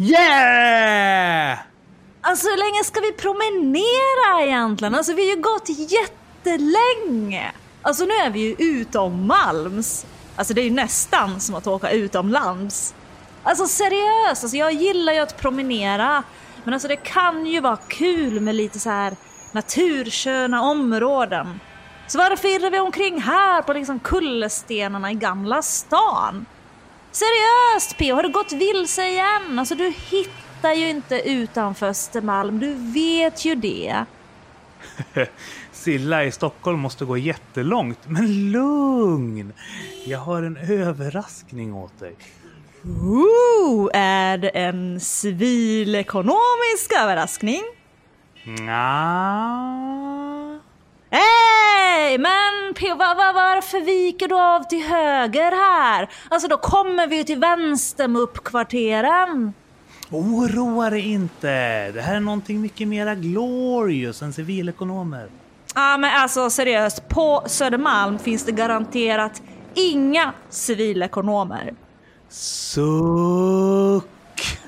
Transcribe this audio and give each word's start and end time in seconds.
Yeah! 0.00 1.58
Alltså 2.20 2.48
hur 2.48 2.56
länge 2.56 2.84
ska 2.84 3.00
vi 3.00 3.12
promenera 3.12 4.46
egentligen? 4.46 4.94
Alltså 4.94 5.12
vi 5.12 5.28
har 5.28 5.36
ju 5.36 5.42
gått 5.42 5.68
jättelänge. 5.68 7.52
Alltså 7.82 8.04
nu 8.04 8.14
är 8.14 8.30
vi 8.30 8.40
ju 8.40 8.54
utommalms. 8.58 10.06
Alltså 10.36 10.54
det 10.54 10.60
är 10.60 10.64
ju 10.64 10.70
nästan 10.70 11.40
som 11.40 11.54
att 11.54 11.66
åka 11.66 11.90
utomlands. 11.90 12.94
Alltså 13.42 13.66
seriöst, 13.66 14.44
alltså 14.44 14.56
jag 14.56 14.72
gillar 14.72 15.12
ju 15.12 15.18
att 15.18 15.40
promenera. 15.40 16.22
Men 16.64 16.74
alltså 16.74 16.88
det 16.88 16.96
kan 16.96 17.46
ju 17.46 17.60
vara 17.60 17.76
kul 17.76 18.40
med 18.40 18.54
lite 18.54 18.78
så 18.78 18.90
här 18.90 19.16
natursköna 19.52 20.62
områden. 20.62 21.60
Så 22.06 22.18
varför 22.18 22.48
irrar 22.48 22.70
vi 22.70 22.78
omkring 22.78 23.20
här 23.20 23.62
på 23.62 23.72
liksom 23.72 24.00
kullerstenarna 24.00 25.10
i 25.10 25.14
Gamla 25.14 25.62
stan? 25.62 26.46
Seriöst 27.12 27.98
P.O. 27.98 28.14
har 28.14 28.22
du 28.22 28.28
gått 28.28 28.52
vilse 28.52 29.08
igen? 29.08 29.58
Alltså 29.58 29.74
du 29.74 29.92
hittar 30.10 30.72
ju 30.72 30.88
inte 30.88 31.20
utanför 31.30 31.86
Östermalm, 31.86 32.58
du 32.58 32.74
vet 32.74 33.44
ju 33.44 33.54
det. 33.54 34.04
Silla 35.72 36.24
i 36.24 36.32
Stockholm 36.32 36.78
måste 36.78 37.04
gå 37.04 37.16
jättelångt, 37.16 37.98
men 38.06 38.52
lugn! 38.52 39.52
Jag 40.04 40.18
har 40.18 40.42
en 40.42 40.56
överraskning 40.56 41.74
åt 41.74 42.00
dig. 42.00 42.16
Ooh, 42.84 43.90
är 43.94 44.38
det 44.38 44.48
en 44.48 45.00
civilekonomisk 45.00 46.92
överraskning? 47.00 47.62
Nja... 48.44 50.27
Hej! 51.10 52.18
Men 52.18 52.74
var, 52.98 53.14
var, 53.14 53.34
varför 53.34 53.80
viker 53.80 54.28
du 54.28 54.34
av 54.34 54.62
till 54.62 54.82
höger 54.82 55.50
här? 55.50 56.08
Alltså 56.28 56.48
då 56.48 56.56
kommer 56.56 57.06
vi 57.06 57.16
ju 57.16 57.24
till 57.24 57.38
vänster 57.38 58.08
med 58.08 58.22
uppkvarteren. 58.22 59.52
Oroa 60.10 60.90
dig 60.90 61.12
inte! 61.12 61.48
Det 61.92 62.00
här 62.00 62.16
är 62.16 62.20
någonting 62.20 62.60
mycket 62.60 62.88
mera 62.88 63.14
glorious 63.14 64.22
än 64.22 64.32
civilekonomer. 64.32 65.28
Ja 65.74 65.96
men 65.96 66.20
alltså 66.20 66.50
seriöst, 66.50 67.08
på 67.08 67.42
Södermalm 67.46 68.18
finns 68.18 68.44
det 68.44 68.52
garanterat 68.52 69.42
inga 69.74 70.32
civilekonomer. 70.50 71.74
Suck! 72.28 74.17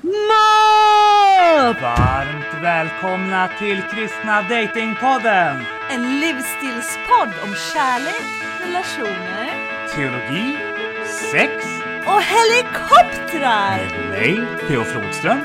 Möp! 0.01 1.81
Varmt 1.81 2.63
välkomna 2.63 3.49
till 3.59 3.81
Kristna 3.81 4.41
Datingpodden! 4.41 5.63
En 5.89 6.19
livsstilspodd 6.19 7.33
om 7.43 7.55
kärlek, 7.73 8.23
relationer 8.65 9.49
Teologi, 9.95 10.57
sex, 11.31 11.51
och 12.05 12.21
helikoptrar! 12.21 14.09
mig, 14.09 14.47
P.O. 14.67 14.83
Flodström 14.83 15.39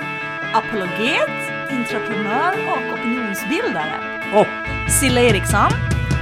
Apologet, 0.54 1.30
entreprenör 1.70 2.54
och 2.68 2.98
opinionsbildare. 2.98 4.20
och 4.34 4.90
Silla 4.92 5.20
Eriksson. 5.20 5.70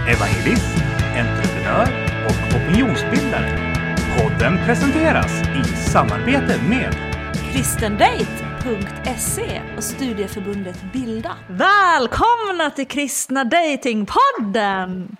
evangelist, 0.09 0.77
entreprenör 1.17 1.89
och 2.27 2.57
opinionsbildare. 2.57 3.75
Podden 4.19 4.59
presenteras 4.67 5.43
i 5.43 5.77
samarbete 5.77 6.61
med 6.69 7.14
kristendate.se 7.55 9.63
och 9.77 9.85
studieförbundet 9.85 10.93
Bilda. 10.93 11.37
Välkomna 11.49 12.71
till 12.71 12.87
Kristna 12.87 13.45
Datingpodden! 13.45 15.17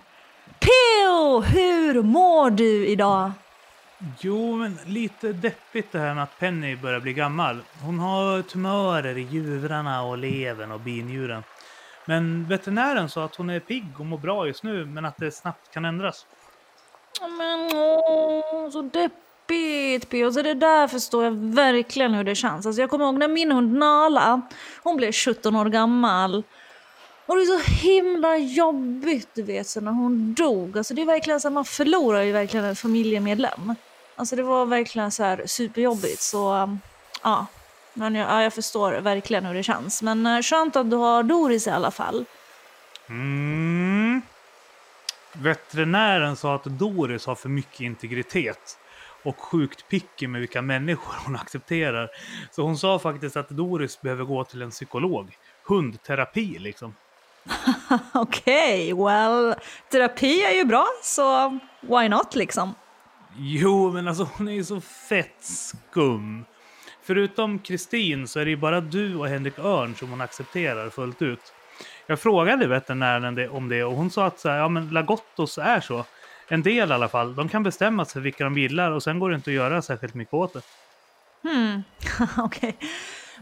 P.O. 0.59 1.41
Hur 1.41 2.01
mår 2.01 2.49
du 2.49 2.87
idag? 2.87 3.31
Jo, 4.19 4.55
men 4.55 4.77
lite 4.85 5.33
deppigt 5.33 5.91
det 5.91 5.99
här 5.99 6.13
med 6.13 6.23
att 6.23 6.39
Penny 6.39 6.75
börjar 6.75 6.99
bli 6.99 7.13
gammal. 7.13 7.59
Hon 7.81 7.99
har 7.99 8.41
tumörer 8.41 9.17
i 9.17 9.25
njurarna 9.25 10.03
och 10.03 10.17
levern 10.17 10.71
och 10.71 10.79
binjuren. 10.79 11.43
Men 12.05 12.47
veterinären 12.47 13.09
sa 13.09 13.25
att 13.25 13.35
hon 13.35 13.49
är 13.49 13.59
pigg 13.59 13.99
och 13.99 14.05
mår 14.05 14.17
bra 14.17 14.47
just 14.47 14.63
nu, 14.63 14.85
men 14.85 15.05
att 15.05 15.17
det 15.17 15.31
snabbt 15.31 15.73
kan 15.73 15.85
ändras. 15.85 16.25
Men 17.21 17.69
åh, 17.73 18.69
så 18.69 18.81
deppigt 18.81 19.24
P.O. 19.47 20.31
Så 20.31 20.41
det 20.41 20.53
där 20.53 20.87
förstår 20.87 21.23
jag 21.23 21.31
verkligen 21.31 22.13
hur 22.13 22.23
det 22.23 22.35
känns. 22.35 22.65
Alltså, 22.65 22.81
jag 22.81 22.89
kommer 22.89 23.05
ihåg 23.05 23.17
när 23.17 23.27
min 23.27 23.51
hund 23.51 23.73
Nala, 23.73 24.41
hon 24.83 24.97
blev 24.97 25.11
17 25.11 25.55
år 25.55 25.65
gammal. 25.65 26.43
Och 27.25 27.35
det 27.35 27.41
är 27.41 27.59
så 27.59 27.71
himla 27.71 28.37
jobbigt 28.37 29.29
du 29.33 29.41
vet, 29.41 29.67
så 29.67 29.81
när 29.81 29.91
hon 29.91 30.33
dog. 30.33 30.77
Alltså, 30.77 30.93
det 30.93 31.01
är 31.01 31.05
verkligen 31.05 31.41
så 31.41 31.47
här, 31.47 31.53
man 31.53 31.65
förlorar 31.65 32.21
ju 32.21 32.31
verkligen 32.31 32.65
en 32.65 32.75
familjemedlem. 32.75 33.75
Alltså 34.15 34.35
det 34.35 34.43
var 34.43 34.65
verkligen 34.65 35.11
så 35.11 35.23
här 35.23 35.43
superjobbigt. 35.45 36.21
Så 36.21 36.53
um, 36.53 36.79
ja, 37.23 37.45
men 37.93 38.15
jag, 38.15 38.29
ja, 38.29 38.43
jag 38.43 38.53
förstår 38.53 38.91
verkligen 38.91 39.45
hur 39.45 39.53
det 39.53 39.63
känns. 39.63 40.01
Men 40.01 40.25
eh, 40.25 40.41
skönt 40.41 40.75
att 40.75 40.89
du 40.89 40.95
har 40.95 41.23
Doris 41.23 41.67
i 41.67 41.69
alla 41.69 41.91
fall. 41.91 42.25
Mm. 43.09 44.21
Veterinären 45.33 46.35
sa 46.35 46.55
att 46.55 46.63
Doris 46.63 47.25
har 47.25 47.35
för 47.35 47.49
mycket 47.49 47.79
integritet 47.81 48.77
och 49.25 49.39
sjukt 49.39 49.87
picky 49.89 50.27
med 50.27 50.41
vilka 50.41 50.61
människor 50.61 51.13
hon 51.25 51.35
accepterar. 51.35 52.09
Så 52.51 52.61
hon 52.61 52.77
sa 52.77 52.99
faktiskt 52.99 53.37
att 53.37 53.49
Doris 53.49 54.01
behöver 54.01 54.23
gå 54.23 54.43
till 54.43 54.61
en 54.61 54.71
psykolog. 54.71 55.37
Hundterapi 55.67 56.59
liksom. 56.59 56.95
Okej, 58.13 58.93
well, 58.93 59.55
terapi 59.91 60.41
är 60.41 60.51
ju 60.51 60.65
bra, 60.65 60.87
så 61.03 61.49
why 61.81 62.09
not 62.09 62.35
liksom? 62.35 62.73
Jo, 63.37 63.91
men 63.91 64.07
alltså 64.07 64.29
hon 64.37 64.47
är 64.47 64.53
ju 64.53 64.63
så 64.63 64.81
fett 64.81 65.37
skum. 65.39 66.45
Förutom 67.03 67.59
Kristin 67.59 68.27
så 68.27 68.39
är 68.39 68.45
det 68.45 68.51
ju 68.51 68.57
bara 68.57 68.81
du 68.81 69.15
och 69.15 69.27
Henrik 69.27 69.59
Örn 69.59 69.95
som 69.95 70.09
hon 70.09 70.21
accepterar 70.21 70.89
fullt 70.89 71.21
ut. 71.21 71.53
Jag 72.07 72.19
frågade 72.19 72.67
veterinären 72.67 73.49
om 73.51 73.69
det 73.69 73.83
och 73.83 73.95
hon 73.95 74.11
sa 74.11 74.25
att 74.25 74.39
så 74.39 74.49
här, 74.49 74.57
ja, 74.57 74.69
men 74.69 74.89
Lagottos 74.89 75.57
är 75.57 75.79
så. 75.79 76.05
En 76.47 76.63
del 76.63 76.89
i 76.89 76.93
alla 76.93 77.07
fall. 77.07 77.35
De 77.35 77.49
kan 77.49 77.63
bestämma 77.63 78.05
sig 78.05 78.21
vilka 78.21 78.43
de 78.43 78.57
gillar 78.57 78.91
och 78.91 79.03
sen 79.03 79.19
går 79.19 79.29
det 79.29 79.35
inte 79.35 79.49
att 79.49 79.55
göra 79.55 79.81
särskilt 79.81 80.13
mycket 80.13 80.33
åt 80.33 80.53
det. 80.53 80.61
Hmm, 81.43 81.83
okej. 82.37 82.77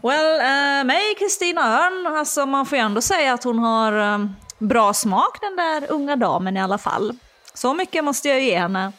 Well, 0.02 0.34
uh, 0.34 0.86
mig, 0.86 1.14
Kristina 1.18 1.60
Örn, 1.60 2.16
alltså 2.16 2.46
man 2.46 2.66
får 2.66 2.78
ju 2.78 2.84
ändå 2.84 3.00
säga 3.00 3.34
att 3.34 3.44
hon 3.44 3.58
har 3.58 4.14
eh, 4.14 4.26
bra 4.58 4.94
smak 4.94 5.40
den 5.40 5.56
där 5.56 5.92
unga 5.92 6.16
damen 6.16 6.56
i 6.56 6.60
alla 6.60 6.78
fall. 6.78 7.12
Så 7.54 7.74
mycket 7.74 8.04
måste 8.04 8.28
jag 8.28 8.40
ge 8.40 8.58
henne. 8.58 8.92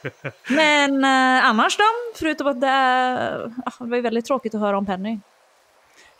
Men 0.48 1.04
eh, 1.04 1.46
annars 1.46 1.76
då? 1.76 1.84
Förutom 2.18 2.46
att 2.46 2.60
det, 2.60 2.66
ja, 3.64 3.72
det 3.78 3.84
var 3.84 3.96
ju 3.96 4.02
väldigt 4.02 4.24
tråkigt 4.24 4.54
att 4.54 4.60
höra 4.60 4.78
om 4.78 4.86
Penny. 4.86 5.20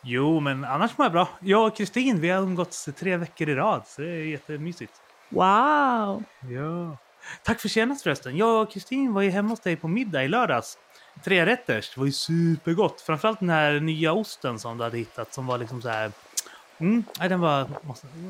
Jo, 0.05 0.41
men 0.41 0.65
annars 0.65 0.99
mår 0.99 1.05
jag 1.05 1.13
bra. 1.13 1.29
Jag 1.41 1.67
och 1.67 1.77
Kristin, 1.77 2.21
vi 2.21 2.31
har 2.31 2.43
umgåtts 2.43 2.89
tre 2.99 3.17
veckor 3.17 3.49
i 3.49 3.55
rad, 3.55 3.83
så 3.87 4.03
det 4.03 4.09
är 4.09 4.25
jättemysigt. 4.25 4.93
Wow! 5.29 6.25
Ja. 6.51 6.97
Tack 7.43 7.61
för 7.61 7.69
senast 7.69 8.03
förresten. 8.03 8.37
Jag 8.37 8.63
och 8.63 8.73
Kristin 8.73 9.13
var 9.15 9.23
ju 9.23 9.31
hemma 9.31 9.49
hos 9.49 9.61
dig 9.61 9.77
på 9.77 9.89
middag 9.89 10.25
i 10.25 10.29
lördags. 10.29 10.79
Trerätters. 11.25 11.95
Det 11.95 12.01
var 12.01 12.07
ju 12.07 12.13
supergott. 12.13 13.01
Framförallt 13.01 13.41
den 13.41 13.51
här 13.51 13.81
nya 13.81 14.13
osten 14.13 14.59
som 14.59 14.79
du 14.79 14.85
hade 14.85 14.99
hittat 14.99 15.35
som 15.35 15.47
var 15.47 15.59
liksom 15.59 15.83
så 15.83 15.89
här... 15.89 16.13
Mm, 16.79 17.05
nej, 17.19 17.29
den 17.29 17.41
var 17.41 17.69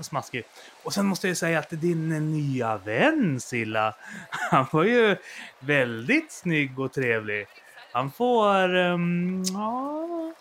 smaskig. 0.02 0.44
Och 0.82 0.94
sen 0.94 1.06
måste 1.06 1.28
jag 1.28 1.36
säga 1.36 1.58
att 1.58 1.70
din 1.70 2.32
nya 2.32 2.76
vän 2.76 3.40
Silla, 3.40 3.94
han 4.30 4.66
var 4.72 4.84
ju 4.84 5.16
väldigt 5.58 6.32
snygg 6.32 6.78
och 6.78 6.92
trevlig. 6.92 7.46
Han 7.92 8.10
får... 8.10 8.74
um, 8.74 9.44
ja, 9.44 10.34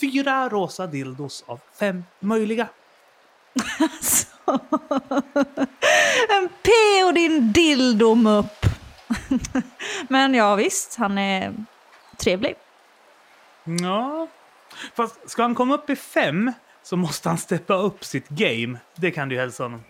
fyra 0.00 0.48
rosa 0.48 0.86
dildos 0.86 1.44
av 1.46 1.60
fem 1.78 2.04
möjliga. 2.20 2.68
Alltså. 3.80 4.35
En 6.28 6.48
P 6.62 6.70
och 7.06 7.14
din 7.14 7.52
dildomupp. 7.52 8.66
Men 10.08 10.34
ja 10.34 10.54
visst, 10.54 10.96
han 10.96 11.18
är 11.18 11.54
trevlig. 12.16 12.54
Ja. 13.64 14.28
Fast 14.94 15.30
ska 15.30 15.42
han 15.42 15.54
komma 15.54 15.74
upp 15.74 15.90
i 15.90 15.96
fem 15.96 16.52
så 16.82 16.96
måste 16.96 17.28
han 17.28 17.38
steppa 17.38 17.74
upp 17.74 18.04
sitt 18.04 18.28
game. 18.28 18.78
Det 18.94 19.10
kan 19.10 19.28
du 19.28 19.34
ju 19.34 19.40
hälsa 19.40 19.62
honom. 19.62 19.84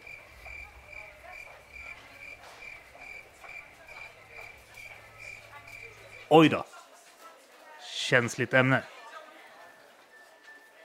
Oj 6.28 6.48
då. 6.48 6.64
Känsligt 8.08 8.54
ämne. 8.54 8.82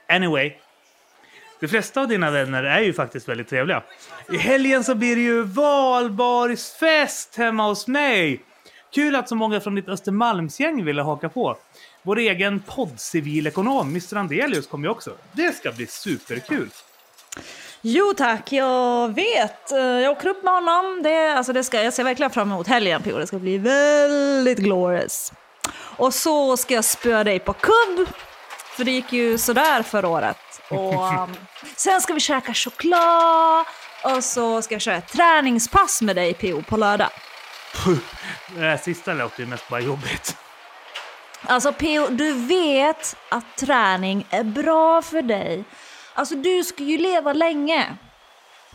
Anyway. 0.08 0.56
De 1.62 1.68
flesta 1.68 2.00
av 2.00 2.08
dina 2.08 2.30
vänner 2.30 2.62
är 2.62 2.80
ju 2.80 2.92
faktiskt 2.92 3.28
väldigt 3.28 3.48
trevliga. 3.48 3.82
I 4.32 4.36
helgen 4.36 4.84
så 4.84 4.94
blir 4.94 5.16
det 5.16 5.22
ju 5.22 5.42
valborgsfest 5.42 7.36
hemma 7.36 7.68
hos 7.68 7.86
mig. 7.86 8.40
Kul 8.94 9.16
att 9.16 9.28
så 9.28 9.34
många 9.34 9.60
från 9.60 9.74
ditt 9.74 9.88
Östermalmsgäng 9.88 10.84
ville 10.84 11.02
haka 11.02 11.28
på. 11.28 11.56
Vår 12.02 12.18
egen 12.18 12.60
poddcivilekonom, 12.60 13.88
Mr 13.88 14.16
Andelius, 14.16 14.66
kommer 14.66 14.86
ju 14.86 14.90
också. 14.90 15.10
Det 15.32 15.56
ska 15.56 15.72
bli 15.72 15.86
superkul. 15.86 16.68
Jo 17.80 18.14
tack, 18.16 18.52
jag 18.52 19.14
vet. 19.14 19.72
Eh, 19.72 19.78
jag 19.78 20.12
åker 20.12 20.28
upp 20.28 20.42
med 20.42 20.54
honom. 20.54 21.00
Det, 21.02 21.32
alltså 21.32 21.52
det 21.52 21.64
ska, 21.64 21.82
jag 21.82 21.92
ser 21.92 22.04
verkligen 22.04 22.30
fram 22.30 22.52
emot 22.52 22.66
helgen 22.66 23.02
P.O. 23.02 23.18
Det 23.18 23.26
ska 23.26 23.38
bli 23.38 23.58
väldigt 23.58 24.58
glorious. 24.58 25.32
Och 25.74 26.14
så 26.14 26.56
ska 26.56 26.74
jag 26.74 26.84
spöa 26.84 27.24
dig 27.24 27.38
på 27.38 27.52
kubb. 27.52 28.08
För 28.76 28.84
det 28.84 28.90
gick 28.90 29.12
ju 29.12 29.38
sådär 29.38 29.82
förra 29.82 30.08
året. 30.08 30.60
Och 30.68 30.94
um, 31.22 31.36
sen 31.76 32.00
ska 32.00 32.14
vi 32.14 32.20
käka 32.20 32.54
choklad 32.54 33.66
och 34.04 34.24
så 34.24 34.62
ska 34.62 34.74
jag 34.74 34.82
köra 34.82 34.96
ett 34.96 35.08
träningspass 35.12 36.02
med 36.02 36.16
dig 36.16 36.34
PO 36.34 36.62
på 36.62 36.76
lördag. 36.76 37.10
Puh, 37.74 37.98
det 38.54 38.60
här 38.60 38.76
sista 38.76 39.14
låter 39.14 39.40
ju 39.40 39.46
mest 39.46 39.68
bara 39.68 39.80
jobbigt. 39.80 40.36
Alltså 41.44 41.72
PO, 41.72 42.06
du 42.10 42.32
vet 42.32 43.16
att 43.28 43.56
träning 43.56 44.26
är 44.30 44.44
bra 44.44 45.02
för 45.02 45.22
dig. 45.22 45.64
Alltså 46.14 46.34
du 46.34 46.64
ska 46.64 46.82
ju 46.82 46.98
leva 46.98 47.32
länge. 47.32 47.96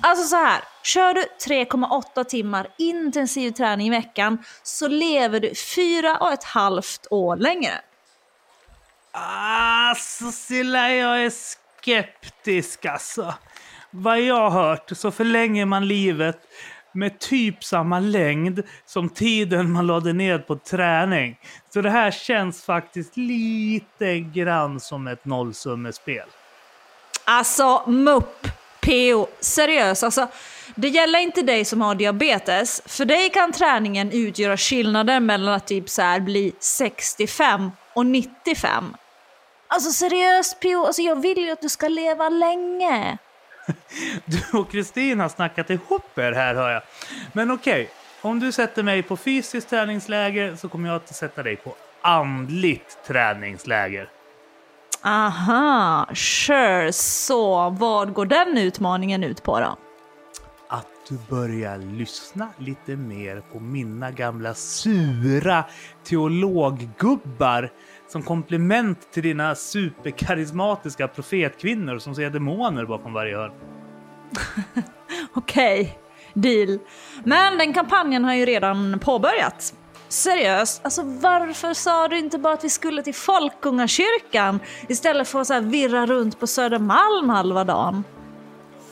Alltså 0.02 0.28
så 0.28 0.36
här, 0.36 0.64
kör 0.84 1.14
du 1.14 1.24
3,8 1.48 2.24
timmar 2.24 2.68
intensiv 2.78 3.52
träning 3.52 3.88
i 3.88 3.90
veckan 3.90 4.38
så 4.64 4.88
lever 4.88 5.40
du 5.40 5.56
fyra 5.56 6.18
och 6.18 6.32
ett 6.32 6.44
halvt 6.44 7.08
år 7.10 7.36
längre. 7.36 7.82
Alltså 9.20 10.32
Silla, 10.32 10.94
jag 10.94 11.24
är 11.26 11.30
skeptisk 11.30 12.86
alltså. 12.86 13.34
Vad 13.92 14.22
jag 14.22 14.50
har 14.50 14.68
hört 14.68 14.92
så 14.96 15.12
förlänger 15.12 15.66
man 15.66 15.88
livet 15.88 16.40
med 16.92 17.20
typ 17.20 17.64
samma 17.64 18.00
längd 18.00 18.64
som 18.86 19.10
tiden 19.10 19.72
man 19.72 19.88
lade 19.88 20.14
ner 20.14 20.40
på 20.40 20.56
träning. 20.56 21.40
Så 21.74 21.82
det 21.82 21.90
här 21.90 22.12
känns 22.12 22.64
faktiskt 22.64 23.18
lite 23.18 24.20
grann 24.20 24.80
som 24.80 25.08
ett 25.08 25.26
nollsummespel. 25.26 26.28
Alltså 27.26 27.84
mupp, 27.88 28.48
PO, 28.82 29.28
seriöst 29.40 30.04
alltså. 30.04 30.28
Det 30.76 30.88
gäller 30.88 31.20
inte 31.20 31.42
dig 31.42 31.66
som 31.66 31.82
har 31.82 31.96
diabetes. 31.96 32.82
För 32.86 33.06
dig 33.06 33.30
kan 33.30 33.52
träningen 33.52 34.12
utgöra 34.12 34.58
skillnaden 34.58 35.26
mellan 35.26 35.54
att 35.54 35.68
typ 35.68 35.90
så 35.90 36.02
här 36.02 36.20
bli 36.20 36.54
65 36.60 37.72
och 37.94 38.06
95. 38.06 38.94
Alltså 39.68 39.92
seriöst 39.92 40.60
PO, 40.60 40.86
alltså 40.86 41.02
jag 41.02 41.22
vill 41.22 41.38
ju 41.38 41.52
att 41.52 41.62
du 41.62 41.70
ska 41.70 41.88
leva 41.88 42.30
länge. 42.30 43.18
Du 44.26 44.58
och 44.58 44.72
Kristin 44.72 45.20
har 45.20 45.30
snackat 45.30 45.70
ihop 45.70 46.18
er 46.18 46.32
här 46.32 46.56
hör 46.56 46.70
jag. 46.70 46.82
Men 47.34 47.52
okej, 47.52 47.90
om 48.22 48.40
du 48.40 48.52
sätter 48.52 48.84
mig 48.84 49.04
på 49.04 49.18
fysiskt 49.18 49.70
träningsläger 49.70 50.56
så 50.56 50.70
kommer 50.70 50.90
jag 50.90 50.96
att 50.96 51.16
sätta 51.16 51.44
dig 51.44 51.56
på 51.56 51.76
andligt 52.02 52.98
träningsläger. 53.08 54.10
Aha, 55.02 56.08
sure. 56.16 56.94
Så 56.94 57.70
vad 57.70 58.14
går 58.14 58.26
den 58.26 58.58
utmaningen 58.58 59.24
ut 59.24 59.44
på 59.44 59.60
då? 59.60 59.78
Du 61.10 61.18
börjar 61.30 61.78
lyssna 61.78 62.48
lite 62.58 62.96
mer 62.96 63.42
på 63.52 63.60
mina 63.60 64.12
gamla 64.12 64.54
sura 64.54 65.64
teologgubbar 66.04 67.72
som 68.08 68.24
komplement 68.24 69.12
till 69.12 69.24
dina 69.24 69.56
superkarismatiska 69.56 71.08
profetkvinnor 71.08 72.00
som 72.00 72.16
ser 72.16 72.30
demoner 72.30 72.86
bakom 72.86 73.14
varje 73.14 73.36
hörn. 73.36 73.52
Okej, 75.34 76.00
deal. 76.34 76.80
Men 77.24 77.58
den 77.58 77.74
kampanjen 77.74 78.24
har 78.24 78.34
ju 78.34 78.46
redan 78.46 79.00
påbörjat. 79.00 79.74
Seriöst, 80.08 80.82
alltså 80.84 81.02
varför 81.04 81.74
sa 81.74 82.08
du 82.08 82.20
inte 82.20 82.38
bara 82.38 82.54
att 82.54 82.64
vi 82.64 82.70
skulle 82.70 83.04
till 83.04 83.16
Folkungakyrkan 83.16 84.60
istället 84.88 85.28
för 85.28 85.42
att 85.42 85.48
så 85.48 85.60
virra 85.60 86.06
runt 86.06 86.40
på 86.40 86.48
Södermalm 86.48 87.30
halva 87.30 87.64
dagen? 87.64 88.04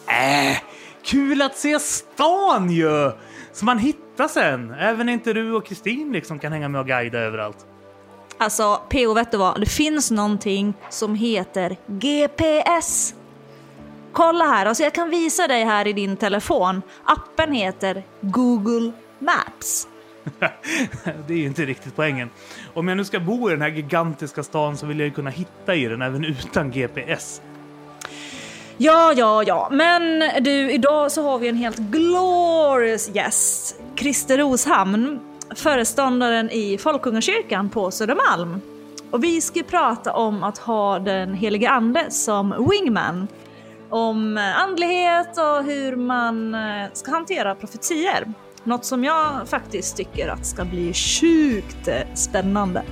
Äh, 0.08 0.58
kul 1.06 1.42
att 1.42 1.58
se 1.58 1.80
stan 1.80 2.72
ju! 2.72 3.12
Så 3.54 3.66
man 3.66 3.80
hittar 3.80 4.28
sen, 4.28 4.74
även 4.74 5.10
inte 5.10 5.34
du 5.34 5.54
och 5.54 5.66
Kristin 5.66 6.14
liksom 6.14 6.40
kan 6.40 6.52
hänga 6.52 6.70
med 6.70 6.82
och 6.82 6.88
guida 6.88 7.20
överallt. 7.20 7.66
Alltså, 8.38 8.82
PO 8.90 9.14
vet 9.14 9.32
du 9.32 9.38
vad? 9.38 9.60
Det 9.60 9.66
finns 9.66 10.12
någonting 10.12 10.74
som 10.90 11.16
heter 11.16 11.78
GPS. 11.88 13.16
Kolla 14.12 14.46
här, 14.46 14.66
alltså 14.66 14.84
jag 14.84 14.94
kan 14.94 15.10
visa 15.10 15.48
dig 15.48 15.64
här 15.64 15.88
i 15.88 15.94
din 15.94 16.18
telefon. 16.18 16.82
Appen 17.04 17.52
heter 17.52 18.04
Google 18.22 18.92
Maps. 19.20 19.88
det 21.28 21.34
är 21.34 21.38
ju 21.38 21.46
inte 21.46 21.66
riktigt 21.66 21.96
poängen. 21.96 22.30
Om 22.74 22.88
jag 22.88 22.98
nu 22.98 23.06
ska 23.06 23.20
bo 23.20 23.50
i 23.50 23.52
den 23.52 23.62
här 23.62 23.70
gigantiska 23.70 24.44
stan 24.44 24.78
så 24.78 24.86
vill 24.86 25.00
jag 25.00 25.08
ju 25.08 25.14
kunna 25.14 25.30
hitta 25.30 25.76
i 25.76 25.86
den 25.86 26.02
även 26.02 26.26
utan 26.26 26.72
GPS. 26.72 27.42
Ja, 28.78 29.14
ja, 29.16 29.44
ja, 29.44 29.68
men 29.72 30.24
du, 30.44 30.72
idag 30.72 31.12
så 31.12 31.24
har 31.24 31.40
vi 31.40 31.48
en 31.48 31.56
helt 31.56 31.78
glorious 31.78 33.10
gäst. 33.16 33.80
Christer 33.96 34.38
Roshamn, 34.38 35.20
föreståndaren 35.56 36.50
i 36.52 36.78
Folkungakyrkan 36.78 37.70
på 37.70 37.92
Södermalm. 37.92 38.62
Och 39.12 39.24
vi 39.24 39.42
ska 39.42 39.64
prata 39.64 40.14
om 40.14 40.44
att 40.44 40.58
ha 40.58 41.00
den 41.00 41.34
helige 41.34 41.70
ande 41.70 42.12
som 42.12 42.70
wingman. 42.70 43.28
Om 43.90 44.38
andlighet 44.38 45.38
och 45.38 45.64
hur 45.64 45.96
man 45.96 46.56
eh, 46.56 46.88
ska 46.94 47.12
hantera 47.12 47.56
profetier. 47.56 48.34
Något 48.64 48.86
som 48.86 49.04
jag 49.04 49.48
faktiskt 49.48 49.98
tycker 49.98 50.28
att 50.28 50.46
ska 50.46 50.66
bli 50.66 50.94
sjukt 50.94 51.88
eh, 51.88 52.14
spännande. 52.16 52.84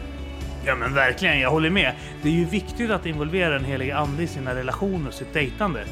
Ja 0.66 0.76
men 0.76 0.94
verkligen, 0.94 1.40
jag 1.40 1.52
håller 1.52 1.70
med. 1.70 1.94
Det 2.22 2.30
är 2.30 2.34
ju 2.34 2.46
viktigt 2.46 2.92
att 2.92 3.06
involvera 3.06 3.50
den 3.50 3.66
helige 3.66 3.98
ande 3.98 4.24
i 4.24 4.28
sina 4.28 4.56
relationer 4.56 5.08
och 5.08 5.14
sitt 5.14 5.34
dejtande. 5.34 5.86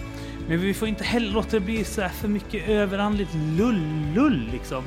Men 0.48 0.60
vi 0.60 0.74
får 0.74 0.88
inte 0.88 1.04
heller 1.04 1.32
låta 1.32 1.50
det 1.50 1.60
bli 1.60 1.84
så 1.84 2.02
här 2.02 2.10
för 2.10 2.28
mycket 2.28 2.70
överandligt 2.70 3.34
lull-lull 3.34 4.50
liksom. 4.52 4.84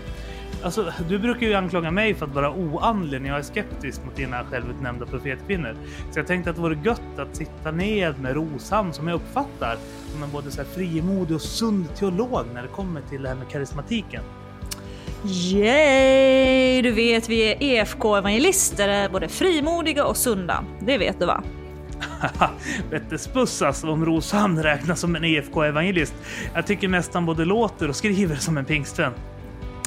Alltså, 0.63 0.93
du 1.09 1.19
brukar 1.19 1.47
ju 1.47 1.55
anklaga 1.55 1.91
mig 1.91 2.15
för 2.15 2.27
att 2.27 2.35
vara 2.35 2.51
oandlig 2.51 3.21
när 3.21 3.29
jag 3.29 3.39
är 3.39 3.43
skeptisk 3.43 4.05
mot 4.05 4.17
dina 4.17 4.45
självutnämnda 4.45 5.07
profetkvinnor. 5.07 5.77
Så 6.11 6.19
jag 6.19 6.27
tänkte 6.27 6.51
att 6.51 6.57
det 6.57 6.63
vore 6.63 6.79
gött 6.85 7.19
att 7.19 7.37
sitta 7.37 7.71
ned 7.71 8.21
med 8.21 8.35
Roshamn 8.35 8.93
som 8.93 9.09
jag 9.09 9.15
uppfattar 9.15 9.77
som 10.13 10.23
en 10.23 10.31
både 10.31 10.51
så 10.51 10.63
här 10.63 10.69
frimodig 10.69 11.35
och 11.35 11.43
sund 11.43 11.95
teolog 11.97 12.47
när 12.55 12.63
det 12.63 12.69
kommer 12.69 13.01
till 13.01 13.23
det 13.23 13.29
här 13.29 13.37
med 13.37 13.49
karismatiken. 13.49 14.23
Yay! 15.26 16.82
Du 16.82 16.91
vet, 16.91 17.29
vi 17.29 17.53
är 17.53 17.62
EFK-evangelister, 17.62 19.09
både 19.09 19.29
frimodiga 19.29 20.05
och 20.05 20.17
sunda. 20.17 20.65
Det 20.81 20.99
vet 20.99 21.21
du 21.21 21.26
va? 21.26 21.43
Vettespussas 22.91 23.85
om 23.85 24.05
Roshamn 24.05 24.62
räknas 24.62 25.00
som 25.00 25.17
en 25.17 25.25
EFK-evangelist. 25.25 26.15
Jag 26.55 26.67
tycker 26.67 26.88
nästan 26.88 27.26
både 27.26 27.44
låter 27.44 27.88
och 27.88 27.97
skriver 27.97 28.37
som 28.37 28.59
en 28.59 28.65
pingstvän. 28.65 29.12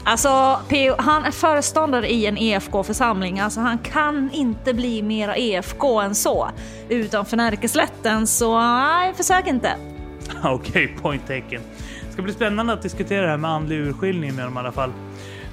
Alltså, 0.03 0.59
P.O. 0.69 0.95
han 0.97 1.25
är 1.25 1.31
föreståndare 1.31 2.09
i 2.09 2.25
en 2.25 2.37
EFK-församling. 2.37 3.39
Alltså, 3.39 3.59
han 3.59 3.77
kan 3.77 4.29
inte 4.33 4.73
bli 4.73 5.01
mera 5.01 5.35
EFK 5.35 6.01
än 6.01 6.15
så. 6.15 6.49
Utanför 6.89 7.37
Närkeslätten, 7.37 8.27
så 8.27 8.59
nej, 8.59 9.13
försök 9.13 9.47
inte. 9.47 9.75
Okej, 10.43 10.85
okay, 10.85 10.87
point 10.87 11.21
taken. 11.21 11.61
Det 12.07 12.13
ska 12.13 12.21
bli 12.21 12.33
spännande 12.33 12.73
att 12.73 12.81
diskutera 12.81 13.21
det 13.21 13.29
här 13.29 13.37
med 13.37 13.51
andlig 13.51 13.77
urskiljning 13.77 14.35
med 14.35 14.45
dem 14.45 14.55
i 14.55 14.59
alla 14.59 14.71
fall. 14.71 14.91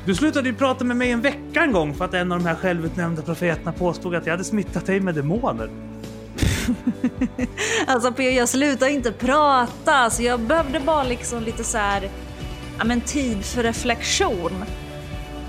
Du 0.06 0.14
slutade 0.14 0.48
ju 0.48 0.54
prata 0.54 0.84
med 0.84 0.96
mig 0.96 1.10
en 1.10 1.20
vecka 1.20 1.62
en 1.62 1.72
gång 1.72 1.94
för 1.94 2.04
att 2.04 2.14
en 2.14 2.32
av 2.32 2.38
de 2.38 2.46
här 2.46 2.54
självutnämnda 2.54 3.22
profeterna 3.22 3.72
påstod 3.72 4.14
att 4.14 4.26
jag 4.26 4.32
hade 4.32 4.44
smittat 4.44 4.86
dig 4.86 5.00
med 5.00 5.14
demoner. 5.14 5.70
alltså 7.86 8.12
P.O. 8.12 8.30
jag 8.30 8.48
slutade 8.48 8.90
inte 8.90 9.12
prata, 9.12 10.10
så 10.10 10.22
jag 10.22 10.40
behövde 10.40 10.80
bara 10.80 11.04
liksom 11.04 11.42
lite 11.42 11.64
så 11.64 11.78
här 11.78 12.10
ja, 12.78 12.84
men 12.84 13.00
tid 13.00 13.44
för 13.44 13.62
reflektion. 13.62 14.64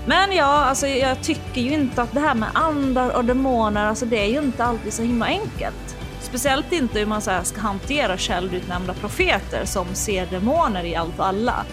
Men 0.06 0.32
ja, 0.32 0.44
alltså 0.44 0.86
jag 0.86 1.22
tycker 1.22 1.60
ju 1.60 1.70
inte 1.70 2.02
att 2.02 2.12
det 2.12 2.20
här 2.20 2.34
med 2.34 2.48
andar 2.54 3.16
och 3.16 3.24
demoner, 3.24 3.86
alltså 3.86 4.06
det 4.06 4.18
är 4.18 4.30
ju 4.30 4.38
inte 4.38 4.64
alltid 4.64 4.92
så 4.92 5.02
himla 5.02 5.26
enkelt. 5.26 5.96
Speciellt 6.20 6.72
inte 6.72 6.98
hur 6.98 7.06
man 7.06 7.22
så 7.22 7.30
ska 7.42 7.60
hantera 7.60 8.18
självutnämnda 8.18 8.94
profeter 8.94 9.64
som 9.64 9.94
ser 9.94 10.26
demoner 10.26 10.84
i 10.84 10.96
allt 10.96 11.18
och 11.18 11.26
alla. 11.26 11.64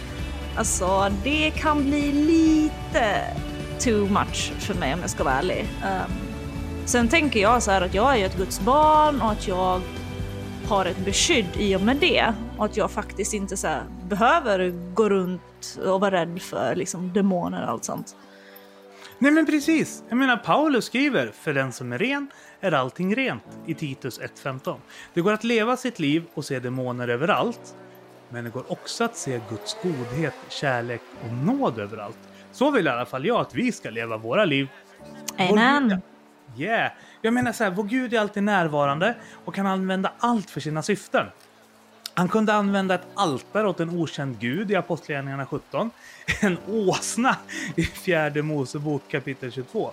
Alltså 0.55 1.11
det 1.23 1.51
kan 1.51 1.83
bli 1.83 2.11
lite 2.11 3.35
too 3.79 4.07
much 4.09 4.51
för 4.59 4.73
mig 4.73 4.93
om 4.93 4.99
jag 4.99 5.09
ska 5.09 5.23
vara 5.23 5.33
ärlig. 5.33 5.67
Um, 5.83 6.11
sen 6.85 7.09
tänker 7.09 7.39
jag 7.39 7.63
så 7.63 7.71
här 7.71 7.81
att 7.81 7.93
jag 7.93 8.19
är 8.19 8.25
ett 8.25 8.37
Guds 8.37 8.59
barn 8.59 9.21
och 9.21 9.31
att 9.31 9.47
jag 9.47 9.81
har 10.67 10.85
ett 10.85 11.05
beskydd 11.05 11.49
i 11.57 11.75
och 11.75 11.81
med 11.81 11.97
det. 11.97 12.33
Och 12.57 12.65
att 12.65 12.77
jag 12.77 12.91
faktiskt 12.91 13.33
inte 13.33 13.57
så 13.57 13.77
behöver 14.09 14.69
gå 14.93 15.09
runt 15.09 15.79
och 15.85 16.01
vara 16.01 16.11
rädd 16.11 16.41
för 16.41 16.75
liksom, 16.75 17.13
demoner 17.13 17.63
och 17.63 17.69
allt 17.69 17.85
sånt. 17.85 18.15
Nej 19.19 19.31
men 19.31 19.45
precis. 19.45 20.03
Jag 20.09 20.17
menar 20.17 20.37
Paulus 20.37 20.85
skriver 20.85 21.31
för 21.41 21.53
den 21.53 21.71
som 21.71 21.93
är 21.93 21.97
ren 21.97 22.27
är 22.61 22.71
allting 22.71 23.15
rent 23.15 23.43
i 23.65 23.73
Titus 23.73 24.19
1.15. 24.19 24.75
Det 25.13 25.21
går 25.21 25.33
att 25.33 25.43
leva 25.43 25.77
sitt 25.77 25.99
liv 25.99 26.23
och 26.33 26.45
se 26.45 26.59
demoner 26.59 27.07
överallt. 27.07 27.75
Men 28.33 28.43
det 28.43 28.49
går 28.49 28.71
också 28.71 29.03
att 29.03 29.15
se 29.15 29.41
Guds 29.49 29.77
godhet, 29.83 30.33
kärlek 30.49 31.01
och 31.23 31.33
nåd 31.33 31.79
överallt. 31.79 32.17
Så 32.51 32.71
vill 32.71 32.87
i 32.87 32.89
alla 32.89 33.05
fall 33.05 33.25
jag 33.25 33.41
att 33.41 33.55
vi 33.55 33.71
ska 33.71 33.89
leva 33.89 34.17
våra 34.17 34.45
liv. 34.45 34.67
Amen. 35.37 36.01
Yeah. 36.57 36.91
Jag 37.21 37.33
menar 37.33 37.51
så 37.51 37.63
här, 37.63 37.71
vår 37.71 37.83
Gud 37.83 38.13
är 38.13 38.19
alltid 38.19 38.43
närvarande 38.43 39.15
och 39.45 39.55
kan 39.55 39.67
använda 39.67 40.11
allt 40.19 40.49
för 40.49 40.59
sina 40.59 40.81
syften. 40.81 41.25
Han 42.13 42.29
kunde 42.29 42.53
använda 42.53 42.95
ett 42.95 43.07
altare 43.15 43.67
åt 43.67 43.79
en 43.79 43.89
okänd 43.89 44.39
gud 44.39 44.71
i 44.71 44.75
Apostlagärningarna 44.75 45.45
17. 45.45 45.91
En 46.41 46.57
åsna 46.67 47.35
i 47.75 47.83
fjärde 47.83 48.41
Mosebok 48.41 49.01
kapitel 49.07 49.51
22 49.51 49.91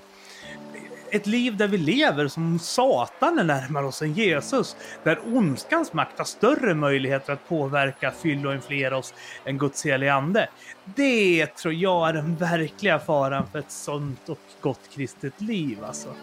ett 1.10 1.26
liv 1.26 1.56
där 1.56 1.68
vi 1.68 1.78
lever 1.78 2.28
som 2.28 2.58
Satan 2.58 3.38
är 3.38 3.44
närmare 3.44 3.86
oss 3.86 4.02
än 4.02 4.12
Jesus. 4.12 4.76
Där 5.02 5.18
ondskans 5.24 5.92
makt 5.92 6.18
har 6.18 6.24
större 6.24 6.74
möjligheter 6.74 7.32
att 7.32 7.48
påverka, 7.48 8.10
fylla 8.10 8.48
och 8.48 8.54
influera 8.54 8.96
oss 8.96 9.14
än 9.44 9.58
Guds 9.58 9.86
heliga 9.86 10.14
ande. 10.14 10.48
Det 10.84 11.46
tror 11.46 11.74
jag 11.74 12.08
är 12.08 12.12
den 12.12 12.36
verkliga 12.36 12.98
faran 12.98 13.46
för 13.52 13.58
ett 13.58 13.70
sånt 13.70 14.28
och 14.28 14.38
gott 14.60 14.90
kristet 14.94 15.40
liv 15.40 15.84
alltså. 15.84 16.14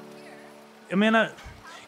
Jag 0.89 0.99
menar, 0.99 1.29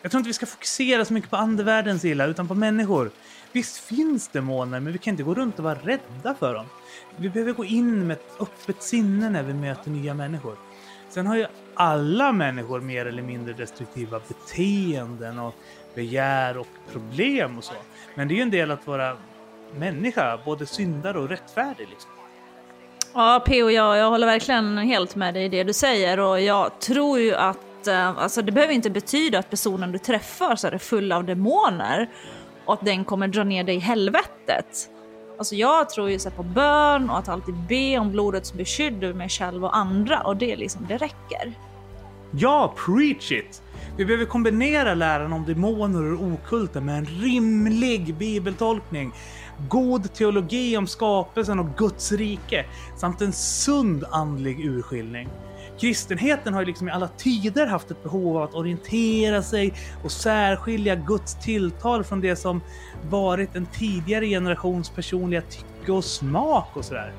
jag 0.01 0.11
tror 0.11 0.19
inte 0.19 0.27
vi 0.27 0.33
ska 0.33 0.45
fokusera 0.45 1.05
så 1.05 1.13
mycket 1.13 1.29
på 1.29 1.37
andevärldens 1.37 2.05
illa, 2.05 2.25
utan 2.25 2.47
på 2.47 2.55
människor. 2.55 3.11
Visst 3.51 3.77
finns 3.77 4.27
demoner, 4.27 4.79
men 4.79 4.93
vi 4.93 4.99
kan 4.99 5.11
inte 5.11 5.23
gå 5.23 5.33
runt 5.33 5.57
och 5.57 5.63
vara 5.63 5.79
rädda 5.83 6.35
för 6.39 6.53
dem. 6.53 6.65
Vi 7.17 7.29
behöver 7.29 7.53
gå 7.53 7.65
in 7.65 8.07
med 8.07 8.17
ett 8.17 8.31
öppet 8.39 8.83
sinne 8.83 9.29
när 9.29 9.43
vi 9.43 9.53
möter 9.53 9.91
nya 9.91 10.13
människor. 10.13 10.55
Sen 11.09 11.27
har 11.27 11.35
jag 11.35 11.49
alla 11.79 12.31
människor 12.31 12.81
mer 12.81 13.05
eller 13.05 13.21
mindre 13.21 13.53
destruktiva 13.53 14.21
beteenden 14.27 15.39
och 15.39 15.55
begär 15.95 16.57
och 16.57 16.67
problem 16.91 17.57
och 17.57 17.63
så. 17.63 17.73
Men 18.15 18.27
det 18.27 18.33
är 18.33 18.35
ju 18.35 18.41
en 18.41 18.51
del 18.51 18.71
att 18.71 18.87
vara 18.87 19.17
människa, 19.75 20.39
både 20.45 20.65
syndare 20.65 21.19
och 21.19 21.29
rättfärdig. 21.29 21.87
Liksom. 21.89 22.11
Ja, 23.13 23.43
P.O. 23.45 23.69
Jag, 23.69 23.97
jag 23.97 24.09
håller 24.09 24.27
verkligen 24.27 24.77
helt 24.77 25.15
med 25.15 25.33
dig 25.33 25.45
i 25.45 25.49
det 25.49 25.63
du 25.63 25.73
säger 25.73 26.19
och 26.19 26.41
jag 26.41 26.79
tror 26.79 27.19
ju 27.19 27.35
att 27.35 27.87
eh, 27.87 28.17
alltså, 28.17 28.41
det 28.41 28.51
behöver 28.51 28.73
inte 28.73 28.89
betyda 28.89 29.39
att 29.39 29.49
personen 29.49 29.91
du 29.91 29.97
träffar 29.97 30.55
så 30.55 30.67
är 30.67 30.77
full 30.77 31.11
av 31.11 31.23
demoner 31.23 32.09
och 32.65 32.73
att 32.73 32.85
den 32.85 33.05
kommer 33.05 33.27
dra 33.27 33.43
ner 33.43 33.63
dig 33.63 33.75
i 33.75 33.79
helvetet. 33.79 34.89
Alltså 35.37 35.55
jag 35.55 35.89
tror 35.89 36.09
ju 36.09 36.19
så 36.19 36.31
på 36.31 36.43
bön 36.43 37.09
och 37.09 37.17
att 37.17 37.29
alltid 37.29 37.55
be 37.55 37.99
om 37.99 38.11
blodets 38.11 38.53
beskydd 38.53 39.03
över 39.03 39.13
mig 39.13 39.29
själv 39.29 39.65
och 39.65 39.77
andra 39.77 40.21
och 40.21 40.37
det 40.37 40.55
liksom, 40.55 40.85
det 40.87 40.97
räcker. 40.97 41.53
Ja, 42.31 42.73
preach 42.85 43.31
it! 43.31 43.61
Vi 43.97 44.05
behöver 44.05 44.25
kombinera 44.25 44.93
läran 44.93 45.33
om 45.33 45.45
demoner 45.45 46.13
och 46.13 46.27
okulta 46.27 46.81
med 46.81 46.97
en 46.97 47.05
rimlig 47.05 48.15
bibeltolkning, 48.15 49.11
god 49.69 50.13
teologi 50.13 50.77
om 50.77 50.87
skapelsen 50.87 51.59
och 51.59 51.77
Guds 51.77 52.11
rike 52.11 52.65
samt 52.97 53.21
en 53.21 53.33
sund 53.33 54.03
andlig 54.11 54.65
urskiljning. 54.65 55.29
Kristenheten 55.79 56.53
har 56.53 56.61
ju 56.61 56.67
liksom 56.67 56.87
i 56.87 56.91
alla 56.91 57.07
tider 57.07 57.67
haft 57.67 57.91
ett 57.91 58.03
behov 58.03 58.37
av 58.37 58.43
att 58.43 58.55
orientera 58.55 59.43
sig 59.43 59.73
och 60.03 60.11
särskilja 60.11 60.95
Guds 60.95 61.35
tilltal 61.35 62.03
från 62.03 62.21
det 62.21 62.35
som 62.35 62.61
varit 63.09 63.55
en 63.55 63.65
tidigare 63.65 64.27
generations 64.27 64.89
personliga 64.89 65.41
tycke 65.41 65.91
och 65.91 66.05
smak 66.05 66.67
och 66.73 66.85
sådär. 66.85 67.13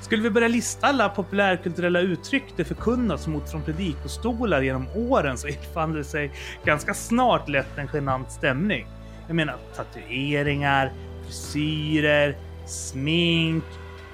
Skulle 0.00 0.22
vi 0.22 0.30
börja 0.30 0.48
lista 0.48 0.86
alla 0.86 1.08
populärkulturella 1.08 2.00
uttryck 2.00 2.44
det 2.56 2.64
förkunnats 2.64 3.26
mot 3.26 3.50
från 3.50 3.62
predikostolar 3.62 4.62
genom 4.62 4.88
åren 4.94 5.38
så 5.38 5.48
infann 5.48 5.92
det 5.92 6.04
sig 6.04 6.32
ganska 6.64 6.94
snart 6.94 7.48
lätt 7.48 7.78
en 7.78 7.88
genant 7.92 8.32
stämning. 8.32 8.86
Jag 9.26 9.36
menar 9.36 9.56
tatueringar, 9.76 10.92
frisyrer, 11.24 12.36
smink, 12.66 13.64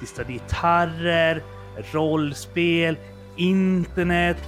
distade 0.00 0.32
gitarrer, 0.32 1.42
rollspel, 1.92 2.96
internet, 3.36 4.38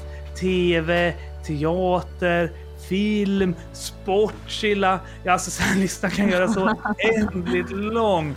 tv, 0.40 1.14
teater, 1.46 2.52
film, 2.88 3.54
sportchilla. 3.72 5.00
Ja, 5.24 5.32
alltså 5.32 5.62
listan 5.76 6.10
kan 6.10 6.28
göras 6.28 6.54
så 6.54 6.64
oändligt 7.04 7.70
lång 7.70 8.34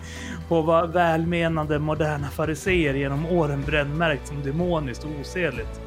på 0.47 0.61
vad 0.61 0.93
välmenande 0.93 1.79
moderna 1.79 2.27
fariseer 2.27 2.93
genom 2.93 3.25
åren 3.25 3.63
brännmärkt 3.65 4.27
som 4.27 4.43
demoniskt 4.43 5.03
och 5.03 5.09
osedligt. 5.21 5.81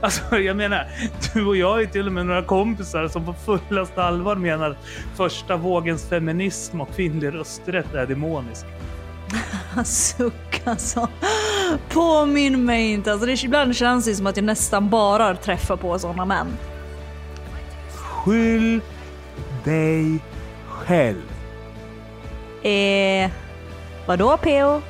Alltså, 0.00 0.38
jag 0.38 0.56
menar, 0.56 0.86
du 1.34 1.46
och 1.46 1.56
jag 1.56 1.82
är 1.82 1.86
till 1.86 2.06
och 2.06 2.12
med 2.12 2.26
några 2.26 2.42
kompisar 2.42 3.08
som 3.08 3.24
på 3.24 3.32
fullaste 3.32 4.02
allvar 4.02 4.36
menar 4.36 4.70
att 4.70 4.86
första 5.16 5.56
vågens 5.56 6.08
feminism 6.08 6.80
och 6.80 6.94
kvinnlig 6.96 7.34
rösträtt 7.34 7.94
är 7.94 8.06
demonisk. 8.06 8.66
Suck 9.84 10.62
alltså. 10.64 11.08
Påminn 11.88 12.64
mig 12.64 12.92
inte. 12.92 13.12
Alltså, 13.12 13.26
det, 13.26 13.44
ibland 13.44 13.76
känns 13.76 14.04
det 14.04 14.14
som 14.14 14.26
att 14.26 14.36
jag 14.36 14.44
nästan 14.44 14.90
bara 14.90 15.36
träffar 15.36 15.76
på 15.76 15.98
sådana 15.98 16.24
män. 16.24 16.46
Skyll 17.90 18.80
dig 19.64 20.18
själv. 20.68 21.22
Eh, 22.62 23.30
vadå 24.06 24.36
PO? 24.36 24.82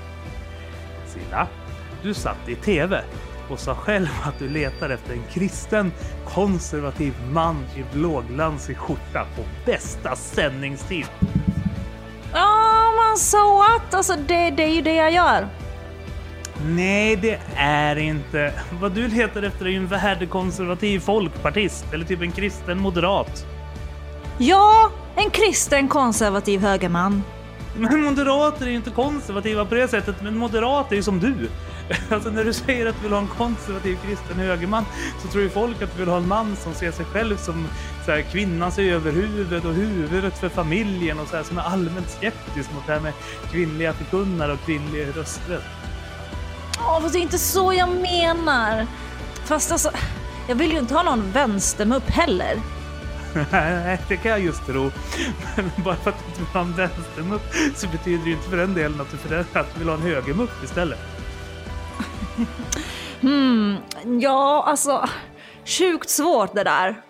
Silla, 1.07 1.47
du 2.03 2.15
satt 2.15 2.49
i 2.49 2.55
TV 2.55 3.01
och 3.49 3.59
sa 3.59 3.75
själv 3.75 4.09
att 4.25 4.39
du 4.39 4.49
letar 4.49 4.91
efter 4.91 5.13
en 5.13 5.23
kristen, 5.33 5.93
konservativ 6.25 7.15
man 7.33 7.65
i 7.77 7.85
blåglansig 7.93 8.77
skjorta 8.77 9.27
på 9.37 9.43
bästa 9.67 10.17
sändningstid. 10.17 11.07
Ja, 12.33 12.93
men 12.97 13.19
so 13.19 13.57
what? 13.57 13.95
Alltså 13.95 14.15
det, 14.17 14.51
det 14.51 14.63
är 14.63 14.75
ju 14.75 14.83
det 14.83 14.95
jag 14.95 15.13
gör. 15.13 15.49
Nej, 16.67 17.17
det 17.17 17.41
är 17.57 17.97
inte. 17.97 18.53
Vad 18.81 18.93
du 18.93 19.09
letar 19.09 19.43
efter 19.43 19.65
är 19.65 19.71
ju 19.71 19.77
en 19.77 19.87
värdekonservativ 19.87 21.01
folkpartist 21.01 21.85
eller 21.93 22.05
typ 22.05 22.23
en 22.23 22.33
kristen 22.33 22.79
moderat. 22.79 23.47
Ja, 24.39 24.91
en 25.17 25.31
kristen 25.31 25.89
konservativ 25.89 26.61
högerman. 26.61 27.23
Men 27.79 28.03
moderater 28.03 28.67
är 28.67 28.71
ju 28.71 28.77
inte 28.77 28.91
konservativa 28.91 29.65
på 29.65 29.75
det 29.75 29.89
sättet, 29.89 30.17
men 30.23 30.37
moderater 30.39 30.93
är 30.93 30.97
ju 30.97 31.03
som 31.03 31.21
du. 31.21 31.35
Alltså 32.11 32.31
när 32.31 32.45
du 32.45 32.53
säger 32.53 32.87
att 32.87 32.97
du 32.97 33.03
vill 33.03 33.13
ha 33.13 33.19
en 33.19 33.29
konservativ 33.29 33.99
kristen 34.07 34.37
högerman 34.37 34.85
så 35.23 35.29
tror 35.29 35.43
ju 35.43 35.51
folk 35.51 35.83
att 35.83 35.93
du 35.93 35.99
vill 35.99 36.09
ha 36.09 36.17
en 36.17 36.29
man 36.29 36.57
som 36.57 36.75
ser 36.75 36.93
sig 36.93 37.05
själv 37.05 37.37
som 37.37 37.69
så 38.05 38.11
här, 38.11 38.23
kvinnans 38.23 38.79
överhuvud 38.79 39.67
och 39.67 39.75
huvudet 39.75 40.39
för 40.39 40.49
familjen 40.49 41.21
och 41.21 41.29
så 41.29 41.37
här, 41.37 41.43
som 41.43 41.59
är 41.59 41.63
allmänt 41.63 42.11
skeptisk 42.11 42.73
mot 42.75 42.87
det 42.87 42.93
här 42.93 43.01
med 43.01 43.13
kvinnliga 43.51 43.93
förkunnare 43.93 44.53
och 44.53 44.61
kvinnlig 44.61 45.07
rösträtt. 45.17 45.63
Ja, 46.79 46.99
fast 47.03 47.13
det 47.13 47.19
är 47.19 47.23
inte 47.23 47.39
så 47.39 47.73
jag 47.73 47.89
menar. 47.89 48.87
Fast 49.45 49.73
alltså, 49.73 49.91
jag 50.49 50.55
vill 50.55 50.73
ju 50.73 50.79
inte 50.79 50.95
ha 50.95 51.03
någon 51.03 51.31
vänstermupp 51.33 52.11
heller. 52.11 52.61
Nej, 53.53 53.99
det 54.09 54.17
kan 54.17 54.31
jag 54.31 54.41
just 54.41 54.67
tro. 54.67 54.91
Men 55.57 55.71
bara 55.85 55.97
för 55.97 56.11
att 56.11 56.19
du 56.19 56.25
inte 56.29 56.41
vill 56.41 56.49
ha 56.49 56.61
en 56.61 56.73
vänstermupp 56.73 57.43
så 57.77 57.89
betyder 57.89 58.25
det 58.25 58.31
ju 58.31 58.37
inte 58.37 58.49
för 58.49 58.57
den 58.57 58.75
delen 58.75 59.01
att 59.01 59.11
du, 59.11 59.17
för 59.17 59.29
den, 59.29 59.47
att 59.53 59.75
du 59.75 59.79
vill 59.79 59.89
ha 59.89 59.95
en 59.95 60.03
högermupp 60.03 60.65
istället. 60.65 60.99
Hmm, 63.21 63.77
ja, 64.21 64.65
alltså 64.67 65.09
sjukt 65.65 66.11
svårt 66.11 66.55
det 66.55 66.65
där. 66.65 67.03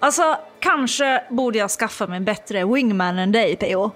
Alltså, 0.00 0.36
kanske 0.60 1.22
borde 1.30 1.58
jag 1.58 1.70
skaffa 1.70 2.06
mig 2.06 2.16
en 2.16 2.24
bättre 2.24 2.64
wingman 2.64 3.18
än 3.18 3.32
dig, 3.32 3.56
PO. 3.56 3.90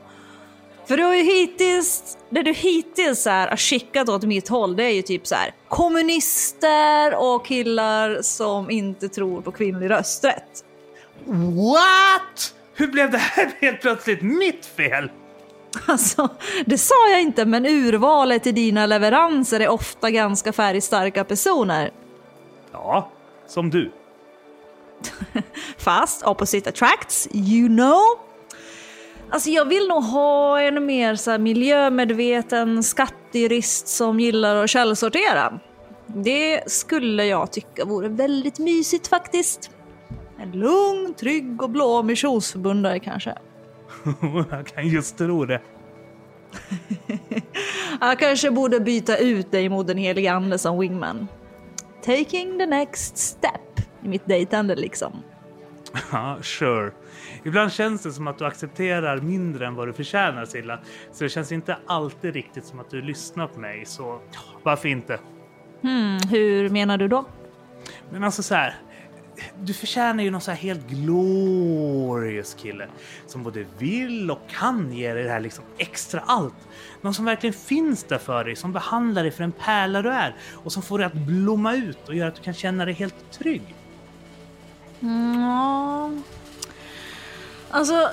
För 0.88 0.96
du 0.96 1.02
har 1.02 1.14
ju 1.14 1.22
hittills, 1.22 2.18
det 2.30 2.42
du 2.42 2.52
hittills 2.52 3.26
är, 3.26 3.48
har 3.48 3.56
skickat 3.56 4.08
åt 4.08 4.22
mitt 4.22 4.48
håll, 4.48 4.76
det 4.76 4.84
är 4.84 4.90
ju 4.90 5.02
typ 5.02 5.26
så 5.26 5.34
här 5.34 5.54
kommunister 5.68 7.14
och 7.14 7.46
killar 7.46 8.22
som 8.22 8.70
inte 8.70 9.08
tror 9.08 9.42
på 9.42 9.52
kvinnlig 9.52 9.90
rösträtt. 9.90 10.64
What? 11.26 12.54
Hur 12.74 12.86
blev 12.86 13.10
det 13.10 13.18
här 13.18 13.52
helt 13.60 13.80
plötsligt 13.80 14.22
mitt 14.22 14.66
fel? 14.66 15.10
Alltså, 15.86 16.28
det 16.66 16.78
sa 16.78 17.08
jag 17.10 17.20
inte, 17.20 17.44
men 17.44 17.66
urvalet 17.66 18.46
i 18.46 18.52
dina 18.52 18.86
leveranser 18.86 19.60
är 19.60 19.68
ofta 19.68 20.10
ganska 20.10 20.52
färgstarka 20.52 21.24
personer. 21.24 21.90
Ja, 22.72 23.10
som 23.46 23.70
du. 23.70 23.92
Fast 25.78 26.26
opposite 26.26 26.68
attracts, 26.68 27.28
you 27.32 27.68
know. 27.68 28.02
Alltså 29.30 29.50
jag 29.50 29.64
vill 29.64 29.88
nog 29.88 30.04
ha 30.04 30.60
en 30.60 30.86
mer 30.86 31.14
så 31.14 31.30
här 31.30 31.38
miljömedveten 31.38 32.82
skattejurist 32.82 33.88
som 33.88 34.20
gillar 34.20 34.56
att 34.56 34.70
källsortera. 34.70 35.60
Det 36.06 36.70
skulle 36.70 37.24
jag 37.24 37.52
tycka 37.52 37.84
vore 37.84 38.08
väldigt 38.08 38.58
mysigt 38.58 39.08
faktiskt. 39.08 39.70
En 40.40 40.52
lugn, 40.52 41.14
trygg 41.14 41.62
och 41.62 41.70
blå 41.70 42.02
missionsförbundare 42.02 42.98
kanske. 42.98 43.34
jag 44.50 44.66
kan 44.66 44.88
just 44.88 45.18
tro 45.18 45.44
det. 45.44 45.60
jag 48.00 48.18
kanske 48.18 48.50
borde 48.50 48.80
byta 48.80 49.16
ut 49.16 49.50
dig 49.50 49.68
mot 49.68 49.86
den 49.86 49.98
helige 49.98 50.32
ande 50.32 50.58
som 50.58 50.78
wingman. 50.78 51.28
Taking 52.04 52.58
the 52.58 52.66
next 52.66 53.16
step 53.16 53.80
i 54.02 54.08
mitt 54.08 54.26
dejtande 54.26 54.76
liksom. 54.76 55.22
Ja, 56.12 56.38
sure. 56.42 56.92
Ibland 57.44 57.72
känns 57.72 58.02
det 58.02 58.12
som 58.12 58.28
att 58.28 58.38
du 58.38 58.44
accepterar 58.46 59.20
mindre 59.20 59.66
än 59.66 59.74
vad 59.74 59.88
du 59.88 59.92
förtjänar 59.92 60.44
Silla. 60.44 60.78
Så 61.12 61.24
det 61.24 61.30
känns 61.30 61.52
inte 61.52 61.76
alltid 61.86 62.34
riktigt 62.34 62.64
som 62.64 62.80
att 62.80 62.90
du 62.90 63.02
lyssnar 63.02 63.46
på 63.46 63.60
mig. 63.60 63.86
Så 63.86 64.20
varför 64.62 64.88
inte? 64.88 65.18
Hmm, 65.82 66.18
hur 66.30 66.68
menar 66.68 66.98
du 66.98 67.08
då? 67.08 67.24
Men 68.10 68.24
alltså 68.24 68.42
så 68.42 68.54
här. 68.54 68.74
Du 69.62 69.74
förtjänar 69.74 70.24
ju 70.24 70.30
någon 70.30 70.40
så 70.40 70.50
här 70.50 70.58
helt 70.58 70.88
glorious 70.88 72.54
kille 72.54 72.88
som 73.26 73.42
både 73.42 73.66
vill 73.78 74.30
och 74.30 74.40
kan 74.48 74.92
ge 74.92 75.14
dig 75.14 75.24
det 75.24 75.30
här 75.30 75.40
liksom 75.40 75.64
extra 75.78 76.20
allt. 76.26 76.68
Någon 77.00 77.14
som 77.14 77.24
verkligen 77.24 77.54
finns 77.54 78.04
där 78.04 78.18
för 78.18 78.44
dig, 78.44 78.56
som 78.56 78.72
behandlar 78.72 79.22
dig 79.22 79.32
för 79.32 79.44
en 79.44 79.52
pärla 79.52 80.02
du 80.02 80.10
är 80.10 80.36
och 80.52 80.72
som 80.72 80.82
får 80.82 80.98
dig 80.98 81.06
att 81.06 81.14
blomma 81.14 81.74
ut 81.74 82.08
och 82.08 82.14
gör 82.14 82.28
att 82.28 82.34
du 82.34 82.42
kan 82.42 82.54
känna 82.54 82.84
dig 82.84 82.94
helt 82.94 83.30
trygg. 83.30 83.74
Ja. 85.00 86.10
Alltså, 87.70 88.10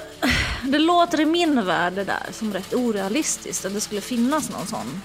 det 0.63 0.79
låter 0.79 1.19
i 1.19 1.25
min 1.25 1.65
värld 1.65 1.93
det 1.93 2.03
där 2.03 2.27
som 2.31 2.53
rätt 2.53 2.73
orealistiskt 2.73 3.65
att 3.65 3.73
det 3.73 3.81
skulle 3.81 4.01
finnas 4.01 4.49
någon 4.49 4.67
sån. 4.67 5.01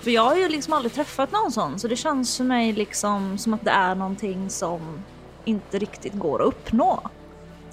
För 0.00 0.10
jag 0.10 0.22
har 0.22 0.36
ju 0.36 0.48
liksom 0.48 0.72
aldrig 0.72 0.92
träffat 0.92 1.32
någon 1.32 1.52
sån 1.52 1.78
så 1.78 1.88
det 1.88 1.96
känns 1.96 2.36
för 2.36 2.44
mig 2.44 2.72
liksom 2.72 3.38
som 3.38 3.54
att 3.54 3.64
det 3.64 3.70
är 3.70 3.94
någonting 3.94 4.50
som 4.50 5.02
inte 5.44 5.78
riktigt 5.78 6.14
går 6.14 6.42
att 6.42 6.48
uppnå. 6.48 7.10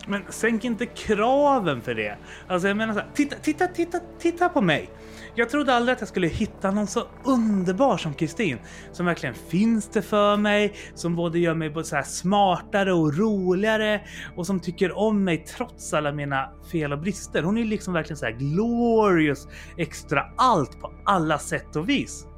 Men 0.07 0.23
sänk 0.29 0.63
inte 0.65 0.85
kraven 0.85 1.81
för 1.81 1.95
det. 1.95 2.17
Alltså 2.47 2.67
jag 2.67 2.77
menar 2.77 2.93
så 2.93 2.99
här, 2.99 3.09
titta, 3.13 3.35
titta, 3.35 3.67
titta, 3.67 3.99
titta 4.19 4.49
på 4.49 4.61
mig. 4.61 4.89
Jag 5.35 5.49
trodde 5.49 5.73
aldrig 5.73 5.93
att 5.93 6.01
jag 6.01 6.07
skulle 6.07 6.27
hitta 6.27 6.71
någon 6.71 6.87
så 6.87 7.03
underbar 7.23 7.97
som 7.97 8.13
Kristin. 8.13 8.57
Som 8.91 9.05
verkligen 9.05 9.35
finns 9.35 9.87
det 9.87 10.01
för 10.01 10.37
mig, 10.37 10.73
som 10.95 11.15
både 11.15 11.39
gör 11.39 11.53
mig 11.53 11.69
både 11.69 11.85
så 11.85 11.95
här 11.95 12.03
smartare 12.03 12.93
och 12.93 13.17
roligare 13.17 14.01
och 14.35 14.45
som 14.45 14.59
tycker 14.59 14.97
om 14.97 15.23
mig 15.23 15.37
trots 15.37 15.93
alla 15.93 16.11
mina 16.11 16.49
fel 16.71 16.93
och 16.93 16.99
brister. 16.99 17.43
Hon 17.43 17.57
är 17.57 17.65
liksom 17.65 17.93
verkligen 17.93 18.17
så 18.17 18.25
här 18.25 18.31
glorious, 18.31 19.47
extra 19.77 20.25
allt 20.37 20.79
på 20.79 20.93
alla 21.05 21.39
sätt 21.39 21.75
och 21.75 21.89
vis. 21.89 22.28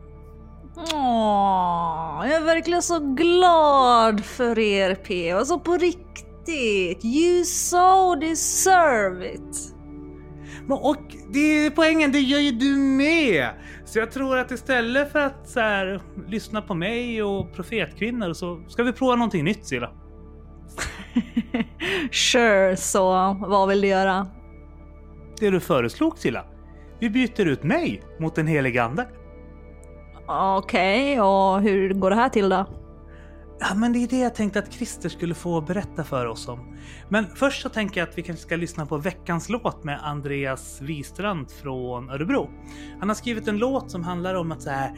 Åh, 0.75 2.21
jag 2.23 2.35
är 2.35 2.45
verkligen 2.45 2.81
så 2.81 2.99
glad 2.99 4.25
för 4.25 4.59
er 4.59 4.95
P. 4.95 5.31
Alltså 5.31 5.59
på 5.59 5.77
riktigt. 5.77 7.05
You 7.05 7.43
so 7.43 8.15
deserve 8.15 9.33
it. 9.33 9.75
Och 10.69 11.15
det 11.33 11.65
är 11.65 11.69
poängen, 11.69 12.11
det 12.11 12.19
gör 12.19 12.39
ju 12.39 12.51
du 12.51 12.77
med! 12.77 13.49
Så 13.85 13.99
jag 13.99 14.11
tror 14.11 14.37
att 14.37 14.51
istället 14.51 15.11
för 15.11 15.19
att 15.19 15.49
så 15.49 15.59
här, 15.59 16.01
lyssna 16.27 16.61
på 16.61 16.73
mig 16.73 17.23
och 17.23 17.53
profetkvinnor 17.53 18.33
så 18.33 18.61
ska 18.67 18.83
vi 18.83 18.93
prova 18.93 19.15
någonting 19.15 19.43
nytt 19.43 19.65
Silla. 19.65 19.91
Sure, 22.11 22.77
så 22.77 23.37
vad 23.47 23.69
vill 23.69 23.81
du 23.81 23.87
göra? 23.87 24.27
Det 25.39 25.49
du 25.49 25.59
föreslog 25.59 26.17
Silla. 26.17 26.45
Vi 26.99 27.09
byter 27.09 27.45
ut 27.45 27.63
mig 27.63 28.03
mot 28.19 28.37
en 28.37 28.47
helig 28.47 28.77
ande. 28.77 29.07
Okej, 30.27 31.21
och 31.21 31.61
hur 31.61 31.93
går 31.93 32.09
det 32.09 32.15
här 32.15 32.29
till 32.29 32.49
då? 32.49 32.65
Ja, 33.63 33.75
men 33.75 33.93
det 33.93 33.99
är 33.99 34.07
det 34.07 34.19
jag 34.19 34.35
tänkte 34.35 34.59
att 34.59 34.73
Christer 34.73 35.09
skulle 35.09 35.33
få 35.33 35.61
berätta 35.61 36.03
för 36.03 36.25
oss 36.25 36.47
om. 36.47 36.77
Men 37.09 37.25
först 37.35 37.61
så 37.61 37.69
tänker 37.69 38.01
jag 38.01 38.09
att 38.09 38.17
vi 38.17 38.21
kanske 38.21 38.45
ska 38.45 38.55
lyssna 38.55 38.85
på 38.85 38.97
veckans 38.97 39.49
låt 39.49 39.83
med 39.83 39.99
Andreas 40.03 40.81
Wistrand 40.81 41.51
från 41.51 42.09
Örebro. 42.09 42.49
Han 42.99 43.09
har 43.09 43.15
skrivit 43.15 43.47
en 43.47 43.57
låt 43.57 43.91
som 43.91 44.03
handlar 44.03 44.35
om 44.35 44.51
att 44.51 44.61
så 44.61 44.69
här, 44.69 44.91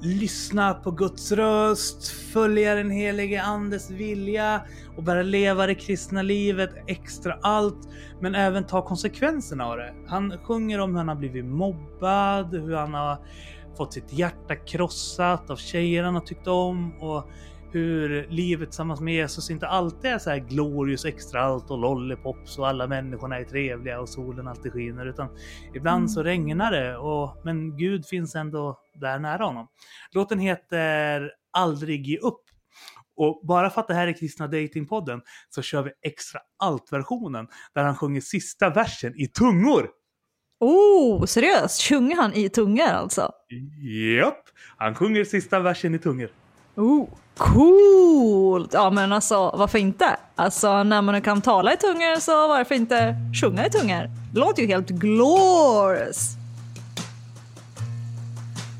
lyssna 0.00 0.74
på 0.74 0.90
Guds 0.90 1.32
röst, 1.32 2.08
följa 2.08 2.74
den 2.74 2.90
helige 2.90 3.42
Andes 3.42 3.90
vilja 3.90 4.60
och 4.96 5.02
bara 5.02 5.22
leva 5.22 5.66
det 5.66 5.74
kristna 5.74 6.22
livet 6.22 6.70
extra 6.86 7.38
allt, 7.42 7.88
men 8.20 8.34
även 8.34 8.66
ta 8.66 8.82
konsekvenserna 8.82 9.66
av 9.66 9.76
det. 9.76 9.94
Han 10.06 10.38
sjunger 10.42 10.80
om 10.80 10.90
hur 10.90 10.98
han 10.98 11.08
har 11.08 11.14
blivit 11.14 11.44
mobbad, 11.44 12.54
hur 12.54 12.74
han 12.74 12.94
har 12.94 13.18
fått 13.78 13.92
sitt 13.92 14.12
hjärta 14.12 14.56
krossat 14.56 15.50
av 15.50 15.56
tjejer 15.56 16.02
han 16.02 16.14
har 16.14 16.20
tyckt 16.20 16.46
om 16.46 17.02
och 17.02 17.28
hur 17.72 18.26
livet 18.28 18.68
tillsammans 18.68 19.00
med 19.00 19.14
Jesus 19.14 19.50
inte 19.50 19.68
alltid 19.68 20.10
är 20.10 20.18
så 20.18 20.30
här 20.30 20.38
glorious 20.38 21.04
extra 21.04 21.42
allt 21.42 21.70
och 21.70 21.78
lollipops 21.78 22.58
och 22.58 22.68
alla 22.68 22.86
människorna 22.86 23.38
är 23.38 23.44
trevliga 23.44 24.00
och 24.00 24.08
solen 24.08 24.48
alltid 24.48 24.72
skiner 24.72 25.06
utan 25.06 25.28
ibland 25.74 26.10
så 26.10 26.22
regnar 26.22 26.72
det 26.72 26.96
och 26.96 27.36
men 27.44 27.76
Gud 27.76 28.06
finns 28.06 28.34
ändå 28.34 28.78
där 28.94 29.18
nära 29.18 29.44
honom. 29.44 29.68
Låten 30.10 30.38
heter 30.38 31.32
Aldrig 31.52 32.06
ge 32.06 32.18
upp 32.18 32.42
och 33.16 33.40
bara 33.46 33.70
för 33.70 33.80
att 33.80 33.88
det 33.88 33.94
här 33.94 34.06
är 34.06 34.12
Kristna 34.12 34.46
Datingpodden 34.46 35.20
så 35.48 35.62
kör 35.62 35.82
vi 35.82 35.90
extra 36.02 36.40
allt-versionen 36.58 37.46
där 37.74 37.84
han 37.84 37.96
sjunger 37.96 38.20
sista 38.20 38.70
versen 38.70 39.12
i 39.16 39.26
tungor. 39.26 39.88
Oh, 40.60 41.24
seriöst? 41.24 41.82
Sjunger 41.82 42.16
han 42.16 42.34
i 42.34 42.48
tungor 42.48 42.88
alltså? 42.88 43.32
Japp, 44.18 44.44
han 44.76 44.94
sjunger 44.94 45.24
sista 45.24 45.60
versen 45.60 45.94
i 45.94 45.98
tungor. 45.98 46.30
Oh, 46.74 47.08
coolt! 47.36 48.72
Ja 48.72 48.90
men 48.90 49.12
alltså 49.12 49.54
varför 49.56 49.78
inte? 49.78 50.16
Alltså 50.34 50.82
när 50.82 51.02
man 51.02 51.22
kan 51.22 51.40
tala 51.40 51.72
i 51.72 51.76
tungor 51.76 52.20
så 52.20 52.48
varför 52.48 52.74
inte 52.74 53.16
sjunga 53.40 53.66
i 53.66 53.70
tungor? 53.70 54.10
Det 54.32 54.40
låter 54.40 54.62
ju 54.62 54.68
helt 54.68 54.88
glorious! 54.88 56.34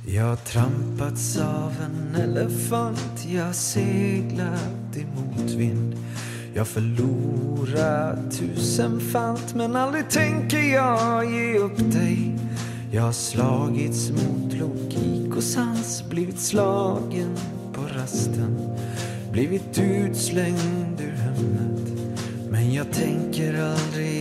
Jag 0.06 0.24
har 0.24 0.36
trampats 0.36 1.38
av 1.38 1.72
en 1.82 2.22
elefant 2.22 3.24
Jag 3.28 3.54
seglat 3.54 4.96
i 4.96 5.06
motvind 5.16 5.94
jag 6.58 6.68
förlorar 6.68 8.18
tusenfalt 8.30 9.54
Men 9.54 9.76
aldrig 9.76 10.10
tänker 10.10 10.58
jag 10.58 11.32
ge 11.32 11.58
upp 11.58 11.78
dig. 11.78 12.36
Jag 12.92 13.02
har 13.02 13.12
slagits 13.12 14.10
mot 14.10 14.52
logik 14.52 15.36
och 15.36 15.42
sans 15.42 16.04
Blivit 16.10 16.40
slagen 16.40 17.36
på 17.72 17.80
rasten. 17.82 18.76
Blivit 19.32 19.78
utslängd 19.78 21.00
ur 21.00 21.16
hemmet 21.16 21.88
Men 22.50 22.74
jag 22.74 22.92
tänker 22.92 23.62
aldrig 23.62 24.17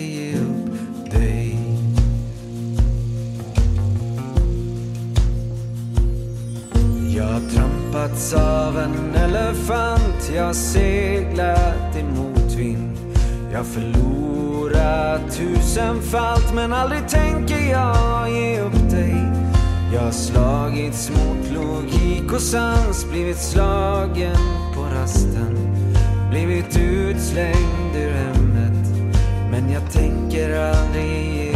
har 7.38 7.50
trampats 7.50 8.34
av 8.34 8.78
en 8.78 9.16
elefant. 9.16 10.32
Jag 10.36 10.44
har 10.44 10.54
seglat 10.54 11.96
i 12.00 12.04
motvind. 12.04 12.98
Jag 13.52 13.58
har 13.58 13.66
förlorat 13.66 15.22
tusenfalt 15.32 16.54
Men 16.54 16.74
aldrig 16.74 17.10
tänker 17.10 17.72
jag 17.72 18.32
ge 18.32 18.62
upp 18.62 18.90
dig. 18.90 19.16
Jag 19.94 20.02
har 20.02 20.12
slagits 20.12 21.10
mot 21.10 21.52
logik 21.52 22.34
och 22.34 22.42
sans 22.42 23.06
Blivit 23.12 23.40
slagen 23.40 24.38
på 24.76 24.82
rasten. 24.82 25.58
Blivit 26.30 26.78
utslängd 26.78 27.96
ur 27.96 28.12
hemmet 28.12 28.88
Men 29.52 29.72
jag 29.72 29.92
tänker 29.92 30.60
aldrig 30.60 31.47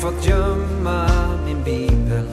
fått 0.00 0.26
gömma 0.26 1.06
min 1.46 1.64
bibel. 1.64 2.24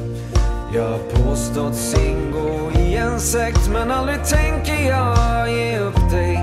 Jag 0.74 0.90
har 0.90 0.98
påstått 0.98 2.00
ingå 2.00 2.72
i 2.80 2.96
en 2.96 3.20
sekt 3.20 3.70
Men 3.74 3.92
aldrig 3.92 4.26
tänker 4.26 4.90
jag 4.90 5.52
ge 5.52 5.80
upp 5.80 6.12
dig. 6.12 6.34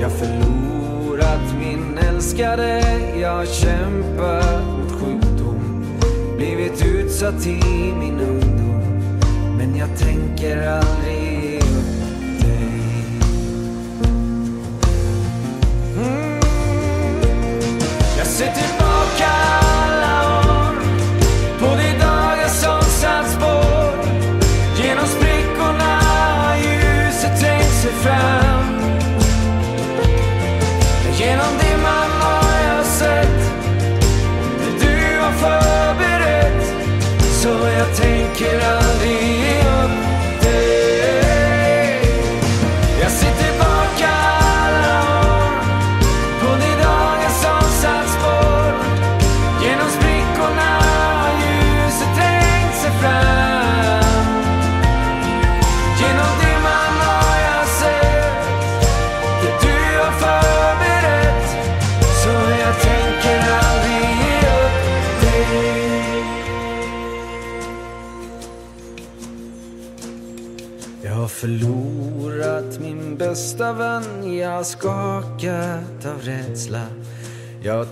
Jag 0.00 0.08
har 0.08 0.16
förlorat 0.16 1.54
min 1.58 1.98
älskade 1.98 2.82
Jag 3.20 3.36
har 3.36 3.46
kämpat 3.46 4.66
mot 4.66 4.92
sjukdom. 4.92 5.86
Blivit 6.36 6.86
utsatt 6.86 7.46
i 7.46 7.62
min 7.98 8.20
ungdom 8.20 9.18
Men 9.58 9.76
jag 9.76 9.88
tänker 9.98 10.68
aldrig 10.68 11.44
ge 11.44 11.58
upp 11.58 12.40
dig. 12.40 13.02
Mm. 15.96 16.40
Jag 18.18 18.26
ser 18.26 18.52
tillbaka 18.52 19.63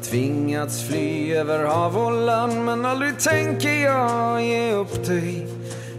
tvingats 0.03 0.83
fly 0.89 1.33
över 1.33 1.65
hav 1.65 1.97
och 1.97 2.13
land 2.13 2.65
men 2.65 2.87
aldrig 2.87 3.19
tänker 3.19 3.85
jag 3.85 4.43
ge 4.43 4.73
upp 4.73 5.07
dig. 5.07 5.47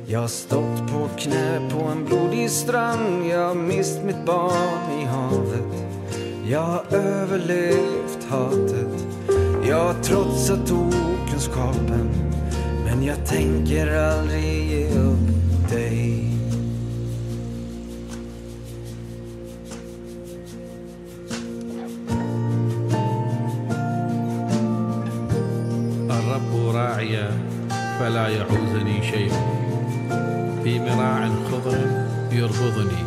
Jag 0.07 0.19
har 0.19 0.27
stått 0.27 0.91
på 0.91 1.09
knä 1.17 1.69
på 1.71 1.83
en 1.83 2.05
blodig 2.05 2.49
strand, 2.51 3.27
jag 3.31 3.47
har 3.47 3.55
mist 3.55 4.03
mitt 4.03 4.25
barn 4.25 5.01
i 5.01 5.05
havet. 5.05 5.85
Jag 6.49 6.61
har 6.61 6.83
överlevt 6.91 8.23
hatet, 8.29 9.05
jag 9.67 9.83
har 9.83 9.93
trotsat 9.93 10.71
okunskapen 10.71 12.09
men 12.85 13.03
jag 13.03 13.25
tänker 13.25 13.97
aldrig 13.97 14.62
فلا 28.03 28.27
يعوزني 28.27 29.03
شيء. 29.03 29.31
في 30.63 30.79
مراع 30.79 31.29
خضر 31.51 31.77
يربضني. 32.31 33.03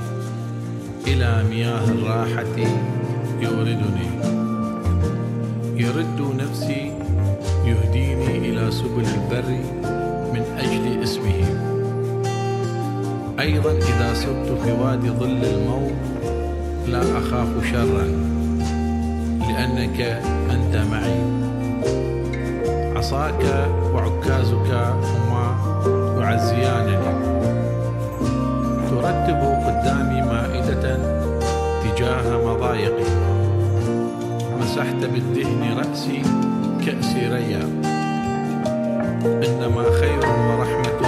إلى 1.06 1.44
مياه 1.50 1.85
الراحة 1.85 2.56
يوردني. 3.40 4.11
يرد 5.76 6.20
نفسي 6.38 6.92
يهديني 7.64 8.38
إلى 8.38 8.70
سبل 8.70 9.04
البر 9.14 9.50
من 10.32 10.42
أجل 10.59 11.02
اسمه. 11.02 11.44
أيضا 13.40 13.72
إذا 13.72 14.14
سرت 14.14 14.59
في 14.64 14.72
وادي 14.72 15.11
ظل 15.11 15.44
الموت 15.44 15.92
لا 16.88 17.02
أخاف 17.18 17.48
شرا 17.72 18.06
لأنك 19.48 20.00
أنت 20.50 20.76
معي. 20.90 21.45
عصاك 23.07 23.71
وعكازك 23.95 24.71
هما 25.07 25.47
يعزيانني 26.21 26.97
ترتب 28.90 29.40
قدامي 29.66 30.23
مائدة 30.23 30.99
تجاه 31.83 32.27
مضايقي. 32.47 33.11
مسحت 34.61 35.05
بالدهن 35.12 35.79
رأسي 35.79 36.23
كأس 36.87 37.16
ريا. 37.16 37.62
إنما 39.25 39.83
خير 40.01 40.21
ورحمة 40.49 41.01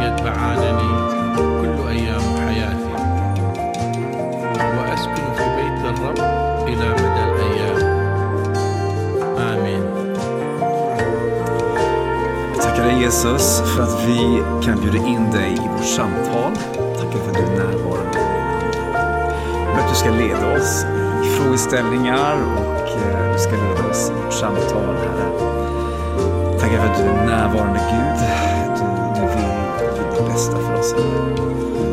يتبعانني 0.00 0.92
كل 1.36 1.88
أيام 1.88 2.22
حياتي. 2.46 2.94
وأسكن 4.78 5.26
في 5.36 5.44
بيت 5.56 5.98
الرب 5.98 6.29
tackar 12.80 12.92
dig 12.92 13.02
Jesus 13.02 13.62
för 13.76 13.82
att 13.82 14.04
vi 14.08 14.42
kan 14.62 14.80
bjuda 14.80 15.06
in 15.06 15.30
dig 15.30 15.52
i 15.52 15.68
vårt 15.68 15.84
samtal. 15.84 16.52
Tackar 16.98 17.18
för 17.18 17.30
att 17.30 17.36
du 17.36 17.42
är 17.42 17.56
närvarande 17.56 18.18
För. 18.18 18.18
Jag 19.74 19.84
att 19.84 19.88
du 19.88 19.94
ska 19.94 20.10
leda 20.10 20.56
oss 20.56 20.84
i 21.24 21.28
frågeställningar 21.28 22.36
och 22.56 22.88
eh, 22.88 23.32
du 23.32 23.38
ska 23.38 23.50
leda 23.50 23.90
oss 23.90 24.10
i 24.10 24.24
vårt 24.24 24.32
samtal, 24.32 24.96
Herre. 24.96 25.30
Tackar 26.60 26.78
för 26.78 26.88
att 26.88 26.98
du 26.98 27.04
är 27.04 27.26
närvarande 27.26 27.80
Gud. 27.90 28.18
Du, 28.76 28.82
vill, 28.86 29.14
du 29.14 30.00
vill 30.00 30.24
det 30.24 30.32
bästa 30.32 30.56
för 30.56 30.74
oss, 30.74 30.92
Herre. 30.92 31.89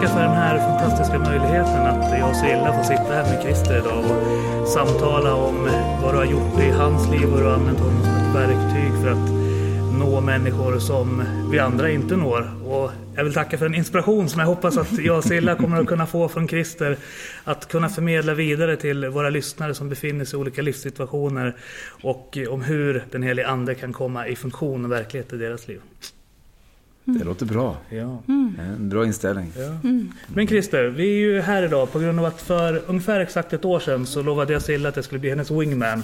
Tacka 0.00 0.12
för 0.12 0.22
den 0.22 0.32
här 0.32 0.58
fantastiska 0.58 1.18
möjligheten 1.18 1.86
att 1.86 2.18
jag 2.18 2.30
och 2.30 2.36
Silla 2.36 2.72
får 2.72 2.82
sitta 2.82 3.14
här 3.14 3.24
med 3.24 3.42
Christer 3.42 3.78
idag 3.78 4.04
och 4.04 4.68
samtala 4.68 5.34
om 5.34 5.68
vad 6.02 6.14
du 6.14 6.18
har 6.18 6.24
gjort 6.24 6.60
i 6.60 6.70
hans 6.70 7.10
liv 7.10 7.24
och 7.24 7.30
hur 7.30 7.38
du 7.38 7.44
har 7.44 7.54
använt 7.54 7.78
honom 7.78 8.02
som 8.02 8.14
ett 8.14 8.34
verktyg 8.34 9.02
för 9.02 9.10
att 9.10 9.30
nå 9.98 10.20
människor 10.20 10.78
som 10.78 11.24
vi 11.50 11.58
andra 11.58 11.90
inte 11.90 12.16
når. 12.16 12.50
Och 12.64 12.90
jag 13.16 13.24
vill 13.24 13.34
tacka 13.34 13.58
för 13.58 13.66
en 13.66 13.74
inspiration 13.74 14.28
som 14.28 14.40
jag 14.40 14.46
hoppas 14.46 14.76
att 14.76 14.98
jag 14.98 15.18
och 15.18 15.24
Silla 15.24 15.54
kommer 15.54 15.80
att 15.80 15.86
kunna 15.86 16.06
få 16.06 16.28
från 16.28 16.48
Christer 16.48 16.96
att 17.44 17.68
kunna 17.68 17.88
förmedla 17.88 18.34
vidare 18.34 18.76
till 18.76 19.08
våra 19.08 19.30
lyssnare 19.30 19.74
som 19.74 19.88
befinner 19.88 20.24
sig 20.24 20.36
i 20.38 20.40
olika 20.40 20.62
livssituationer 20.62 21.56
och 22.02 22.38
om 22.50 22.62
hur 22.62 23.04
den 23.10 23.22
helige 23.22 23.46
Ande 23.46 23.74
kan 23.74 23.92
komma 23.92 24.26
i 24.26 24.36
funktion 24.36 24.84
och 24.84 24.92
verklighet 24.92 25.32
i 25.32 25.36
deras 25.36 25.68
liv. 25.68 25.80
Det 27.18 27.24
låter 27.24 27.46
bra. 27.46 27.76
Ja. 27.88 28.22
En 28.58 28.88
bra 28.88 29.04
inställning. 29.06 29.52
Ja. 29.56 29.90
Men 30.26 30.46
Christer, 30.48 30.84
vi 30.84 31.04
är 31.08 31.16
ju 31.18 31.40
här 31.40 31.62
idag 31.62 31.92
på 31.92 31.98
grund 31.98 32.18
av 32.18 32.24
att 32.24 32.40
för 32.42 32.82
ungefär 32.86 33.20
exakt 33.20 33.52
ett 33.52 33.64
år 33.64 33.80
sedan 33.80 34.06
så 34.06 34.22
lovade 34.22 34.52
jag 34.52 34.62
Silla 34.62 34.88
att 34.88 34.96
jag 34.96 35.04
skulle 35.04 35.18
bli 35.18 35.30
hennes 35.30 35.50
wingman 35.50 36.02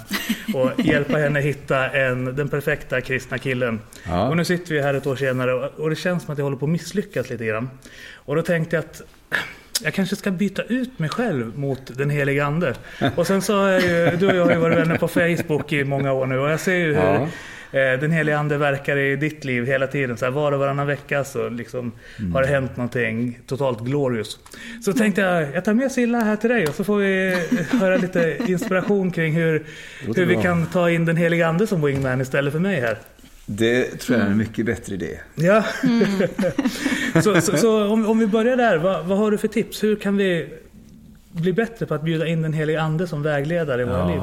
och 0.54 0.70
hjälpa 0.84 1.16
henne 1.18 1.40
hitta 1.40 1.90
en, 1.90 2.24
den 2.36 2.48
perfekta 2.48 3.00
kristna 3.00 3.38
killen. 3.38 3.80
Ja. 4.08 4.28
Och 4.28 4.36
nu 4.36 4.44
sitter 4.44 4.74
vi 4.74 4.82
här 4.82 4.94
ett 4.94 5.06
år 5.06 5.16
senare 5.16 5.52
och- 5.54 5.80
och 5.80 5.90
det 5.90 5.96
känns 5.96 6.22
som 6.22 6.32
att 6.32 6.38
jag 6.38 6.44
håller 6.44 6.56
på 6.56 6.64
att 6.66 6.70
misslyckas 6.72 7.30
lite 7.30 7.44
grann. 7.46 7.70
Och 8.14 8.36
då 8.36 8.42
tänkte 8.42 8.76
jag 8.76 8.84
att 8.84 9.02
jag 9.82 9.94
kanske 9.94 10.16
ska 10.16 10.30
byta 10.30 10.62
ut 10.62 10.98
mig 10.98 11.08
själv 11.08 11.58
mot 11.58 11.80
den 11.98 12.10
helige 12.10 12.44
Ande. 12.44 12.74
Och 13.16 13.26
sen 13.26 13.42
så 13.42 13.56
har 13.60 13.68
jag 13.68 13.82
ju, 13.82 14.16
du 14.16 14.28
och 14.28 14.36
jag 14.36 14.44
har 14.44 14.52
ju 14.52 14.58
varit 14.58 14.78
vänner 14.78 14.96
på 14.98 15.08
Facebook 15.08 15.72
i 15.72 15.84
många 15.84 16.12
år 16.12 16.26
nu 16.26 16.38
och 16.38 16.50
jag 16.50 16.60
ser 16.60 16.74
ju 16.74 16.86
hur 16.94 17.02
Ja. 17.02 17.28
Eh, 17.74 18.00
Den 18.00 18.10
helige 18.12 18.38
Ande 18.38 18.58
verkar 18.58 18.96
i 18.96 19.16
ditt 19.16 19.44
liv 19.44 19.66
hela 19.66 19.86
tiden. 19.86 20.16
Så 20.16 20.24
här, 20.24 20.32
var 20.32 20.52
och 20.52 20.58
varannan 20.58 20.86
vecka 20.86 21.24
så 21.24 21.48
liksom 21.48 21.92
har 22.32 22.42
det 22.42 22.48
hänt 22.48 22.76
någonting 22.76 23.38
totalt 23.46 23.80
glorious. 23.80 24.38
Så 24.84 24.92
tänkte 24.92 25.20
jag, 25.20 25.54
jag 25.54 25.64
tar 25.64 25.74
med 25.74 25.92
Silla 25.92 26.20
här 26.20 26.36
till 26.36 26.50
dig 26.50 26.66
och 26.66 26.74
så 26.74 26.84
får 26.84 26.96
vi 26.98 27.36
höra 27.80 27.96
lite 27.96 28.36
inspiration 28.46 29.10
kring 29.10 29.32
hur, 29.32 29.64
hur 30.16 30.26
vi 30.26 30.34
bra. 30.34 30.42
kan 30.42 30.66
ta 30.66 30.90
in 30.90 31.04
den 31.04 31.16
helige 31.16 31.46
Ande 31.46 31.66
som 31.66 31.82
wingman 31.82 32.20
istället 32.20 32.52
för 32.52 32.60
mig 32.60 32.80
här. 32.80 32.98
Det 33.46 33.84
tror 34.00 34.18
jag 34.18 34.26
är 34.26 34.30
en 34.30 34.38
mycket 34.38 34.66
bättre 34.66 34.94
idé. 34.94 35.18
Ja. 35.34 35.64
så 37.22 37.40
så, 37.40 37.56
så 37.56 37.86
om, 37.86 38.06
om 38.06 38.18
vi 38.18 38.26
börjar 38.26 38.56
där, 38.56 38.78
vad, 38.78 39.04
vad 39.06 39.18
har 39.18 39.30
du 39.30 39.38
för 39.38 39.48
tips? 39.48 39.84
Hur 39.84 39.96
kan 39.96 40.16
vi 40.16 40.48
bli 41.32 41.52
bättre 41.52 41.86
på 41.86 41.94
att 41.94 42.02
bjuda 42.02 42.26
in 42.26 42.42
den 42.42 42.52
helige 42.52 42.80
Ande 42.82 43.06
som 43.06 43.22
vägledare 43.22 43.82
i 43.82 43.84
våra 43.84 44.06
liv? 44.08 44.20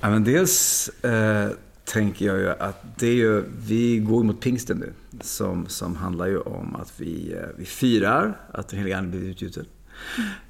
Ja, 0.00 0.10
men 0.10 0.24
dels 0.24 0.88
eh, 1.04 1.48
tänker 1.92 2.26
jag 2.26 2.38
ju 2.38 2.50
att 2.50 2.98
det 2.98 3.06
är 3.06 3.14
ju, 3.14 3.44
vi 3.66 3.98
går 3.98 4.22
mot 4.22 4.40
pingsten 4.40 4.76
nu. 4.78 4.92
Som, 5.20 5.66
som 5.68 5.96
handlar 5.96 6.26
ju 6.26 6.38
om 6.38 6.76
att 6.76 6.92
vi, 6.96 7.32
eh, 7.32 7.48
vi 7.56 7.64
firar 7.64 8.38
att 8.52 8.68
den 8.68 8.78
helige 8.78 8.98
Ande 8.98 9.10
blivit 9.10 9.28
utgjuten. 9.28 9.66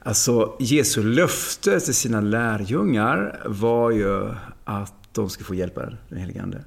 Alltså 0.02 0.56
Jesu 0.60 1.02
löfte 1.02 1.80
till 1.80 1.94
sina 1.94 2.20
lärjungar 2.20 3.42
var 3.46 3.90
ju 3.90 4.34
att 4.64 4.94
de 5.12 5.30
skulle 5.30 5.46
få 5.46 5.54
hjälpa 5.54 5.82
den 6.08 6.18
helige 6.18 6.42
Ande. 6.42 6.64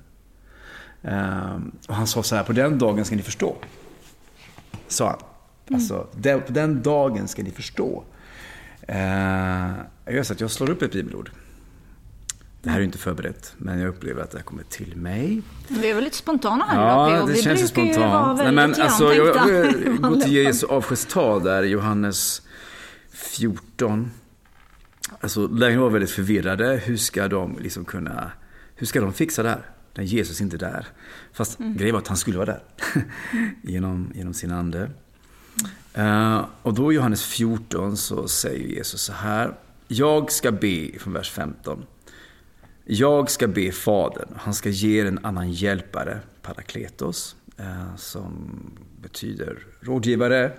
Ehm, 1.01 1.71
och 1.87 1.95
han 1.95 2.07
sa 2.07 2.23
så 2.23 2.35
här, 2.35 2.43
på 2.43 2.53
den 2.53 2.79
dagen 2.79 3.05
ska 3.05 3.15
ni 3.15 3.21
förstå. 3.21 3.55
Sa 4.87 5.07
han. 5.07 5.19
Alltså, 5.75 6.07
den, 6.15 6.41
på 6.41 6.51
den 6.51 6.81
dagen 6.81 7.27
ska 7.27 7.43
ni 7.43 7.51
förstå. 7.51 8.03
Uh, 8.89 8.95
jag 10.05 10.15
gör 10.15 10.23
så 10.23 10.33
att 10.33 10.41
jag 10.41 10.51
slår 10.51 10.69
upp 10.69 10.81
ett 10.81 10.91
bibelord. 10.91 11.31
Det 12.65 12.71
här 12.71 12.79
är 12.79 12.83
inte 12.83 12.97
förberett, 12.97 13.53
men 13.57 13.79
jag 13.79 13.89
upplever 13.89 14.21
att 14.21 14.31
det 14.31 14.37
här 14.37 14.43
kommer 14.43 14.63
till 14.63 14.95
mig. 14.95 15.41
Vi 15.67 15.89
är 15.89 15.93
väl 15.93 16.03
lite 16.03 16.17
spontana 16.17 16.65
här 16.65 16.81
Ja, 16.81 17.15
idag, 17.15 17.27
det 17.27 17.33
Vi 17.33 17.41
känns 17.41 17.61
ju 17.61 17.73
brukar 17.73 17.93
ju 17.93 17.99
vara 17.99 18.23
spontant. 18.23 18.37
Nej, 18.37 18.51
men 18.51 18.81
alltså, 18.81 19.13
jag 19.13 19.35
jag. 20.01 20.27
Jesu 20.27 20.67
avskedstal 20.69 21.43
där, 21.43 21.63
Johannes 21.63 22.41
14. 23.11 24.11
Alltså, 25.19 25.47
lärjungarna 25.47 25.83
var 25.83 25.89
väldigt 25.89 26.11
förvirrade. 26.11 26.81
Hur 26.85 26.97
ska 26.97 27.27
de 27.27 27.57
liksom 27.59 27.85
kunna, 27.85 28.31
hur 28.75 28.87
ska 28.87 29.01
de 29.01 29.13
fixa 29.13 29.43
det 29.43 29.49
här? 29.49 29.69
När 29.93 30.03
Jesus 30.03 30.41
inte 30.41 30.55
är 30.55 30.59
där. 30.59 30.87
Fast 31.33 31.57
grejen 31.57 31.93
var 31.93 32.01
att 32.01 32.07
han 32.07 32.17
skulle 32.17 32.37
vara 32.37 32.45
där. 32.45 32.63
genom, 33.61 34.11
genom 34.15 34.33
sin 34.33 34.51
ande. 34.51 34.89
Eh, 35.93 36.45
och 36.61 36.73
då 36.73 36.91
i 36.91 36.95
Johannes 36.95 37.23
14 37.23 37.97
så 37.97 38.27
säger 38.27 38.67
Jesus 38.67 39.01
så 39.01 39.13
här. 39.13 39.55
Jag 39.87 40.31
ska 40.31 40.51
be, 40.51 40.89
från 40.99 41.13
vers 41.13 41.31
15. 41.31 41.85
Jag 42.87 43.31
ska 43.31 43.47
be 43.47 43.71
Fadern, 43.71 44.27
han 44.35 44.53
ska 44.53 44.69
ge 44.69 45.01
er 45.01 45.05
en 45.05 45.25
annan 45.25 45.51
hjälpare, 45.51 46.19
Parakletos, 46.41 47.35
eh, 47.57 47.95
som 47.95 48.49
betyder 49.01 49.57
rådgivare, 49.81 50.51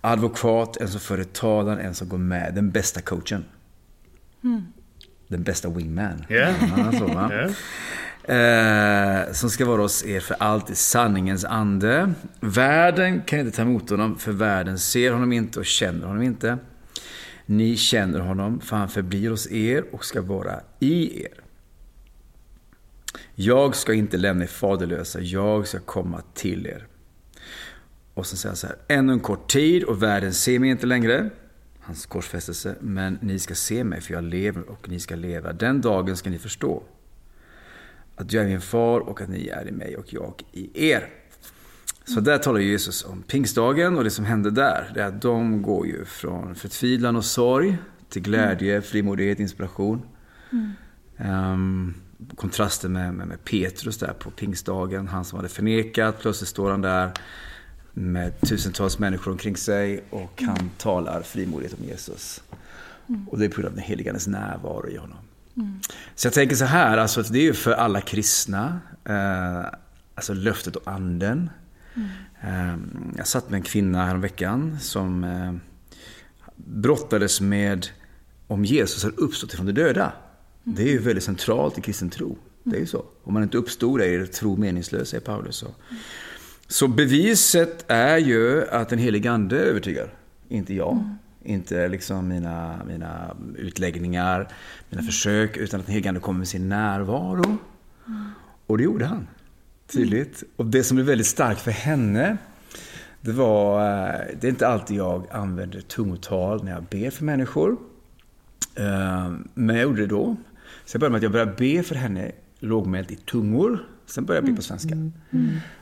advokat, 0.00 0.76
en 0.76 0.88
som 0.88 1.00
för 1.00 1.24
talan, 1.24 1.78
en 1.78 1.94
som 1.94 2.08
går 2.08 2.18
med, 2.18 2.54
den 2.54 2.70
bästa 2.70 3.00
coachen. 3.00 3.44
Den 5.28 5.42
bästa 5.42 5.68
wingman. 5.68 6.24
Ja. 6.28 6.54
Ja, 6.76 6.92
så, 6.98 7.06
va? 7.06 7.32
Eh, 8.28 9.32
som 9.32 9.50
ska 9.50 9.64
vara 9.64 9.82
hos 9.82 10.04
er 10.04 10.20
för 10.20 10.36
allt 10.40 10.70
i 10.70 10.74
sanningens 10.74 11.44
ande. 11.44 12.12
Världen 12.40 13.22
kan 13.22 13.38
inte 13.38 13.56
ta 13.56 13.62
emot 13.62 13.90
honom, 13.90 14.18
för 14.18 14.32
världen 14.32 14.78
ser 14.78 15.12
honom 15.12 15.32
inte 15.32 15.58
och 15.58 15.66
känner 15.66 16.06
honom 16.06 16.22
inte. 16.22 16.58
Ni 17.46 17.76
känner 17.76 18.20
honom, 18.20 18.60
för 18.60 18.76
han 18.76 18.88
förblir 18.88 19.30
hos 19.30 19.50
er 19.50 19.84
och 19.92 20.04
ska 20.04 20.22
vara 20.22 20.60
i 20.78 21.22
er. 21.22 21.47
Jag 23.40 23.76
ska 23.76 23.94
inte 23.94 24.16
lämna 24.16 24.44
er 24.44 24.48
faderlösa, 24.48 25.20
jag 25.20 25.66
ska 25.66 25.80
komma 25.80 26.22
till 26.34 26.66
er. 26.66 26.86
Och 28.14 28.26
sen 28.26 28.38
säger 28.38 28.50
han 28.50 28.56
så 28.56 28.66
här, 28.66 28.76
ännu 28.88 29.12
en 29.12 29.20
kort 29.20 29.50
tid 29.50 29.84
och 29.84 30.02
världen 30.02 30.34
ser 30.34 30.58
mig 30.58 30.70
inte 30.70 30.86
längre. 30.86 31.30
Hans 31.80 32.06
korsfästelse. 32.06 32.74
Men 32.80 33.18
ni 33.22 33.38
ska 33.38 33.54
se 33.54 33.84
mig 33.84 34.00
för 34.00 34.14
jag 34.14 34.24
lever 34.24 34.70
och 34.70 34.88
ni 34.88 35.00
ska 35.00 35.14
leva. 35.14 35.52
Den 35.52 35.80
dagen 35.80 36.16
ska 36.16 36.30
ni 36.30 36.38
förstå. 36.38 36.82
Att 38.16 38.32
jag 38.32 38.44
är 38.44 38.48
min 38.48 38.60
far 38.60 39.00
och 39.00 39.20
att 39.20 39.28
ni 39.28 39.48
är 39.48 39.68
i 39.68 39.72
mig 39.72 39.96
och 39.96 40.12
jag 40.12 40.42
i 40.52 40.90
er. 40.90 41.08
Så 42.04 42.20
där 42.20 42.38
talar 42.38 42.60
Jesus 42.60 43.04
om 43.04 43.22
pingstdagen 43.22 43.96
och 43.96 44.04
det 44.04 44.10
som 44.10 44.24
hände 44.24 44.50
där. 44.50 44.90
Det 44.94 45.02
är 45.02 45.06
att 45.06 45.22
de 45.22 45.62
går 45.62 45.86
ju 45.86 46.04
från 46.04 46.54
förtvivlan 46.54 47.16
och 47.16 47.24
sorg 47.24 47.78
till 48.08 48.22
glädje, 48.22 48.82
frimodighet, 48.82 49.40
inspiration. 49.40 50.02
Um, 51.16 51.94
kontrasten 52.36 52.92
med, 52.92 53.14
med, 53.14 53.28
med 53.28 53.44
Petrus 53.44 53.98
där 53.98 54.12
på 54.12 54.30
pingstdagen. 54.30 55.08
Han 55.08 55.24
som 55.24 55.36
hade 55.36 55.48
förnekat. 55.48 56.20
Plötsligt 56.20 56.48
står 56.48 56.70
han 56.70 56.82
där 56.82 57.12
med 57.92 58.40
tusentals 58.40 58.98
människor 58.98 59.30
omkring 59.30 59.56
sig 59.56 60.04
och 60.10 60.42
han 60.46 60.70
talar 60.78 61.22
frimodigt 61.22 61.74
om 61.78 61.84
Jesus. 61.84 62.42
Och 63.26 63.38
det 63.38 63.44
är 63.44 63.48
på 63.48 63.60
grund 63.60 63.66
av 63.66 63.74
den 63.74 63.84
helige 63.84 64.10
Andes 64.10 64.26
närvaro 64.26 64.88
i 64.88 64.96
honom. 64.96 65.18
Så 66.14 66.26
jag 66.26 66.34
tänker 66.34 66.56
så 66.56 66.64
här, 66.64 66.98
alltså 66.98 67.22
det 67.22 67.38
är 67.38 67.42
ju 67.42 67.54
för 67.54 67.72
alla 67.72 68.00
kristna. 68.00 68.80
Eh, 69.04 69.64
alltså 70.14 70.34
löftet 70.34 70.76
och 70.76 70.88
anden. 70.88 71.50
Eh, 72.40 72.76
jag 73.16 73.26
satt 73.26 73.50
med 73.50 73.58
en 73.58 73.62
kvinna 73.62 74.06
häromveckan 74.06 74.78
som 74.80 75.24
eh, 75.24 75.54
brottades 76.56 77.40
med 77.40 77.86
om 78.46 78.64
Jesus 78.64 79.04
har 79.04 79.20
uppstått 79.20 79.52
från 79.52 79.66
de 79.66 79.72
döda. 79.72 80.12
Det 80.76 80.82
är 80.82 80.88
ju 80.88 80.98
väldigt 80.98 81.24
centralt 81.24 81.78
i 81.78 81.80
kristen 81.80 82.10
tro. 82.10 82.36
Det 82.62 82.76
är 82.76 82.80
ju 82.80 82.86
så. 82.86 83.04
Om 83.24 83.34
man 83.34 83.42
inte 83.42 83.58
uppstod 83.58 84.00
är 84.00 84.26
tro 84.26 84.56
meningslös, 84.56 85.08
säger 85.08 85.20
Paulus. 85.20 85.56
Så. 85.56 85.66
så 86.66 86.88
beviset 86.88 87.84
är 87.88 88.18
ju 88.18 88.68
att 88.68 88.88
den 88.88 88.98
helige 88.98 89.30
Ande 89.30 89.58
övertygar. 89.58 90.14
Inte 90.48 90.74
jag. 90.74 91.16
Inte 91.44 91.88
liksom 91.88 92.28
mina, 92.28 92.80
mina 92.88 93.36
utläggningar, 93.56 94.48
mina 94.90 95.02
försök. 95.02 95.56
Utan 95.56 95.80
att 95.80 95.86
den 95.86 95.92
helige 95.92 96.08
Ande 96.08 96.20
kommer 96.20 96.38
med 96.38 96.48
sin 96.48 96.68
närvaro. 96.68 97.58
Och 98.66 98.78
det 98.78 98.84
gjorde 98.84 99.06
han. 99.06 99.26
Tydligt. 99.86 100.42
Och 100.56 100.66
det 100.66 100.84
som 100.84 100.94
blev 100.94 101.06
väldigt 101.06 101.26
starkt 101.26 101.60
för 101.60 101.70
henne. 101.70 102.36
Det 103.20 103.32
var, 103.32 103.80
eh, 103.80 104.20
det 104.40 104.46
är 104.46 104.50
inte 104.50 104.68
alltid 104.68 104.96
jag 104.96 105.26
använder 105.30 105.80
tungotal 105.80 106.64
när 106.64 106.72
jag 106.72 106.82
ber 106.82 107.10
för 107.10 107.24
människor. 107.24 107.76
Eh, 108.74 109.32
men 109.54 109.76
jag 109.76 109.82
gjorde 109.82 110.00
det 110.00 110.06
då. 110.06 110.36
Så 110.88 110.94
jag 110.94 111.00
började 111.00 111.12
med 111.12 111.16
att 111.18 111.22
jag 111.22 111.32
började 111.32 111.52
be 111.76 111.82
för 111.82 111.94
henne 111.94 112.32
lågmält 112.58 113.10
i 113.10 113.16
tungor. 113.16 113.78
Sen 114.06 114.24
började 114.24 114.46
jag 114.46 114.54
be 114.54 114.56
på 114.56 114.62
svenska. 114.62 114.94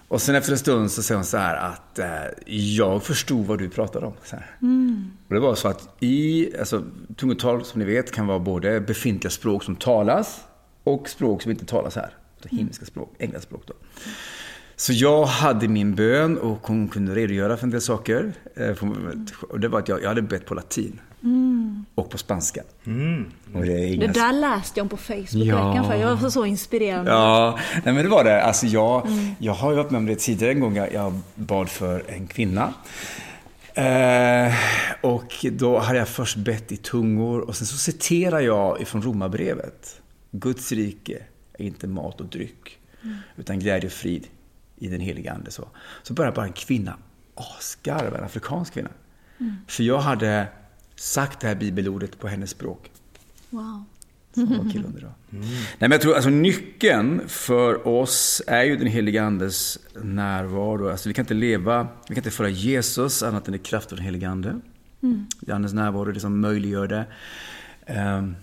Och 0.08 0.22
sen 0.22 0.34
efter 0.34 0.52
en 0.52 0.58
stund 0.58 0.90
så 0.90 1.02
säger 1.02 1.16
hon 1.16 1.24
så 1.24 1.36
här 1.36 1.56
att 1.56 1.98
eh, 1.98 2.06
jag 2.48 3.02
förstod 3.02 3.46
vad 3.46 3.58
du 3.58 3.68
pratade 3.68 4.06
om. 4.06 4.12
Så 4.24 4.36
här. 4.36 4.56
Och 5.28 5.34
det 5.34 5.40
var 5.40 5.54
så 5.54 5.68
att 5.68 5.88
i, 6.00 6.48
alltså 6.58 6.82
tungotal 7.16 7.64
som 7.64 7.78
ni 7.80 7.84
vet 7.86 8.12
kan 8.12 8.26
vara 8.26 8.38
både 8.38 8.80
befintliga 8.80 9.30
språk 9.30 9.64
som 9.64 9.76
talas 9.76 10.40
och 10.84 11.08
språk 11.08 11.42
som 11.42 11.50
inte 11.50 11.64
talas 11.66 11.96
här. 11.96 12.10
Alltså 12.36 12.56
himmelska 12.56 12.84
språk, 12.86 13.14
engelska 13.18 13.40
språk 13.42 13.62
då. 13.66 13.74
Så 14.76 14.92
jag 14.92 15.24
hade 15.26 15.68
min 15.68 15.94
bön 15.94 16.38
och 16.38 16.66
hon 16.66 16.88
kunde 16.88 17.14
redogöra 17.14 17.56
för 17.56 17.64
en 17.64 17.70
del 17.70 17.80
saker. 17.80 18.32
Eh, 18.56 18.74
för- 18.74 19.44
Och 19.52 19.60
det 19.60 19.68
var 19.68 19.78
att 19.78 19.88
jag, 19.88 20.02
jag 20.02 20.08
hade 20.08 20.22
bett 20.22 20.46
på 20.46 20.54
latin. 20.54 21.00
Och 21.94 22.10
på 22.10 22.18
spanska. 22.18 22.62
Och 23.54 23.62
det 23.62 23.72
är 23.72 23.76
Det 23.78 23.86
inga 23.86 24.06
där 24.06 24.32
läste 24.32 24.80
jag 24.80 24.84
om 24.84 24.88
på 24.88 24.96
Facebook 24.96 25.28
Ja. 25.46 25.68
veckan 25.68 25.84
för 25.86 25.94
jag 25.94 26.16
var 26.16 26.30
så 26.30 26.44
inspirerande. 26.44 27.10
Ja, 27.10 27.58
nej 27.84 27.94
men 27.94 28.04
det 28.04 28.08
var 28.10 28.24
det. 28.24 28.42
Alltså 28.42 28.66
jag, 28.66 29.06
jag 29.38 29.52
har 29.52 29.70
ju 29.70 29.76
varit 29.76 29.90
med 29.90 29.98
om 29.98 30.06
det 30.06 30.16
tidigare 30.16 30.52
en 30.52 30.60
gång. 30.60 30.76
Jag, 30.76 31.20
bad 31.34 31.68
för 31.68 32.04
en 32.08 32.26
kvinna. 32.26 32.72
Eh, 33.74 34.54
och 35.00 35.46
då 35.52 35.78
hade 35.78 35.98
jag 35.98 36.08
först 36.08 36.36
bett 36.36 36.72
i 36.72 36.76
tungor 36.76 37.40
och 37.40 37.56
sen 37.56 37.66
så 37.66 37.76
citerar 37.76 38.40
jag 38.40 38.80
ifrån 38.80 39.02
Romarbrevet. 39.02 40.00
Guds 40.30 40.72
rike 40.72 41.18
är 41.58 41.64
inte 41.64 41.86
mat 41.86 42.20
och 42.20 42.26
dryck, 42.26 42.78
utan 43.36 43.58
glädje 43.58 43.86
och 43.86 43.92
frid 43.92 44.26
i 44.76 44.88
den 44.88 45.00
heliga 45.00 45.32
Ande. 45.32 45.50
Så, 45.50 45.68
så 46.02 46.14
börjar 46.14 46.32
bara 46.32 46.46
en 46.46 46.52
kvinna 46.52 46.96
asgarva, 47.34 48.18
en 48.18 48.24
afrikansk 48.24 48.72
kvinna. 48.74 48.90
För 49.66 49.82
jag 49.82 49.98
hade 49.98 50.46
sagt 50.96 51.40
det 51.40 51.48
här 51.48 51.54
bibelordet 51.54 52.18
på 52.18 52.28
hennes 52.28 52.50
språk. 52.50 52.90
Wow. 53.50 53.84
Som 54.34 54.48
var 54.48 55.00
då. 55.00 55.12
Nej, 55.30 55.48
men 55.78 55.90
jag 55.90 56.00
tror 56.00 56.14
alltså 56.14 56.30
nyckeln 56.30 57.20
för 57.28 57.88
oss 57.88 58.42
är 58.46 58.62
ju 58.62 58.76
den 58.76 58.86
heliga 58.86 59.22
Andes 59.24 59.78
närvaro. 60.02 60.90
Alltså 60.90 61.08
vi 61.08 61.14
kan 61.14 61.22
inte 61.22 61.34
leva, 61.34 61.88
vi 62.08 62.14
kan 62.14 62.16
inte 62.16 62.30
föra 62.30 62.48
Jesus 62.48 63.22
annat 63.22 63.48
än 63.48 63.54
i 63.54 63.58
kraft 63.58 63.92
av 63.92 63.96
den 63.96 64.04
heliga 64.04 64.30
Ande. 64.30 64.60
Det 65.40 65.52
är 65.52 65.54
Andens 65.54 65.74
närvaro, 65.74 66.12
det 66.12 66.20
som 66.20 66.40
möjliggör 66.40 66.86
det. 66.86 67.06
Um, 67.86 68.36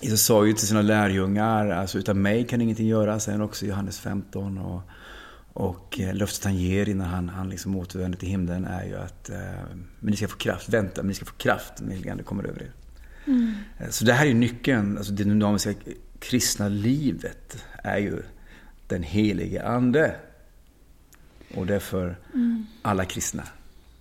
Jesus 0.00 0.22
sa 0.22 0.46
ju 0.46 0.52
till 0.52 0.66
sina 0.66 0.82
lärjungar, 0.82 1.68
alltså 1.70 1.98
utan 1.98 2.22
mig 2.22 2.46
kan 2.46 2.60
ingenting 2.60 2.86
göra, 2.86 3.20
säger 3.20 3.38
han 3.38 3.46
också 3.46 3.64
i 3.64 3.68
Johannes 3.68 3.98
15. 3.98 4.58
Och, 4.58 4.82
och 5.54 6.00
eh, 6.00 6.14
löftet 6.14 6.44
han 6.44 6.56
ger 6.56 6.88
innan 6.88 7.06
han, 7.08 7.28
han 7.28 7.48
liksom 7.48 7.76
återvänder 7.76 8.18
till 8.18 8.28
himlen 8.28 8.64
är 8.64 8.84
ju 8.84 8.96
att 8.96 9.30
eh, 9.30 9.36
men 10.00 10.10
ni 10.10 10.16
ska 10.16 10.28
få 10.28 10.36
kraft, 10.36 10.68
vänta, 10.68 11.02
men 11.02 11.08
ni 11.08 11.14
ska 11.14 11.24
få 11.24 11.34
kraft 11.34 11.72
när 11.80 12.22
kommer 12.22 12.44
över 12.44 12.62
er. 12.62 12.72
Eh, 13.78 13.88
Så 13.90 14.04
det 14.04 14.12
här 14.12 14.24
är 14.24 14.28
ju 14.28 14.34
nyckeln, 14.34 14.98
alltså 14.98 15.12
det 15.12 15.24
dynamiska 15.24 15.74
kristna 16.18 16.68
livet 16.68 17.64
är 17.82 17.98
ju 17.98 18.22
den 18.88 19.02
helige 19.02 19.66
Ande. 19.66 20.16
Och 21.54 21.66
det 21.66 21.74
är 21.74 21.80
för 21.80 22.16
alla 22.82 23.04
kristna. 23.04 23.42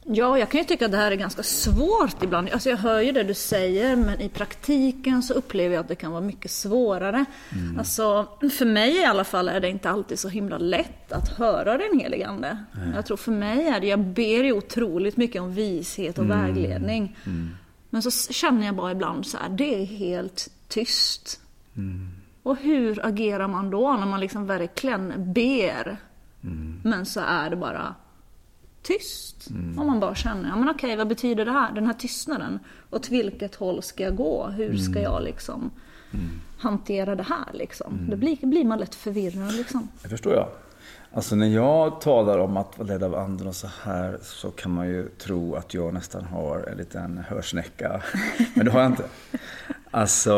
Ja, 0.05 0.37
jag 0.39 0.49
kan 0.49 0.61
ju 0.61 0.65
tycka 0.65 0.85
att 0.85 0.91
det 0.91 0.97
här 0.97 1.11
är 1.11 1.15
ganska 1.15 1.43
svårt 1.43 2.23
ibland. 2.23 2.49
Alltså 2.49 2.69
jag 2.69 2.77
hör 2.77 3.01
ju 3.01 3.11
det 3.11 3.23
du 3.23 3.33
säger, 3.33 3.95
men 3.95 4.21
i 4.21 4.29
praktiken 4.29 5.23
så 5.23 5.33
upplever 5.33 5.75
jag 5.75 5.81
att 5.81 5.87
det 5.87 5.95
kan 5.95 6.11
vara 6.11 6.21
mycket 6.21 6.51
svårare. 6.51 7.25
Alltså, 7.77 8.27
för 8.57 8.65
mig 8.65 9.01
i 9.01 9.05
alla 9.05 9.23
fall 9.23 9.49
är 9.49 9.59
det 9.59 9.69
inte 9.69 9.89
alltid 9.89 10.19
så 10.19 10.29
himla 10.29 10.57
lätt 10.57 11.11
att 11.11 11.29
höra 11.29 11.77
den 11.77 11.99
helige 11.99 12.27
Ande. 12.27 12.57
Jag 12.95 13.05
tror 13.05 13.17
för 13.17 13.31
mig 13.31 13.67
är 13.67 13.79
det, 13.79 13.87
jag 13.87 13.99
ber 13.99 14.43
ju 14.43 14.53
otroligt 14.53 15.17
mycket 15.17 15.41
om 15.41 15.53
vishet 15.53 16.19
och 16.19 16.29
vägledning. 16.29 17.17
Men 17.89 18.01
så 18.01 18.33
känner 18.33 18.65
jag 18.65 18.75
bara 18.75 18.91
ibland 18.91 19.25
så 19.25 19.37
här, 19.37 19.49
det 19.49 19.81
är 19.81 19.85
helt 19.85 20.49
tyst. 20.67 21.39
Och 22.43 22.57
hur 22.57 23.05
agerar 23.05 23.47
man 23.47 23.69
då 23.69 23.93
när 23.93 24.05
man 24.05 24.19
liksom 24.19 24.47
verkligen 24.47 25.33
ber? 25.33 25.97
Men 26.83 27.05
så 27.05 27.19
är 27.19 27.49
det 27.49 27.55
bara 27.55 27.95
tyst. 28.83 29.47
Om 29.77 29.87
man 29.87 29.99
bara 29.99 30.15
känner, 30.15 30.49
ja 30.49 30.55
men 30.55 30.69
okej, 30.69 30.95
vad 30.95 31.07
betyder 31.07 31.45
det 31.45 31.51
här? 31.51 31.71
Den 31.71 31.85
här 31.85 31.93
tystnaden. 31.93 32.59
Åt 32.91 33.09
vilket 33.09 33.55
håll 33.55 33.83
ska 33.83 34.03
jag 34.03 34.15
gå? 34.15 34.47
Hur 34.47 34.77
ska 34.77 35.01
jag 35.01 35.23
liksom 35.23 35.71
hantera 36.57 37.15
det 37.15 37.23
här 37.23 37.45
liksom? 37.53 38.07
Då 38.09 38.15
blir, 38.17 38.37
blir 38.45 38.65
man 38.65 38.79
lätt 38.79 38.95
förvirrad 38.95 39.53
liksom. 39.53 39.87
Det 40.01 40.09
förstår 40.09 40.33
jag. 40.33 40.47
Alltså 41.15 41.35
när 41.35 41.47
jag 41.47 42.01
talar 42.01 42.37
om 42.39 42.57
att 42.57 42.77
vara 42.77 42.87
ledd 42.87 43.03
av 43.03 43.15
anden 43.15 43.47
och 43.47 43.55
så 43.55 43.67
här 43.83 44.17
så 44.21 44.51
kan 44.51 44.71
man 44.71 44.87
ju 44.87 45.09
tro 45.09 45.55
att 45.55 45.73
jag 45.73 45.93
nästan 45.93 46.23
har 46.23 46.69
en 46.71 46.77
liten 46.77 47.17
hörsnäcka. 47.17 48.01
Men 48.55 48.65
det 48.65 48.71
har 48.71 48.81
jag 48.81 48.91
inte. 48.91 49.05
Alltså 49.91 50.31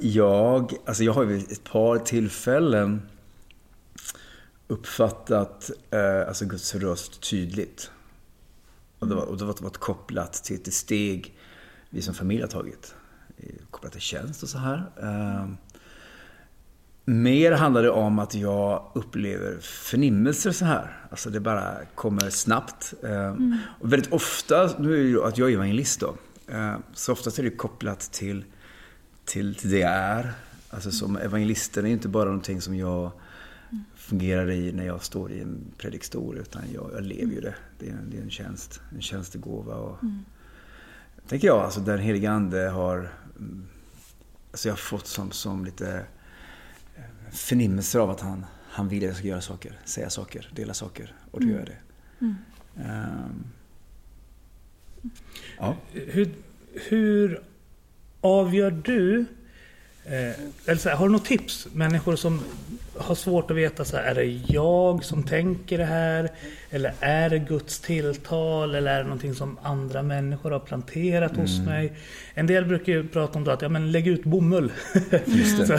jag, 0.00 0.72
alltså 0.84 1.04
jag 1.04 1.12
har 1.12 1.24
ju 1.24 1.36
ett 1.36 1.64
par 1.64 1.98
tillfällen 1.98 3.02
uppfattat 4.68 5.70
eh, 5.90 6.28
alltså 6.28 6.44
Guds 6.44 6.74
röst 6.74 7.30
tydligt. 7.30 7.90
Och 8.98 9.08
det 9.08 9.14
var, 9.14 9.22
och 9.22 9.38
det 9.38 9.44
var 9.44 9.70
kopplat 9.70 10.32
till 10.32 10.56
ett 10.56 10.74
steg 10.74 11.38
vi 11.90 12.02
som 12.02 12.14
familj 12.14 12.40
har 12.40 12.48
tagit. 12.48 12.94
Kopplat 13.70 13.92
till 13.92 14.00
tjänst 14.00 14.42
och 14.42 14.48
så 14.48 14.58
här. 14.58 14.90
Eh, 15.02 15.48
Mer 17.08 17.52
handlar 17.52 17.82
det 17.82 17.90
om 17.90 18.18
att 18.18 18.34
jag 18.34 18.90
upplever 18.94 19.58
förnimmelser 19.60 20.52
så 20.52 20.64
här. 20.64 21.06
Alltså 21.10 21.30
det 21.30 21.40
bara 21.40 21.74
kommer 21.94 22.30
snabbt. 22.30 22.94
Eh, 23.02 23.34
Och 23.80 23.92
väldigt 23.92 24.12
ofta, 24.12 24.70
nu 24.78 24.94
är 24.94 24.98
det 24.98 25.08
ju 25.08 25.22
att 25.24 25.38
jag 25.38 25.48
är 25.50 25.54
evangelist 25.54 26.00
då. 26.00 26.16
eh, 26.48 26.76
Så 26.94 27.12
oftast 27.12 27.38
är 27.38 27.42
det 27.42 27.50
kopplat 27.50 28.00
till, 28.00 28.44
till, 29.24 29.54
till 29.54 29.70
det 29.70 29.78
jag 29.78 29.90
är. 29.92 30.32
Alltså 30.70 30.90
som 30.90 31.16
evangelisten 31.16 31.86
är 31.86 31.90
inte 31.90 32.08
bara 32.08 32.24
någonting 32.24 32.60
som 32.60 32.76
jag 32.76 33.10
fungerar 34.06 34.50
i 34.50 34.72
när 34.72 34.86
jag 34.86 35.04
står 35.04 35.32
i 35.32 35.40
en 35.40 35.64
predikstol. 35.78 36.38
Utan 36.38 36.62
jag, 36.74 36.90
jag 36.94 37.02
lever 37.02 37.32
ju 37.32 37.40
det. 37.40 37.54
Det 37.78 37.88
är, 37.88 37.92
en- 37.92 38.10
det 38.10 38.18
är 38.18 38.22
en 38.22 38.30
tjänst, 38.30 38.80
en 38.94 39.02
tjänstegåva. 39.02 39.74
Och, 39.74 39.98
Tänker 41.28 41.46
jag, 41.46 41.58
alltså 41.58 41.80
den 41.80 41.98
helige 41.98 42.30
Ande 42.30 42.58
har... 42.68 42.96
mm, 43.38 43.66
Alltså 44.50 44.68
jag 44.68 44.72
har 44.72 44.78
fått 44.78 45.06
som, 45.06 45.30
som 45.30 45.64
lite 45.64 46.04
förnimmelser 47.32 47.98
av 47.98 48.10
att 48.10 48.20
han, 48.20 48.46
han 48.68 48.88
vill 48.88 49.02
att 49.02 49.08
jag 49.08 49.16
ska 49.16 49.26
göra 49.26 49.40
saker, 49.40 49.78
säga 49.84 50.10
saker, 50.10 50.50
dela 50.54 50.74
saker. 50.74 51.14
Och 51.30 51.40
då 51.40 51.46
gör 51.46 51.58
jag 51.58 51.66
det. 51.66 51.78
Ehm, 52.82 53.44
ja. 55.58 55.76
Hur, 55.92 56.34
hur 56.88 57.42
avgör 58.20 58.70
du 58.70 59.20
Eh, 59.20 59.24
eller 60.66 60.76
så 60.78 60.88
här, 60.88 60.96
har 60.96 61.06
du 61.06 61.12
något 61.12 61.24
tips? 61.24 61.68
Människor 61.72 62.16
som 62.16 62.40
har 62.98 63.14
svårt 63.14 63.50
att 63.50 63.56
veta, 63.56 63.84
så 63.84 63.96
här, 63.96 64.04
är 64.04 64.14
det 64.14 64.24
jag 64.48 65.04
som 65.04 65.22
tänker 65.22 65.78
det 65.78 65.84
här? 65.84 66.30
Eller 66.70 66.92
är 67.00 67.30
det 67.30 67.38
Guds 67.38 67.80
tilltal? 67.80 68.74
Eller 68.74 68.90
är 68.92 68.98
det 68.98 69.04
någonting 69.04 69.34
som 69.34 69.58
andra 69.62 70.02
människor 70.02 70.50
har 70.50 70.58
planterat 70.58 71.36
hos 71.36 71.58
mig? 71.60 71.92
En 72.34 72.46
del 72.46 72.64
brukar 72.64 72.92
ju 72.92 73.08
prata 73.08 73.38
om 73.38 73.44
det 73.44 73.52
att, 73.52 73.62
ja 73.62 73.68
men 73.68 73.92
lägg 73.92 74.06
ut 74.06 74.24
bomull. 74.24 74.72
Så, 75.66 75.78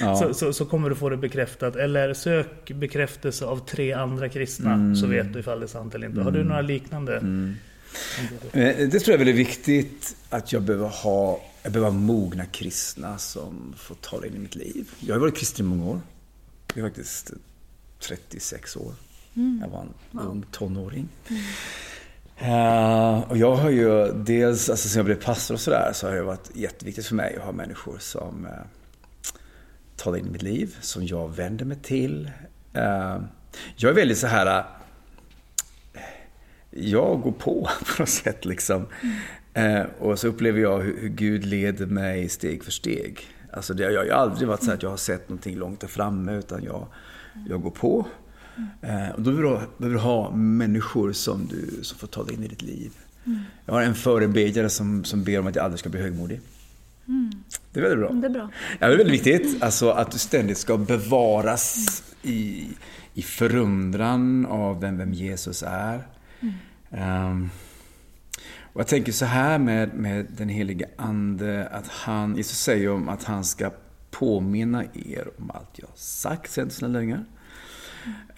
Ja. 0.00 0.16
så, 0.16 0.34
så, 0.34 0.52
så 0.52 0.64
kommer 0.64 0.88
du 0.88 0.94
få 0.94 1.08
det 1.08 1.16
bekräftat. 1.16 1.76
Eller 1.76 2.14
sök 2.14 2.70
bekräftelse 2.70 3.44
av 3.44 3.66
tre 3.68 3.92
andra 3.92 4.28
kristna 4.28 4.94
så 4.94 5.06
vet 5.06 5.32
du 5.32 5.38
ifall 5.40 5.60
det 5.60 5.66
är 5.66 5.68
sant 5.68 5.94
eller 5.94 6.06
inte. 6.06 6.20
Har 6.20 6.30
du 6.30 6.44
några 6.44 6.60
liknande? 6.62 7.16
Eh, 8.52 8.88
Det 8.88 9.00
tror 9.00 9.02
jag 9.06 9.14
är 9.14 9.18
väldigt 9.18 9.36
viktigt 9.48 10.16
att 10.30 10.52
jag 10.52 10.62
behöver 10.62 10.88
ha, 10.88 11.40
jag 11.62 11.72
behöver 11.72 11.90
mogna 11.90 12.46
kristna 12.46 13.18
som 13.18 13.74
får 13.76 13.94
tala 13.94 14.26
in 14.26 14.34
i 14.34 14.38
mitt 14.38 14.54
liv. 14.54 14.90
Jag 15.00 15.14
har 15.14 15.20
varit 15.20 15.36
kristen 15.36 15.66
i 15.66 15.68
många 15.68 15.90
år. 15.90 16.00
Jag 16.74 16.84
är 16.84 16.88
faktiskt 16.88 17.30
36 18.00 18.76
år. 18.76 18.94
Jag 19.34 19.68
var 19.68 19.86
en 20.12 20.18
ung 20.18 20.44
tonåring. 20.50 21.08
Eh, 22.38 23.20
och 23.30 23.36
jag 23.36 23.56
har 23.56 23.70
ju 23.70 24.12
dels, 24.12 24.70
alltså 24.70 24.88
sen 24.88 24.98
jag 24.98 25.04
blev 25.04 25.22
pastor 25.22 25.54
och 25.54 25.60
sådär, 25.60 25.90
så 25.94 26.08
har 26.08 26.14
det 26.14 26.22
varit 26.22 26.50
jätteviktigt 26.54 27.06
för 27.06 27.14
mig 27.14 27.36
att 27.36 27.44
ha 27.44 27.52
människor 27.52 27.98
som 27.98 28.46
uh, 28.46 28.52
talar 29.96 30.18
in 30.18 30.26
i 30.26 30.30
mitt 30.30 30.42
liv, 30.42 30.76
som 30.80 31.06
jag 31.06 31.36
vänder 31.36 31.64
mig 31.64 31.76
till. 31.82 32.30
Eh, 32.72 33.20
jag 33.76 33.90
är 33.90 33.94
väldigt 33.94 34.18
så 34.18 34.26
här 34.26 34.64
eh, 35.94 36.00
jag 36.70 37.20
går 37.20 37.32
på 37.32 37.68
på 37.86 38.02
något 38.02 38.08
sätt 38.08 38.44
liksom. 38.44 38.86
Eh, 39.54 39.82
och 39.98 40.18
så 40.18 40.28
upplever 40.28 40.60
jag 40.60 40.80
hur, 40.80 41.00
hur 41.00 41.08
Gud 41.08 41.44
leder 41.44 41.86
mig 41.86 42.28
steg 42.28 42.64
för 42.64 42.70
steg. 42.72 43.20
Alltså 43.52 43.74
det, 43.74 43.82
jag 43.82 44.00
har 44.00 44.04
ju 44.04 44.10
aldrig 44.10 44.48
varit 44.48 44.62
så 44.62 44.72
att 44.72 44.82
jag 44.82 44.90
har 44.90 44.96
sett 44.96 45.28
någonting 45.28 45.56
långt 45.56 45.80
där 45.80 45.88
framme 45.88 46.38
utan 46.38 46.64
jag, 46.64 46.86
jag 47.48 47.62
går 47.62 47.70
på. 47.70 48.06
Eh, 48.82 49.10
och 49.10 49.22
då 49.22 49.30
behöver 49.30 49.60
du, 49.60 49.66
behöver 49.78 50.00
ha 50.00 50.30
människor 50.30 51.12
som, 51.12 51.46
du, 51.46 51.84
som 51.84 51.98
får 51.98 52.06
ta 52.06 52.24
dig 52.24 52.34
in 52.34 52.44
i 52.44 52.48
ditt 52.48 52.62
liv. 52.62 52.92
Jag 53.66 53.74
har 53.74 53.82
en 53.82 53.94
förebedjare 53.94 54.68
som, 54.68 55.04
som 55.04 55.24
ber 55.24 55.38
om 55.38 55.46
att 55.46 55.56
jag 55.56 55.64
aldrig 55.64 55.78
ska 55.78 55.88
bli 55.88 56.00
högmodig. 56.00 56.40
Det 57.72 57.80
är 57.80 57.82
väldigt 57.82 57.98
bra. 57.98 58.12
Det 58.12 58.26
är 58.26 58.30
bra. 58.30 58.50
Ja, 58.78 58.86
det 58.88 58.94
är 58.94 58.98
väldigt 58.98 59.26
viktigt. 59.26 59.62
Alltså 59.62 59.90
att 59.90 60.10
du 60.10 60.18
ständigt 60.18 60.58
ska 60.58 60.76
bevaras 60.76 62.02
i, 62.22 62.68
i 63.14 63.22
förundran 63.22 64.46
av 64.46 64.80
vem, 64.80 64.98
vem 64.98 65.12
Jesus 65.12 65.64
är. 65.66 66.06
Ehm, 66.90 67.50
och 68.72 68.80
jag 68.80 68.86
tänker 68.86 69.12
så 69.12 69.24
här 69.24 69.58
med, 69.58 69.94
med 69.94 70.26
den 70.36 70.48
helige 70.48 70.88
Ande, 70.96 71.68
att 71.68 71.88
han, 71.88 72.36
Jesus 72.36 72.58
säger 72.58 72.90
om 72.90 73.08
att 73.08 73.24
han 73.24 73.44
ska 73.44 73.70
påminna 74.10 74.84
er 74.84 75.30
om 75.38 75.50
allt 75.50 75.78
jag 75.78 75.90
sagt 75.94 76.50
sedan 76.50 76.70
så 76.70 76.86
länge. 76.86 77.24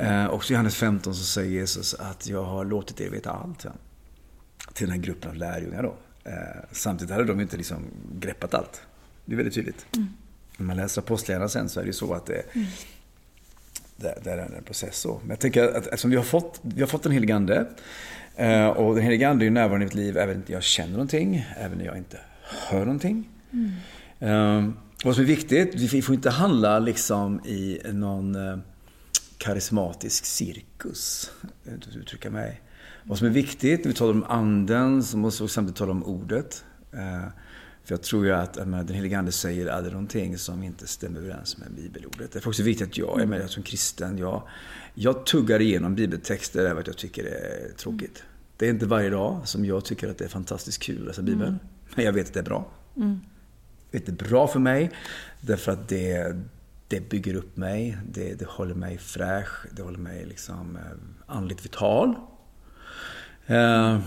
Uh, 0.00 0.26
också 0.26 0.52
i 0.52 0.54
Johannes 0.54 0.76
15 0.76 1.14
så 1.14 1.24
säger 1.24 1.50
Jesus 1.50 1.94
att 1.94 2.28
jag 2.28 2.44
har 2.44 2.64
låtit 2.64 3.00
er 3.00 3.10
veta 3.10 3.30
allt. 3.30 3.64
Ja. 3.64 3.70
Till 4.72 4.86
den 4.86 4.96
här 4.96 5.02
gruppen 5.02 5.30
av 5.30 5.36
lärjungar 5.36 5.82
då. 5.82 5.96
Eh, 6.24 6.34
samtidigt 6.72 7.12
hade 7.12 7.24
de 7.24 7.40
inte 7.40 7.56
liksom 7.56 7.84
greppat 8.18 8.54
allt. 8.54 8.82
Det 9.24 9.32
är 9.32 9.36
väldigt 9.36 9.54
tydligt. 9.54 9.86
När 10.56 10.66
man 10.66 10.76
läser 10.76 11.02
Apostlagärningarna 11.02 11.48
sen 11.48 11.68
så 11.68 11.80
är 11.80 11.84
det 11.84 11.88
ju 11.88 11.92
så 11.92 12.14
att 12.14 12.26
det, 12.26 12.42
det, 13.96 14.18
det 14.24 14.30
är 14.30 14.38
en 14.38 14.64
process 14.64 14.96
så. 14.96 15.18
Men 15.20 15.30
jag 15.30 15.38
tänker 15.38 15.68
att 15.68 15.86
eftersom 15.86 16.10
vi 16.10 16.16
har 16.16 16.24
fått, 16.24 16.60
vi 16.62 16.80
har 16.80 16.88
fått 16.88 17.06
en 17.06 17.12
helig 17.12 17.30
ande. 17.30 17.66
Eh, 18.36 18.66
Och 18.66 18.94
den 18.94 19.04
helige 19.04 19.28
ande 19.28 19.44
är 19.44 19.46
ju 19.46 19.50
närvarande 19.50 19.84
i 19.84 19.86
mitt 19.86 19.94
liv 19.94 20.16
även 20.16 20.42
när 20.46 20.54
jag 20.54 20.62
känner 20.62 20.92
någonting, 20.92 21.46
även 21.56 21.78
när 21.78 21.84
jag 21.84 21.96
inte 21.96 22.20
hör 22.68 22.84
någonting. 22.84 23.28
Eh, 24.18 24.68
vad 25.04 25.14
som 25.14 25.24
är 25.24 25.28
viktigt, 25.28 25.74
vi 25.74 26.02
får 26.02 26.14
inte 26.14 26.30
handla 26.30 26.78
liksom 26.78 27.40
i 27.46 27.80
någon 27.92 28.34
eh, 28.34 28.58
karismatisk 29.38 30.24
cirkus. 30.24 31.30
Jag 31.64 31.84
jag 31.88 31.96
uttrycka 31.96 32.30
mig. 32.30 32.60
Vad 33.04 33.18
som 33.18 33.26
är 33.26 33.30
viktigt 33.30 33.84
när 33.84 33.88
vi 33.88 33.94
talar 33.98 34.12
om 34.12 34.24
anden 34.24 35.02
så 35.02 35.16
måste 35.16 35.42
vi 35.42 35.48
samtidigt 35.48 35.78
tala 35.78 35.90
om 35.90 36.04
ordet. 36.04 36.64
Eh, 36.92 37.28
För 37.84 37.94
jag 37.94 38.02
tror 38.02 38.26
ju 38.26 38.32
att 38.32 38.56
jag 38.56 38.68
menar, 38.68 38.84
den 38.84 38.96
helige 38.96 39.18
Ande 39.18 39.32
säger 39.32 39.66
aldrig 39.66 39.92
någonting 39.92 40.38
som 40.38 40.62
inte 40.62 40.86
stämmer 40.86 41.20
överens 41.20 41.58
med 41.58 41.72
bibelordet. 41.72 42.32
Det 42.32 42.44
är 42.44 42.48
också 42.48 42.62
viktigt 42.62 42.88
att 42.88 42.98
jag, 42.98 43.20
jag 43.20 43.28
menar, 43.28 43.46
som 43.46 43.62
kristen, 43.62 44.18
jag, 44.18 44.42
jag 44.94 45.26
tuggar 45.26 45.60
igenom 45.60 45.94
bibeltexter 45.94 46.64
över 46.64 46.80
att 46.80 46.86
jag 46.86 46.96
tycker 46.96 47.22
det 47.22 47.30
är 47.30 47.72
tråkigt. 47.76 48.24
Det 48.56 48.66
är 48.66 48.70
inte 48.70 48.86
varje 48.86 49.10
dag 49.10 49.40
som 49.44 49.64
jag 49.64 49.84
tycker 49.84 50.08
att 50.08 50.18
det 50.18 50.24
är 50.24 50.28
fantastiskt 50.28 50.82
kul 50.82 51.00
att 51.00 51.06
läsa 51.06 51.22
Bibeln. 51.22 51.58
Men 51.94 52.04
jag 52.04 52.12
vet 52.12 52.26
att 52.26 52.34
det 52.34 52.40
är 52.40 52.44
bra. 52.44 52.70
Att 53.94 54.06
det 54.06 54.08
är 54.08 54.28
bra 54.28 54.48
för 54.48 54.60
mig 54.60 54.90
därför 55.40 55.72
att 55.72 55.88
det, 55.88 56.36
det 56.88 57.08
bygger 57.08 57.34
upp 57.34 57.56
mig, 57.56 57.98
det, 58.08 58.34
det 58.34 58.48
håller 58.48 58.74
mig 58.74 58.98
fräsch, 58.98 59.66
det 59.70 59.82
håller 59.82 59.98
mig 59.98 60.26
liksom 60.26 60.76
eh, 60.76 60.82
andligt 61.36 61.64
vital. 61.64 62.14
Eh, 63.46 63.98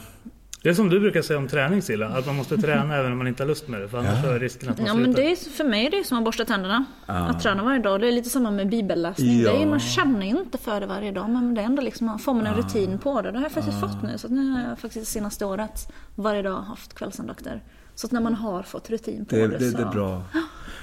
Det 0.65 0.69
är 0.69 0.73
som 0.73 0.89
du 0.89 0.99
brukar 0.99 1.21
säga 1.21 1.39
om 1.39 1.47
träning 1.47 1.82
Silla, 1.82 2.08
att 2.08 2.25
man 2.25 2.36
måste 2.36 2.58
träna 2.58 2.95
även 2.95 3.12
om 3.12 3.17
man 3.17 3.28
inte 3.28 3.43
har 3.43 3.47
lust 3.47 3.67
med 3.67 3.82
det. 3.82 3.88
För 3.88 3.97
annars 3.97 4.25
är 4.25 4.39
risken 4.39 4.69
att 4.69 4.78
man 4.78 4.88
Ja, 4.88 4.93
men 4.93 5.13
det 5.13 5.32
är, 5.32 5.36
för 5.36 5.63
mig 5.63 5.86
är 5.86 5.91
det 5.91 6.04
som 6.04 6.17
att 6.17 6.23
borsta 6.23 6.45
tänderna. 6.45 6.86
Att 7.06 7.41
träna 7.43 7.63
varje 7.63 7.80
dag. 7.80 8.01
Det 8.01 8.08
är 8.08 8.12
lite 8.12 8.30
samma 8.30 8.51
med 8.51 8.69
bibelläsning. 8.69 9.41
Ja. 9.41 9.51
Det 9.51 9.62
är, 9.63 9.65
man 9.65 9.80
känner 9.80 10.25
ju 10.25 10.32
inte 10.39 10.58
för 10.58 10.80
det 10.80 10.86
varje 10.86 11.12
dag, 11.12 11.30
men 11.30 11.54
det 11.54 11.62
är 11.62 11.65
ändå 11.65 11.82
liksom, 11.82 12.19
får 12.19 12.34
man 12.34 12.47
en 12.47 12.54
rutin 12.56 12.99
på 12.99 13.21
det. 13.21 13.32
Det 13.32 13.38
har 13.38 13.45
jag 13.45 13.51
faktiskt 13.51 13.80
fått 13.80 14.04
nu. 14.04 14.17
Så 14.17 14.28
att 14.28 14.34
nu 14.34 14.51
har 14.51 14.69
jag 14.69 14.80
faktiskt 14.80 15.12
senaste 15.12 15.45
året 15.45 15.91
varje 16.15 16.41
dag 16.41 16.62
haft 16.62 16.93
kvällsandakter. 16.93 17.63
Så 17.95 18.08
att 18.08 18.12
när 18.12 18.21
man 18.21 18.34
har 18.34 18.63
fått 18.63 18.89
rutin 18.89 19.25
på 19.25 19.36
Det, 19.36 19.47
det, 19.47 19.58
det, 19.58 19.71
så... 19.71 19.78
det 19.78 19.84
är 19.84 19.91
bra. 19.91 20.23
Ja, 20.34 20.39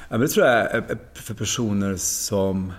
men 0.08 0.20
det 0.20 0.28
tror 0.28 0.46
jag 0.46 0.54
är 0.56 0.76
är 0.78 0.98
för 1.14 1.34
personer 1.34 1.96
som... 1.96 2.72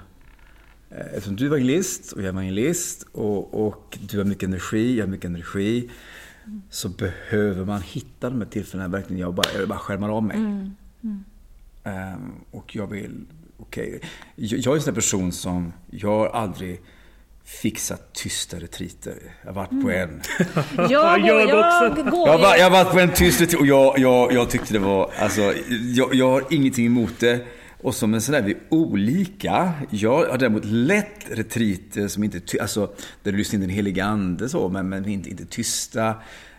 eh, 0.91 0.97
Eftersom 1.13 1.35
du 1.35 1.43
är 1.43 1.47
evangelist 1.47 2.11
och 2.11 2.19
jag 2.19 2.25
är 2.25 2.29
evangelist 2.29 3.07
och, 3.11 3.67
och 3.67 3.97
du 4.09 4.17
har 4.17 4.25
mycket 4.25 4.47
energi, 4.49 4.97
jag 4.97 5.05
har 5.05 5.11
mycket 5.11 5.29
energi. 5.29 5.89
Så 6.69 6.89
behöver 6.89 7.65
man 7.65 7.81
hitta 7.81 8.29
de 8.29 8.41
här 8.41 8.47
tillfällena 8.49 8.89
verkligen 8.89 9.19
jag 9.21 9.33
bara, 9.33 9.45
jag 9.59 9.67
bara 9.69 9.79
skärmar 9.79 10.09
av 10.09 10.23
mig. 10.23 10.37
Ehm, 11.83 12.31
och 12.51 12.75
jag 12.75 12.87
vill, 12.87 13.25
okej. 13.59 13.99
Jag, 14.35 14.59
jag 14.59 14.71
är 14.71 14.75
en 14.75 14.81
sån 14.81 14.93
person 14.95 15.31
som, 15.31 15.73
jag 15.91 16.09
har 16.09 16.27
aldrig 16.27 16.81
fixat 17.45 18.13
tysta 18.13 18.57
retriter. 18.59 19.15
Jag 19.41 19.49
har 19.49 19.55
varit 19.55 19.83
på 19.83 19.91
en. 19.91 20.21
Jag, 20.77 20.91
Jag 20.91 21.21
går, 21.21 21.29
jag, 21.41 21.43
också. 21.93 22.03
går 22.11 22.27
Jag 22.27 22.33
har, 22.33 22.39
varit- 22.39 22.55
ju- 22.55 22.59
jag 22.61 22.69
har 22.69 22.83
varit 22.83 22.93
på 22.93 22.99
en 22.99 23.13
tyst 23.13 23.41
retreat 23.41 23.61
och 23.61 23.67
jag, 23.67 23.99
jag, 23.99 24.33
jag 24.33 24.49
tyckte 24.49 24.73
det 24.73 24.79
var, 24.79 25.11
alltså, 25.19 25.41
jag, 25.93 26.13
jag 26.15 26.29
har 26.31 26.43
ingenting 26.49 26.85
emot 26.85 27.19
det. 27.19 27.45
Och 27.83 27.95
som 27.95 28.13
en 28.13 28.21
sån 28.21 28.33
där, 28.33 28.41
vi 28.41 28.51
är 28.51 28.59
olika. 28.69 29.73
Jag 29.89 30.25
har 30.25 30.37
däremot 30.37 30.65
lätt 30.65 31.25
retriter 31.29 32.07
som 32.07 32.23
inte, 32.23 32.41
alltså, 32.61 32.93
där 33.23 33.31
du 33.31 33.37
lyssnar 33.37 33.55
in 33.55 33.61
den 33.61 33.69
helige 33.69 34.05
ande 34.05 34.49
så, 34.49 34.69
men, 34.69 34.89
men 34.89 35.07
inte, 35.07 35.29
inte 35.29 35.45
tysta. 35.45 36.15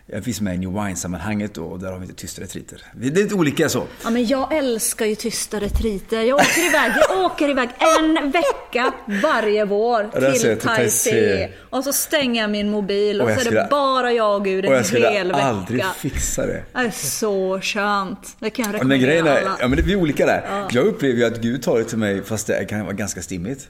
Jag 0.07 0.25
finns 0.25 0.41
med 0.41 0.55
i 0.55 0.59
New 0.59 0.71
Wine-sammanhanget 0.85 1.55
då, 1.55 1.65
och 1.65 1.79
där 1.79 1.93
har 1.93 1.99
vi 1.99 2.05
inte 2.07 2.17
tysta 2.17 2.43
retriter. 2.43 2.83
Det 2.95 3.07
är 3.07 3.11
lite 3.11 3.35
olika 3.35 3.69
så. 3.69 3.85
Ja, 4.05 4.11
men 4.11 4.27
jag 4.27 4.53
älskar 4.57 5.07
ju 5.07 5.15
tysta 5.15 5.61
retriter. 5.61 6.21
Jag 6.23 6.35
åker 6.41 6.67
iväg, 6.69 6.93
jag 7.09 7.25
åker 7.25 7.49
iväg 7.51 7.69
en 7.79 8.31
vecka 8.31 8.93
varje 9.23 9.65
vår 9.65 10.11
Ja, 10.15 10.33
till. 10.33 10.57
Taizé. 10.59 11.49
Och 11.71 11.85
så 11.85 11.93
stänger 11.93 12.41
jag 12.41 12.51
min 12.51 12.71
mobil 12.71 13.21
och, 13.21 13.27
Och 13.29 13.35
så 13.35 13.41
är 13.41 13.45
skulle- 13.45 13.61
det 13.63 13.69
bara 13.71 14.13
jag 14.13 14.35
och 14.37 14.45
Gud 14.45 14.65
Och 14.65 14.71
en 14.71 14.77
jag 14.77 14.87
skulle 14.87 15.09
hel 15.11 15.33
aldrig 15.33 15.79
vecka. 15.79 15.91
fixa 15.99 16.47
det. 16.47 16.63
Det 16.73 16.79
är 16.79 16.91
så 16.91 17.61
skönt. 17.63 18.37
Det 18.39 18.51
kan 18.51 18.65
jag 18.73 18.75
Ja, 18.81 18.85
Men 18.85 19.01
grejen 19.01 19.25
rekommendera 19.25 19.39
är, 19.41 19.47
alla. 19.51 19.57
ja, 19.61 19.69
men 19.69 19.77
det, 19.77 19.83
vi 19.85 19.93
är 19.93 19.97
olika 19.97 20.27
där. 20.27 20.67
Jag 20.71 20.87
upplever 20.87 21.19
ju 21.19 21.25
att 21.25 21.41
Gud 21.41 21.63
det 21.79 21.85
till 21.85 21.99
mig 21.99 22.23
fast 22.25 22.47
det 22.47 22.65
kan 22.65 22.79
vara 22.85 22.93
ganska 22.93 23.23
stimmigt. 23.23 23.69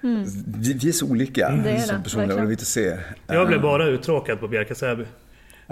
Vi, 0.00 0.72
vi 0.82 0.88
är 0.88 0.92
så 0.92 1.06
olika 1.10 1.48
Mm. 1.48 1.62
Det 1.62 1.70
är 1.70 1.78
som 1.78 2.02
personer, 2.02 2.30
och 2.30 2.36
det 2.36 2.42
är 2.42 2.46
vitt 2.46 2.60
att 2.60 2.66
se. 2.66 2.98
Jag 3.26 3.46
blev 3.46 3.62
bara 3.62 3.86
uttråkad 3.86 4.40
på 4.40 4.48
Bjärka 4.48 4.74
Säby. 4.74 5.04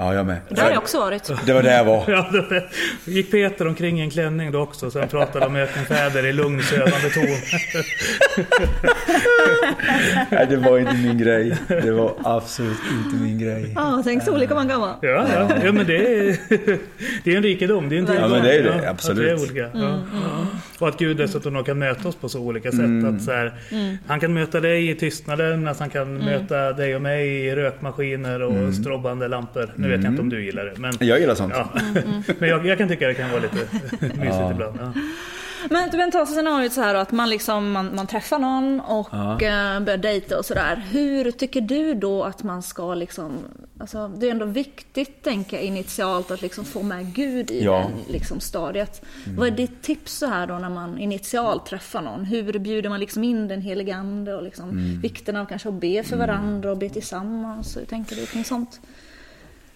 Ja, 0.01 0.15
jag 0.15 0.27
med. 0.27 0.37
Där 0.49 0.63
har 0.63 0.71
jag 0.71 0.79
också 0.79 0.99
varit. 0.99 1.31
Det 1.47 1.53
var 1.53 1.63
där 1.63 1.77
jag 1.77 1.85
var. 1.85 2.05
Ja, 2.09 2.31
det 2.33 3.11
gick 3.11 3.31
Peter 3.31 3.67
omkring 3.67 4.01
i 4.01 4.03
en 4.03 4.11
klänning 4.11 4.53
då 4.53 4.61
också. 4.61 4.91
Sen 4.91 5.09
pratade 5.09 5.47
om 5.47 5.57
ökenfäder 5.57 6.27
i 6.27 6.33
lugn 6.33 6.63
sövande 6.63 7.11
ton. 7.11 7.25
Nej, 10.31 10.47
det 10.51 10.57
var 10.57 10.79
inte 10.79 10.95
min 10.95 11.19
grej. 11.19 11.57
Det 11.69 11.91
var 11.91 12.15
absolut 12.25 12.79
inte 12.93 13.23
min 13.23 13.39
grej. 13.39 13.73
Ja, 13.75 14.03
tänk 14.05 14.23
så 14.23 14.35
olika 14.35 14.55
man 14.55 14.69
kan 14.69 14.81
vara. 14.81 14.95
Ja, 15.03 15.27
ja. 15.35 15.49
ja 15.65 15.73
men 15.73 15.87
det 15.87 15.97
är, 15.97 16.37
det 17.25 17.33
är 17.33 17.37
en 17.37 17.43
rikedom. 17.43 17.89
Det 17.89 17.97
är 17.97 17.99
en. 17.99 18.07
Ja, 18.15 18.29
men 18.29 18.43
det 18.43 18.55
är 18.55 18.63
det. 18.63 18.91
Absolut. 18.91 19.19
Att 19.19 19.25
vi 19.25 19.31
är 19.31 19.51
olika. 19.51 19.79
Ja, 19.79 19.99
ja. 20.13 20.47
Och 20.79 20.89
att 20.89 20.99
Gud 20.99 21.17
dessutom 21.17 21.65
kan 21.65 21.79
möta 21.79 22.09
oss 22.09 22.17
på 22.17 22.29
så 22.29 22.41
olika 22.41 22.71
sätt. 22.71 23.05
Att 23.15 23.23
så 23.23 23.33
här, 23.33 23.53
Han 24.07 24.21
kan 24.21 24.35
möta 24.35 24.61
dig 24.61 24.91
i 24.91 24.95
tystnaden, 24.95 25.61
medan 25.61 25.75
han 25.79 25.91
kan 25.91 26.19
möta 26.19 26.73
dig 26.73 26.97
och 26.97 27.03
mig 27.03 27.29
i 27.29 27.55
rökmaskiner 27.55 28.43
och 28.43 28.75
strobbande 28.75 29.29
lampor. 29.29 29.71
Nu 29.89 29.97
vet 29.97 30.05
jag 30.05 30.13
inte 30.13 30.23
om 30.23 30.29
du 30.29 30.45
gillar 30.45 30.65
det. 30.65 30.73
Men, 30.79 30.93
Jag 31.01 31.21
gillar 31.21 31.35
sånt. 31.35 31.53
ja. 31.57 31.69
men 32.39 32.49
jag, 32.49 32.67
jag 32.67 32.79
kan 32.79 32.89
tycka 32.89 33.07
det 33.09 33.15
kan 33.15 33.31
vara 33.31 33.41
lite 33.41 33.57
mysigt 34.01 34.51
ibland. 34.51 34.79
Ja. 34.81 34.93
Men, 35.71 35.91
men 35.93 36.11
ta 36.11 36.27
scenariot 36.27 36.73
så 36.73 36.81
här 36.81 36.95
då, 36.95 37.01
att 37.01 37.13
man, 37.13 37.31
liksom, 37.31 37.71
man, 37.73 37.95
man 37.95 38.07
träffar 38.07 38.39
någon 38.39 38.81
och 38.81 39.09
Ja. 39.13 39.33
eh, 39.33 39.81
börjar 39.81 39.97
dejta 39.97 40.39
och 40.39 40.45
sådär. 40.45 40.83
Hur 40.91 41.31
tycker 41.31 41.61
du 41.61 41.95
då 41.95 42.25
att 42.25 42.43
man 42.43 42.63
ska 42.63 42.95
liksom, 42.95 43.33
alltså 43.81 44.09
det 44.09 44.27
är 44.27 44.31
ändå 44.31 44.45
viktigt 44.47 45.23
tänker 45.23 45.57
jag 45.57 45.67
initialt 45.67 46.31
att 46.31 46.43
liksom 46.43 46.65
få 46.65 46.83
med 46.83 47.15
Gud 47.15 47.51
i 47.51 47.65
Ja. 47.65 47.81
Mm. 47.85 47.93
det 48.07 48.13
liksom, 48.13 48.41
stadiet. 48.41 49.03
Vad 49.37 49.47
är 49.47 49.51
ditt 49.51 49.83
tips 49.83 50.13
så 50.19 50.27
här 50.27 50.47
då 50.47 50.55
när 50.59 50.71
man 50.71 50.99
initialt 50.99 51.67
träffar 51.67 52.03
någon? 52.03 52.25
Hur 52.25 52.59
bjuder 52.59 52.89
man 52.91 53.01
liksom 53.01 53.25
in 53.25 53.49
den 53.49 53.61
helige 53.61 53.95
Ande 53.97 54.35
och 54.35 54.43
liksom 54.43 54.71
Mm. 54.71 55.01
vikten 55.01 55.37
av 55.37 55.47
kanske 55.47 55.69
att 55.69 55.75
be 55.81 56.03
för 56.03 56.17
varandra 56.17 56.71
och 56.71 56.77
be 56.79 56.89
tillsammans? 56.89 57.77
Hur 57.77 57.85
tänker 57.85 58.17
du 58.17 58.27
kring 58.27 58.45
sånt? 58.45 58.81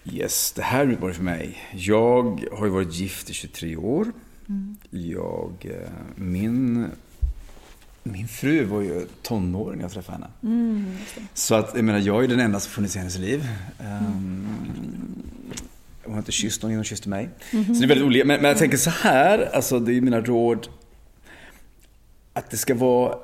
Yes, 0.05 0.51
det 0.51 0.61
här 0.61 0.79
är 0.79 0.83
en 0.83 0.91
utmaning 0.91 1.15
för 1.15 1.23
mig. 1.23 1.57
Jag 1.73 2.45
har 2.51 2.65
ju 2.65 2.71
varit 2.71 2.93
gift 2.93 3.29
i 3.29 3.33
23 3.33 3.75
år. 3.75 4.11
Jag, 4.89 5.53
eh, 5.61 5.89
min, 6.15 6.87
min 8.03 8.27
fru 8.27 8.65
var 8.65 8.81
ju 8.81 9.05
tonåring 9.21 9.77
när 9.77 9.83
jag 9.83 9.91
träffade 9.91 10.17
henne. 10.17 10.27
Så 11.33 11.55
att, 11.55 11.71
jag 11.75 11.85
menar, 11.85 11.99
jag 11.99 12.23
är 12.23 12.27
den 12.27 12.39
enda 12.39 12.59
som 12.59 12.71
funnits 12.71 12.95
i 12.95 12.99
hennes 12.99 13.17
liv. 13.17 13.47
Um, 13.79 14.47
hon 16.03 16.13
har 16.13 16.19
inte 16.19 16.31
kysst 16.31 16.61
någon 16.61 16.71
innan 16.71 16.77
hon 16.77 16.83
kysste 16.85 17.09
mig. 17.09 17.29
Så 17.51 17.57
det 17.57 17.85
är 17.85 17.87
väldigt 17.87 18.05
olika. 18.07 18.25
Men, 18.25 18.41
men 18.41 18.49
jag 18.49 18.57
tänker 18.57 18.77
så 18.77 18.89
här, 18.89 19.55
alltså 19.55 19.79
det 19.79 19.93
är 19.93 20.01
mina 20.01 20.21
råd. 20.21 20.67
Att 22.33 22.49
det 22.49 22.57
ska 22.57 22.75
vara 22.75 23.17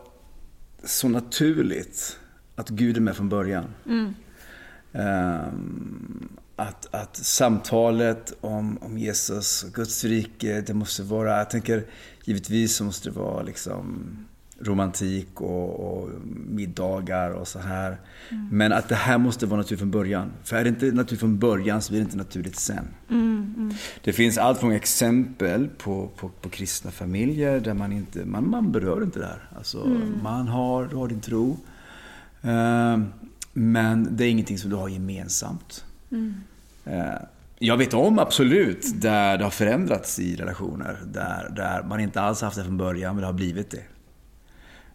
så 0.84 1.10
naturligt 1.10 2.18
att 2.56 2.70
Gud 2.70 2.98
är 2.98 3.02
med 3.02 3.16
från 3.16 3.30
början. 3.30 3.66
Ehm, 4.94 6.30
att, 6.60 6.96
att 6.96 7.18
samtalet 7.18 8.34
om, 8.42 8.78
om 8.82 8.98
Jesus 8.98 9.64
och 9.64 9.74
Guds 9.74 10.04
rike, 10.04 10.62
det 10.62 10.74
måste 10.74 11.04
vara, 11.04 11.38
jag 11.38 11.50
tänker 11.50 11.84
givetvis 12.24 12.76
så 12.76 12.84
måste 12.84 13.10
det 13.10 13.16
vara 13.16 13.44
liksom 13.44 14.06
romantik 14.62 15.42
och, 15.42 15.80
och 15.80 16.10
middagar 16.50 17.32
och 17.32 17.48
så 17.48 17.60
här. 17.60 17.98
Men 18.52 18.74
att 18.74 18.90
det 18.90 18.96
här 18.96 19.18
måste 19.18 19.46
vara 19.46 19.58
naturligt 19.58 19.80
från 19.80 19.92
början. 19.92 20.32
För 20.44 20.56
är 20.56 20.64
det 20.64 20.70
inte 20.70 20.86
naturligt 20.86 21.20
från 21.20 21.40
början 21.40 21.82
så 21.82 21.92
blir 21.92 22.00
det 22.00 22.06
inte 22.06 22.18
naturligt 22.18 22.56
sen. 22.56 22.88
Det 24.04 24.14
finns 24.14 24.38
allt 24.38 24.60
från 24.60 24.72
exempel 24.72 25.68
på, 25.68 26.10
på, 26.16 26.30
på 26.30 26.50
kristna 26.50 26.92
familjer 26.92 27.60
där 27.60 27.74
man 27.74 27.92
inte, 27.92 28.26
man, 28.26 28.50
man 28.50 28.72
berör 28.72 29.04
inte 29.04 29.20
det 29.20 29.26
här. 29.26 29.50
Alltså, 29.58 29.88
man 30.24 30.48
har, 30.48 30.86
du 30.86 30.96
har 30.96 31.08
din 31.08 31.22
tro. 31.22 31.58
Ehm, 32.42 33.06
men 33.54 34.18
det 34.18 34.26
är 34.26 34.30
ingenting 34.30 34.58
som 34.58 34.70
du 34.70 34.76
har 34.76 34.90
gemensamt. 34.90 35.86
Eh, 36.12 36.18
Jag 37.60 37.78
vet 37.78 37.94
om 37.94 38.20
absolut 38.20 39.02
där 39.02 39.38
det 39.38 39.44
har 39.44 39.52
förändrats 39.52 40.20
i 40.20 40.36
relationer. 40.36 40.98
Där, 41.08 41.54
där 41.56 41.84
man 41.84 42.00
inte 42.00 42.22
alls 42.22 42.42
haft 42.42 42.58
det 42.58 42.64
från 42.64 42.78
början 42.78 43.16
men 43.16 43.22
det 43.22 43.28
har 43.28 43.34
blivit 43.34 43.72
det. 43.72 43.84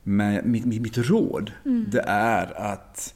Men 0.02 0.50
mitt, 0.50 0.64
mitt, 0.64 0.82
mitt 0.82 0.98
råd 0.98 1.52
det 1.92 2.04
är 2.06 2.60
att 2.72 3.14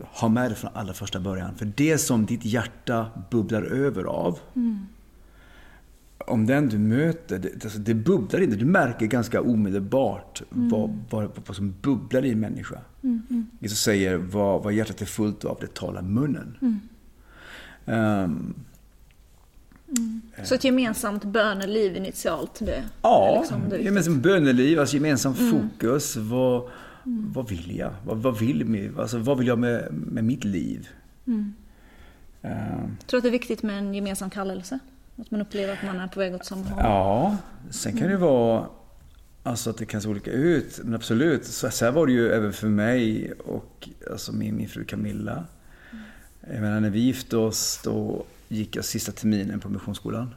ha 0.00 0.28
med 0.28 0.50
det 0.50 0.54
från 0.54 0.70
allra 0.74 0.92
första 0.92 1.20
början. 1.20 1.54
För 1.54 1.72
det 1.76 1.98
som 1.98 2.26
ditt 2.26 2.44
hjärta 2.44 3.06
bubblar 3.30 3.62
över 3.62 4.04
av. 4.04 4.38
Om 6.18 6.46
den 6.46 6.68
du 6.68 6.78
möter, 6.78 7.38
det, 7.38 7.64
alltså 7.64 7.78
det 7.78 7.94
bubblar 7.94 8.40
inte. 8.40 8.56
Du 8.56 8.64
märker 8.64 9.06
ganska 9.06 9.40
omedelbart 9.40 10.42
vad, 10.48 10.98
vad, 11.10 11.30
vad 11.46 11.56
som 11.56 11.74
bubblar 11.82 12.24
i 12.24 12.30
en 12.30 12.40
människa. 12.40 12.80
Jesus 13.60 13.80
säger 13.80 14.16
vad, 14.16 14.62
vad 14.62 14.72
hjärtat 14.72 15.00
är 15.00 15.06
fullt 15.06 15.44
av, 15.44 15.58
det 15.60 15.74
talar 15.74 16.02
munnen. 16.02 16.56
Ehm, 17.90 18.54
Så 20.44 20.54
ett 20.54 20.64
gemensamt 20.64 21.24
böneliv 21.24 21.96
initialt, 21.96 22.54
det 22.58 22.82
Ja, 23.02 23.38
liksom 23.40 23.68
det 23.68 23.78
gemensamt 23.78 24.22
böneliv, 24.22 24.80
alltså 24.80 24.96
gemensamt 24.96 25.38
fokus. 25.50 26.16
Vad, 26.16 26.68
vad 27.34 27.48
vill 27.48 27.76
jag? 27.76 27.90
Vad, 28.04 28.16
vad, 28.18 28.38
vill, 28.38 28.90
alltså, 28.98 29.18
vad 29.18 29.38
vill 29.38 29.46
jag 29.46 29.58
med, 29.58 29.88
med 29.92 30.24
mitt 30.24 30.44
liv? 30.44 30.88
Ehm, 31.26 31.52
Jag 33.00 33.06
tror 33.06 33.18
att 33.18 33.22
det 33.24 33.28
är 33.28 33.32
viktigt 33.32 33.62
med 33.62 33.78
en 33.78 33.94
gemensam 33.94 34.30
kallelse. 34.30 34.78
Att 35.16 35.30
man 35.30 35.40
upplever 35.40 35.72
att 35.72 35.82
man 35.86 36.00
är 36.00 36.08
på 36.08 36.20
väg 36.20 36.34
åt 36.34 36.44
samma 36.44 36.62
håll. 36.64 36.78
ja, 36.84 37.36
sen 37.70 37.96
kan 37.96 38.08
det 38.08 38.16
vara 38.16 38.66
alltså, 39.42 39.70
att 39.70 39.76
det 39.78 39.86
kan 39.86 40.02
se 40.02 40.08
olika 40.08 40.30
ut. 40.30 40.80
Men 40.84 40.94
absolut, 40.94 41.44
så 41.46 41.66
här 41.84 41.90
var 41.92 42.06
det 42.06 42.12
ju 42.12 42.28
även 42.32 42.52
för 42.52 42.68
mig 42.68 43.32
och 43.32 43.88
alltså, 44.10 44.32
min, 44.32 44.56
min 44.56 44.68
fru 44.68 44.84
Camilla. 44.84 45.44
Jag 46.40 46.60
menar, 46.60 46.80
när 46.80 46.90
vi 46.90 47.00
gifte 47.00 47.36
oss 47.36 47.80
då 47.84 48.24
gick 48.48 48.76
jag 48.76 48.84
sista 48.84 49.12
terminen 49.12 49.60
på 49.60 49.68
Missionsskolan. 49.68 50.34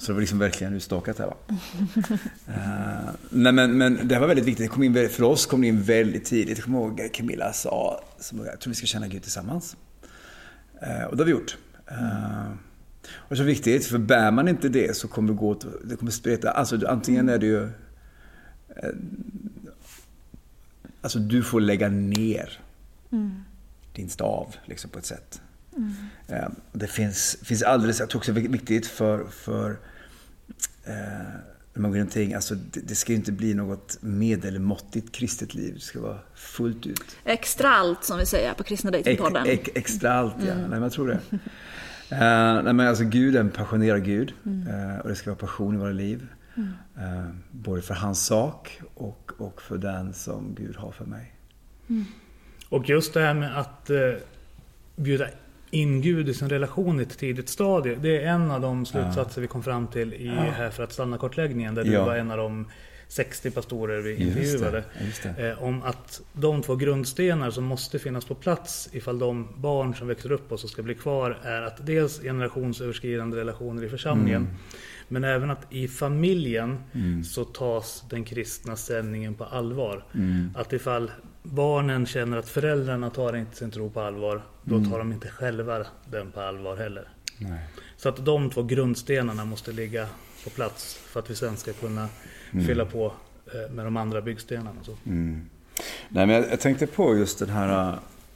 Så 0.00 0.06
det 0.06 0.12
var 0.12 0.20
liksom 0.20 0.38
verkligen 0.38 0.74
utstakat 0.74 1.18
här 1.18 1.26
va. 1.26 1.36
Eh, 2.46 3.10
nej 3.30 3.52
men, 3.52 3.78
men 3.78 4.08
det 4.08 4.18
var 4.18 4.26
väldigt 4.26 4.46
viktigt. 4.46 4.64
Det 4.64 4.74
kom 4.74 4.82
in, 4.82 5.08
för 5.08 5.22
oss 5.22 5.46
kom 5.46 5.60
det 5.60 5.66
in 5.66 5.82
väldigt 5.82 6.24
tidigt. 6.24 6.58
Jag 6.58 6.64
kommer 6.64 6.78
ihåg 6.78 7.10
Camilla 7.12 7.52
sa, 7.52 8.04
som 8.18 8.38
jag 8.38 8.60
tror 8.60 8.70
vi 8.70 8.74
ska 8.74 8.86
känna 8.86 9.08
Gud 9.08 9.22
tillsammans. 9.22 9.76
Eh, 10.80 11.04
och 11.04 11.16
det 11.16 11.22
har 11.22 11.26
vi 11.26 11.32
gjort. 11.32 11.56
Eh, 11.86 12.52
och 13.14 13.36
så 13.36 13.42
viktigt, 13.42 13.86
för 13.86 13.98
bär 13.98 14.30
man 14.30 14.48
inte 14.48 14.68
det 14.68 14.96
så 14.96 15.08
kommer 15.08 15.32
det 15.32 15.38
gå 15.38 15.48
åt, 15.48 15.66
det 15.84 15.96
kommer 15.96 16.12
spreta. 16.12 16.50
Alltså 16.50 16.86
antingen 16.88 17.28
är 17.28 17.38
det 17.38 17.46
ju... 17.46 17.68
Alltså 21.00 21.18
du 21.18 21.42
får 21.42 21.60
lägga 21.60 21.88
ner 21.88 22.60
din 23.92 24.08
stav 24.08 24.54
liksom, 24.64 24.90
på 24.90 24.98
ett 24.98 25.06
sätt. 25.06 25.40
Eh, 26.28 26.48
Det 26.72 26.86
finns, 26.86 27.36
finns 27.42 27.62
alldeles, 27.62 28.00
jag 28.00 28.10
tror 28.10 28.18
också 28.20 28.32
det 28.32 28.40
är 28.40 28.48
viktigt 28.48 28.86
för, 28.86 29.24
för 29.24 29.70
eh, 30.84 30.94
när 31.74 31.80
man 31.82 31.90
går 31.90 31.96
i 31.96 32.00
någonting, 32.00 32.34
alltså 32.34 32.54
det, 32.54 32.80
det 32.80 32.94
ska 32.94 33.12
ju 33.12 33.16
inte 33.16 33.32
bli 33.32 33.54
något 33.54 33.98
medelmåttigt 34.00 35.12
kristet 35.12 35.54
liv. 35.54 35.74
Det 35.74 35.80
ska 35.80 36.00
vara 36.00 36.18
fullt 36.34 36.86
ut. 36.86 37.16
Extra 37.24 37.68
allt 37.68 38.04
som 38.04 38.18
vi 38.18 38.26
säger 38.26 38.54
på 38.54 38.62
Kristna 38.62 38.90
Dejtingpodden. 38.90 39.46
ex, 39.46 39.70
extra 39.74 40.12
allt, 40.12 40.34
ja. 40.38 40.54
Nej, 40.54 40.66
men 40.68 40.82
jag 40.82 40.92
tror 40.92 41.08
det. 41.08 41.20
Eh, 42.10 42.62
nej, 42.62 42.72
men 42.72 42.80
alltså 42.80 43.04
Gud 43.04 43.36
är 43.36 43.40
en 43.40 43.50
passionerad 43.50 44.04
Gud. 44.04 44.34
Eh, 44.46 44.98
och 45.00 45.08
det 45.08 45.14
ska 45.16 45.30
vara 45.30 45.38
passion 45.38 45.74
i 45.74 45.78
våra 45.78 45.92
liv. 45.92 46.26
Eh, 46.96 47.28
både 47.50 47.82
för 47.82 47.94
hans 47.94 48.26
sak 48.26 48.80
och, 48.94 49.32
och 49.38 49.62
för 49.62 49.78
den 49.78 50.14
som 50.14 50.54
Gud 50.54 50.76
har 50.76 50.92
för 50.92 51.04
mig. 51.04 51.32
Och 52.72 52.88
just 52.88 53.14
det 53.14 53.20
här 53.20 53.34
med 53.34 53.58
att 53.58 53.90
eh, 53.90 53.98
bjuda 54.96 55.26
in 55.70 56.00
Gud 56.02 56.28
i 56.28 56.34
sin 56.34 56.48
relation 56.48 57.00
i 57.00 57.02
ett 57.02 57.18
tidigt 57.18 57.48
stadie. 57.48 57.94
Det 58.02 58.22
är 58.24 58.26
en 58.28 58.50
av 58.50 58.60
de 58.60 58.86
slutsatser 58.86 59.40
vi 59.40 59.46
kom 59.46 59.62
fram 59.62 59.86
till 59.86 60.14
i 60.14 60.26
Här 60.28 60.70
för 60.70 60.82
att 60.84 60.92
stanna-kartläggningen. 60.92 61.74
Där 61.74 61.84
du 61.84 61.92
Ja. 61.92 62.04
var 62.04 62.16
en 62.16 62.30
av 62.30 62.36
de 62.36 62.66
60 63.08 63.50
pastorer 63.50 64.00
vi 64.00 64.10
Just 64.10 64.34
det, 64.34 64.40
intervjuade. 64.42 64.84
just 65.06 65.22
det. 65.22 65.50
Eh, 65.50 65.62
om 65.62 65.82
att 65.82 66.20
de 66.32 66.62
två 66.62 66.76
grundstenar 66.76 67.50
som 67.50 67.64
måste 67.64 67.98
finnas 67.98 68.24
på 68.24 68.34
plats 68.34 68.88
ifall 68.92 69.18
de 69.18 69.48
barn 69.56 69.94
som 69.94 70.08
växer 70.08 70.32
upp 70.32 70.52
och 70.52 70.60
som 70.60 70.68
ska 70.68 70.82
bli 70.82 70.94
kvar 70.94 71.38
är 71.42 71.62
att 71.62 71.86
dels 71.86 72.20
generationsöverskridande 72.22 73.36
relationer 73.36 73.84
i 73.84 73.88
församlingen. 73.88 74.42
Mm. 74.42 74.54
Men 75.08 75.24
även 75.24 75.50
att 75.50 75.66
i 75.70 75.88
familjen 75.88 76.78
Mm. 76.92 77.24
så 77.24 77.44
tas 77.44 78.04
den 78.10 78.24
kristna 78.24 78.76
ställningen 78.76 79.34
på 79.34 79.44
allvar. 79.44 80.04
Mm. 80.14 80.50
Att 80.56 80.72
ifall 80.72 81.10
barnen 81.42 82.06
känner 82.06 82.36
att 82.36 82.48
föräldrarna 82.48 83.10
tar 83.10 83.36
inte 83.36 83.56
sin 83.56 83.70
tro 83.70 83.90
på 83.90 84.00
allvar, 84.00 84.42
då 84.62 84.76
Mm. 84.76 84.90
tar 84.90 84.98
de 84.98 85.12
inte 85.12 85.28
själva 85.28 85.86
den 86.10 86.32
på 86.32 86.40
allvar 86.40 86.76
heller. 86.76 87.08
Nej. 87.38 87.58
Så 87.96 88.08
att 88.08 88.24
de 88.24 88.50
två 88.50 88.62
grundstenarna 88.62 89.44
måste 89.44 89.72
ligga 89.72 90.08
på 90.44 90.50
plats 90.50 90.94
för 90.94 91.20
att 91.20 91.30
vi 91.30 91.34
sen 91.34 91.56
ska 91.56 91.72
kunna 91.72 92.08
fylla 92.66 92.84
på 92.84 93.12
eh, 93.54 93.72
med 93.74 93.84
de 93.86 93.96
andra 93.96 94.20
byggstenarna. 94.22 94.82
Så. 94.82 94.96
Nej, 95.04 95.46
men 96.08 96.30
jag, 96.30 96.60
tänkte 96.60 96.86
på 96.86 97.16
just 97.16 97.38
den 97.38 97.48
här, 97.50 97.68
jag 97.68 97.74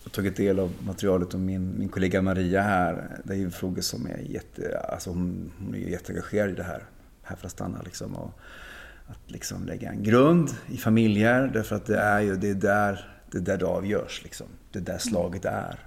har 0.03 0.11
tagit 0.11 0.37
del 0.37 0.59
av 0.59 0.73
materialet 0.87 1.35
om 1.35 1.45
min, 1.45 1.79
min 1.79 1.89
kollega 1.89 2.23
Maria 2.23 2.63
här. 2.63 3.09
Det 3.25 3.33
är 3.35 3.39
ju 3.39 3.51
frågor 3.51 3.83
som 3.83 4.07
är 4.07 4.19
jätte, 4.19 4.79
alltså 4.93 5.11
hon, 5.11 5.53
hon 5.59 5.75
är 5.75 5.79
jätteengagerad 5.79 6.51
i 6.51 6.55
det 6.55 6.63
här, 6.63 6.83
här 7.23 7.37
för 7.37 7.47
att 7.47 7.53
stanna 7.53 7.83
liksom. 7.85 8.15
Och 8.15 8.39
att 9.07 9.31
liksom 9.31 9.67
lägga 9.67 9.91
en 9.91 10.03
grund 10.03 10.51
i 10.67 10.77
familjer, 10.77 11.51
därför 11.55 11.77
att 11.77 11.87
det 11.87 11.99
är 11.99 12.21
ju, 12.21 12.37
det 12.37 12.49
är 12.49 12.55
där 12.55 13.17
det, 13.31 13.39
är 13.39 13.43
där 13.43 13.59
det 13.59 13.67
avgörs 13.67 14.21
liksom. 14.23 14.47
Det 14.73 14.79
är 14.79 14.83
där 14.83 14.99
slaget 14.99 15.45
är. 15.45 15.87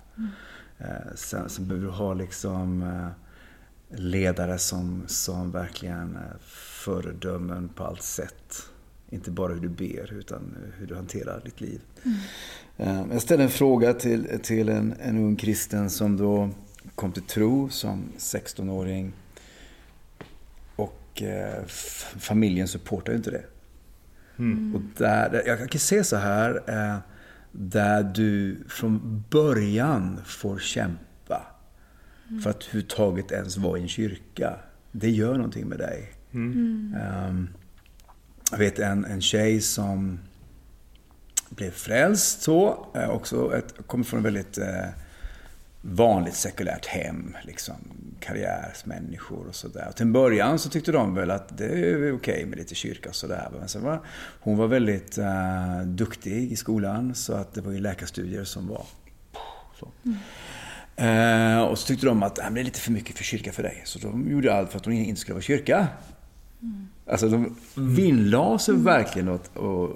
Eh, 0.78 1.16
sen, 1.16 1.50
sen 1.50 1.68
behöver 1.68 1.88
du 1.88 1.94
ha 1.94 2.14
liksom 2.14 2.82
eh, 2.82 4.00
ledare 4.00 4.58
som, 4.58 5.04
som 5.08 5.52
verkligen 5.52 6.16
är 6.16 6.38
föredömen 6.86 7.70
på 7.70 7.84
allt 7.84 8.04
sätt. 8.04 8.54
Inte 9.10 9.32
bara 9.32 9.54
hur 9.54 9.62
du 9.62 9.70
ber, 9.70 10.14
utan 10.14 10.58
hur 10.78 10.88
du 10.88 10.96
hanterar 10.96 11.42
ditt 11.46 11.62
liv. 11.62 11.82
Mm. 12.04 13.12
Jag 13.12 13.22
ställde 13.22 13.44
en 13.44 13.50
fråga 13.50 13.94
till, 13.94 14.40
till 14.44 14.70
en, 14.70 14.96
en 15.02 15.18
ung 15.18 15.36
kristen 15.36 15.90
som 15.90 16.18
då 16.18 16.50
kom 16.96 17.12
till 17.12 17.24
tro 17.24 17.70
som 17.70 18.04
16-åring. 18.18 19.14
Och 21.12 21.22
eh, 21.22 21.66
familjen 22.20 22.68
supportar 22.68 23.12
ju 23.12 23.18
inte 23.18 23.32
det. 23.32 23.44
Och 24.76 24.82
där, 24.98 25.44
jag 25.46 25.70
kan 25.70 25.80
se 25.80 26.04
så 26.04 26.16
här, 26.16 26.62
eh, 26.68 26.98
där 27.52 28.04
du 28.04 28.58
från 28.68 29.24
början 29.30 30.20
får 30.26 30.60
kämpa 30.60 31.48
för 32.44 32.50
att 32.50 32.64
överhuvudtaget 32.64 33.32
ens 33.32 33.58
vara 33.58 33.78
i 33.78 33.82
en 33.82 33.88
kyrka. 33.88 34.60
Det 34.92 35.10
gör 35.10 35.34
någonting 35.34 35.68
med 35.68 35.78
dig. 35.78 36.14
Ehm, 36.34 37.50
jag 38.52 38.58
vet 38.58 38.80
en, 38.80 39.06
en 39.06 39.22
tjej 39.22 39.62
som 39.62 40.20
blev 41.50 41.72
frälst 41.72 42.42
så. 42.42 42.88
Eh, 42.96 43.10
också 43.10 43.56
ett, 43.58 43.88
kommer 43.88 44.04
från 44.04 44.20
ett 44.20 44.26
väldigt 44.26 44.58
eh, 44.58 44.90
vanligt 45.82 46.36
sekulärt 46.36 46.86
hem. 46.86 47.36
Liksom, 47.44 47.76
karriärsmänniskor 48.20 49.48
och 49.48 49.56
sådär. 49.56 49.92
Till 49.96 50.06
en 50.06 50.14
början 50.14 50.60
så 50.60 50.70
tyckte 50.70 50.92
de 50.92 51.16
väl 51.16 51.32
att 51.32 51.58
det 51.58 51.66
är 51.66 51.96
okej 51.96 52.14
okay 52.14 52.46
med 52.46 52.58
lite 52.58 52.76
kyrka 52.76 53.10
och 53.10 53.16
sådär. 53.16 53.50
Men 53.60 53.68
sen 53.68 53.84
var, 53.84 54.02
hon 54.40 54.58
var 54.58 54.68
väldigt 54.68 55.18
eh, 55.18 55.82
duktig 55.86 56.52
i 56.52 56.56
skolan 56.56 57.16
så 57.16 57.34
att 57.34 57.54
det 57.54 57.62
var 57.62 57.72
ju 57.72 57.80
läkarstudier 57.80 58.44
som 58.44 58.68
var 58.68 58.86
så. 59.80 59.92
Eh, 61.04 61.62
och 61.62 61.80
så 61.80 61.88
tyckte 61.88 62.06
de 62.06 62.24
att 62.24 62.36
det 62.36 62.42
är 62.42 62.64
lite 62.64 62.80
för 62.80 62.92
mycket 62.92 63.18
för 63.18 63.24
kyrka 63.24 63.52
för 63.52 63.64
dig. 63.64 63.82
Så 63.86 64.00
de 64.00 64.32
gjorde 64.32 64.54
allt 64.54 64.72
för 64.72 64.78
att 64.78 64.86
hon 64.86 64.94
inte 64.94 65.22
skulle 65.22 65.34
vara 65.34 65.42
kyrka. 65.42 65.88
Alltså 67.08 67.30
de 67.30 67.56
vinnlade 67.76 68.60
sig 68.60 68.76
verkligen 68.76 69.30
åt, 69.30 69.58
och, 69.58 69.96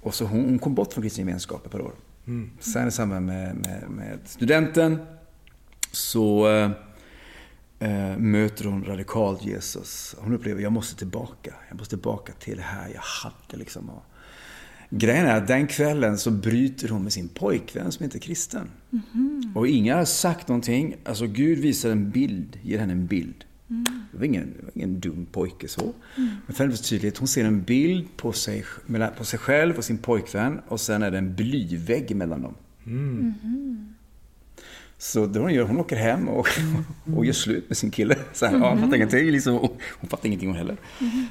och 0.00 0.14
så 0.14 0.24
hon, 0.24 0.44
hon 0.44 0.58
kom 0.58 0.74
bort 0.74 0.92
från 0.92 1.02
kristen 1.02 1.26
gemenskap 1.26 1.66
ett 1.66 1.72
par 1.72 1.80
år. 1.80 1.92
Mm. 2.30 2.50
Sen 2.60 2.88
i 2.88 2.90
samband 2.90 3.26
med, 3.26 3.56
med, 3.56 3.90
med 3.90 4.18
studenten 4.24 4.98
så 5.92 6.48
eh, 6.48 6.70
eh, 7.78 8.18
möter 8.18 8.64
hon 8.64 8.84
radikalt 8.84 9.44
Jesus. 9.44 10.14
Hon 10.18 10.34
upplever, 10.34 10.62
jag 10.62 10.72
måste 10.72 10.96
tillbaka. 10.96 11.54
Jag 11.68 11.78
måste 11.78 11.96
tillbaka 11.96 12.32
till 12.32 12.56
det 12.56 12.62
här 12.62 12.88
jag 12.94 13.00
hade 13.00 13.56
liksom. 13.56 13.90
Och, 13.90 14.02
Grejen 14.92 15.26
är 15.26 15.36
att 15.36 15.46
den 15.46 15.66
kvällen 15.66 16.18
så 16.18 16.30
bryter 16.30 16.88
hon 16.88 17.02
med 17.02 17.12
sin 17.12 17.28
pojkvän 17.28 17.92
som 17.92 18.04
inte 18.04 18.18
är 18.18 18.20
kristen. 18.20 18.70
Mm. 19.14 19.52
Och 19.54 19.68
ingen 19.68 19.98
har 19.98 20.04
sagt 20.04 20.48
någonting. 20.48 20.96
Alltså 21.04 21.26
Gud 21.26 21.58
visar 21.58 21.90
en 21.90 22.10
bild, 22.10 22.58
ger 22.62 22.78
henne 22.78 22.92
en 22.92 23.06
bild. 23.06 23.44
Mm. 23.70 23.84
Det, 24.12 24.18
var 24.18 24.24
ingen, 24.24 24.54
ingen 24.74 25.00
dum 25.00 25.26
pojke 25.32 25.68
så. 25.68 25.82
Mm. 26.16 26.30
Men 26.46 26.54
för 26.54 26.68
tydligt, 26.68 27.18
hon 27.18 27.28
ser 27.28 27.44
en 27.44 27.62
bild 27.62 28.16
på 28.16 28.32
sig, 28.32 28.64
på 29.16 29.24
sig 29.24 29.38
själv 29.38 29.76
och 29.76 29.84
sin 29.84 29.98
pojkvän 29.98 30.60
och 30.68 30.80
sen 30.80 31.02
är 31.02 31.10
det 31.10 31.18
en 31.18 31.34
blyvägg 31.34 32.16
mellan 32.16 32.42
dem. 32.42 32.54
Mm. 32.86 33.34
Så 34.98 35.26
det 35.26 35.40
hon 35.40 35.54
gör, 35.54 35.64
hon 35.64 35.78
åker 35.78 35.96
hem 35.96 36.28
och, 36.28 36.48
och 37.16 37.26
gör 37.26 37.32
slut 37.32 37.68
med 37.68 37.76
sin 37.76 37.90
kille. 37.90 38.16
Så 38.32 38.46
här, 38.46 38.58
ja, 38.58 38.70
hon 38.70 38.78
fattar 38.78 38.96
ingenting. 38.96 39.30
Liksom, 39.30 39.54
hon 40.00 40.08
fattar 40.10 40.26
ingenting 40.26 40.48
hon 40.48 40.58
heller. 40.58 40.76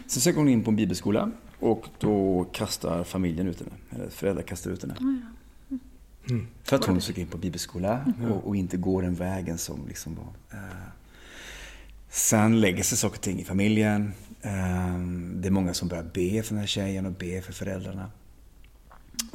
Så 0.07 0.19
söker 0.19 0.39
hon 0.39 0.49
in 0.49 0.63
på 0.63 0.69
en 0.69 0.75
bibelskola 0.75 1.31
och 1.59 1.85
då 1.99 2.45
kastar 2.51 3.03
familjen 3.03 3.47
ut 3.47 3.59
henne. 3.59 3.71
Eller 3.89 4.09
föräldrar 4.09 4.43
kastar 4.43 4.71
ut 4.71 4.81
henne. 4.81 4.95
Mm. 6.29 6.47
För 6.63 6.75
att 6.75 6.85
hon 6.85 7.01
söker 7.01 7.21
in 7.21 7.27
på 7.27 7.37
bibelskola 7.37 8.13
och, 8.29 8.47
och, 8.47 8.55
inte 8.55 8.77
går 8.77 9.01
den 9.01 9.15
vägen 9.15 9.57
som 9.57 9.87
liksom 9.87 10.15
var. 10.15 10.57
Eh. 10.59 10.98
Sen 12.09 12.61
lägger 12.61 12.83
sig 12.83 12.97
saker 12.97 13.15
och 13.15 13.21
ting 13.21 13.39
i 13.39 13.43
familjen. 13.43 14.13
Eh, 14.41 14.99
det 15.33 15.47
är 15.47 15.51
många 15.51 15.73
som 15.73 15.87
börjar 15.87 16.03
be 16.03 16.43
för 16.43 16.53
den 16.53 16.59
här 16.59 16.67
tjejen 16.67 17.05
och 17.05 17.11
be 17.11 17.41
för 17.41 17.53
föräldrarna. 17.53 18.11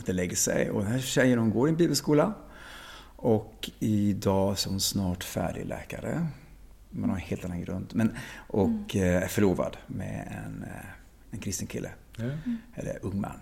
Det 0.07 0.13
lägger 0.13 0.37
sig 0.37 0.71
och 0.71 0.83
den 0.83 0.93
här 0.93 0.99
tjejen 0.99 1.39
hon 1.39 1.51
går 1.51 1.69
i 1.69 1.71
en 1.71 1.77
bibelskola. 1.77 2.35
Och 3.17 3.71
idag 3.79 4.53
är 4.53 4.69
hon 4.69 4.81
snart 4.81 5.25
färdig 5.25 5.67
läkare. 5.67 6.27
Man 6.91 7.11
har 7.11 7.17
en 7.17 7.23
helt 7.23 7.45
annan 7.45 7.65
grund. 7.65 7.87
Men, 7.95 8.17
och 8.37 8.95
mm. 8.95 9.23
är 9.23 9.29
förlovad 9.29 9.77
med 9.87 10.43
en, 10.47 10.65
en 11.31 11.39
kristen 11.39 11.67
kille. 11.67 11.91
Mm. 12.19 12.39
Eller 12.75 12.99
ung 13.03 13.21
man. 13.21 13.37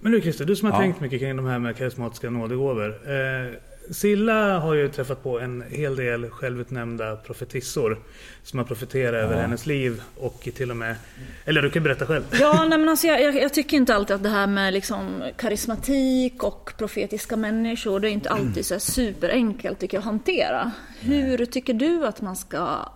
Men 0.00 0.12
du 0.12 0.20
Christer, 0.20 0.44
du 0.44 0.56
som 0.56 0.70
har 0.70 0.78
ja. 0.78 0.80
tänkt 0.80 1.00
mycket 1.00 1.20
kring 1.20 1.36
de 1.36 1.46
här 1.46 1.58
med 1.58 1.76
karismatiska 1.76 2.30
nådegåvor. 2.30 3.10
Eh, 3.10 3.52
Silla 3.90 4.58
har 4.58 4.74
ju 4.74 4.88
träffat 4.88 5.22
på 5.22 5.40
en 5.40 5.64
hel 5.70 5.96
del 5.96 6.30
självutnämnda 6.30 7.16
profetissor 7.16 7.98
som 8.42 8.58
har 8.58 8.66
profeterat 8.66 9.14
ja. 9.14 9.18
över 9.18 9.40
hennes 9.40 9.66
liv 9.66 10.02
och 10.16 10.48
till 10.54 10.70
och 10.70 10.76
med... 10.76 10.96
Eller 11.44 11.62
du 11.62 11.70
kan 11.70 11.82
berätta 11.82 12.06
själv. 12.06 12.24
Ja, 12.40 12.66
nej 12.68 12.78
men 12.78 12.88
alltså 12.88 13.06
jag, 13.06 13.22
jag, 13.22 13.42
jag 13.42 13.54
tycker 13.54 13.76
inte 13.76 13.94
alltid 13.94 14.16
att 14.16 14.22
det 14.22 14.28
här 14.28 14.46
med 14.46 14.72
liksom 14.72 15.22
karismatik 15.36 16.42
och 16.42 16.72
profetiska 16.78 17.36
människor, 17.36 18.00
det 18.00 18.10
är 18.10 18.12
inte 18.12 18.30
alltid 18.30 18.66
så 18.66 18.80
superenkelt 18.80 19.78
tycker 19.78 19.96
jag 19.96 20.00
att 20.00 20.04
hantera. 20.04 20.72
Hur 21.00 21.46
tycker 21.46 21.74
du 21.74 22.06
att 22.06 22.20
man 22.20 22.36
ska 22.36 22.92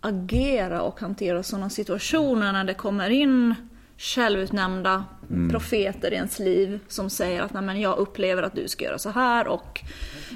agera 0.00 0.82
och 0.82 1.00
hantera 1.00 1.42
sådana 1.42 1.70
situationer 1.70 2.52
när 2.52 2.64
det 2.64 2.74
kommer 2.74 3.10
in 3.10 3.54
självutnämnda 4.00 5.04
mm. 5.30 5.50
profeter 5.50 6.12
i 6.12 6.14
ens 6.14 6.38
liv 6.38 6.80
som 6.88 7.10
säger 7.10 7.42
att 7.42 7.52
Nej, 7.52 7.62
men 7.62 7.80
jag 7.80 7.98
upplever 7.98 8.42
att 8.42 8.54
du 8.54 8.68
ska 8.68 8.84
göra 8.84 8.98
så 8.98 9.10
här 9.10 9.48
och 9.48 9.80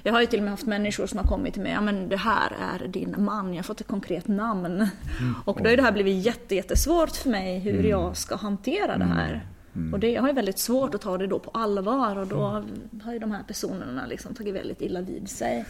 jag 0.03 0.13
har 0.13 0.21
ju 0.21 0.27
till 0.27 0.39
och 0.39 0.43
med 0.43 0.51
haft 0.51 0.67
människor 0.67 1.07
som 1.07 1.19
har 1.19 1.27
kommit 1.27 1.53
till 1.55 1.63
mig, 1.63 1.73
ja 1.73 1.81
men 1.81 2.09
det 2.09 2.17
här 2.17 2.53
är 2.61 2.89
din 2.89 3.15
man, 3.19 3.49
jag 3.49 3.59
har 3.59 3.63
fått 3.63 3.81
ett 3.81 3.87
konkret 3.87 4.29
namn. 4.29 4.67
Mm. 4.67 5.35
Och 5.45 5.63
då 5.63 5.71
har 5.71 5.77
det 5.77 5.83
här 5.83 5.93
blivit 5.93 6.27
jätte, 6.27 6.55
jättesvårt 6.55 7.17
för 7.17 7.31
mig 7.31 7.59
hur 7.59 7.75
mm. 7.79 7.91
jag 7.91 8.17
ska 8.17 8.37
hantera 8.37 8.99
det 8.99 9.05
här. 9.05 9.47
Mm. 9.75 9.95
Och 9.95 10.01
det, 10.01 10.11
jag 10.11 10.23
har 10.23 10.29
ju 10.29 10.35
väldigt 10.35 10.59
svårt 10.59 10.95
att 10.95 11.01
ta 11.01 11.19
det 11.19 11.27
då 11.27 11.39
på 11.39 11.51
allvar 11.51 12.19
och 12.19 12.27
då 12.27 12.45
mm. 12.45 13.01
har 13.05 13.13
ju 13.13 13.19
de 13.19 13.31
här 13.31 13.43
personerna 13.43 14.07
liksom 14.07 14.35
tagit 14.35 14.55
väldigt 14.55 14.81
illa 14.81 15.01
vid 15.01 15.29
sig 15.29 15.65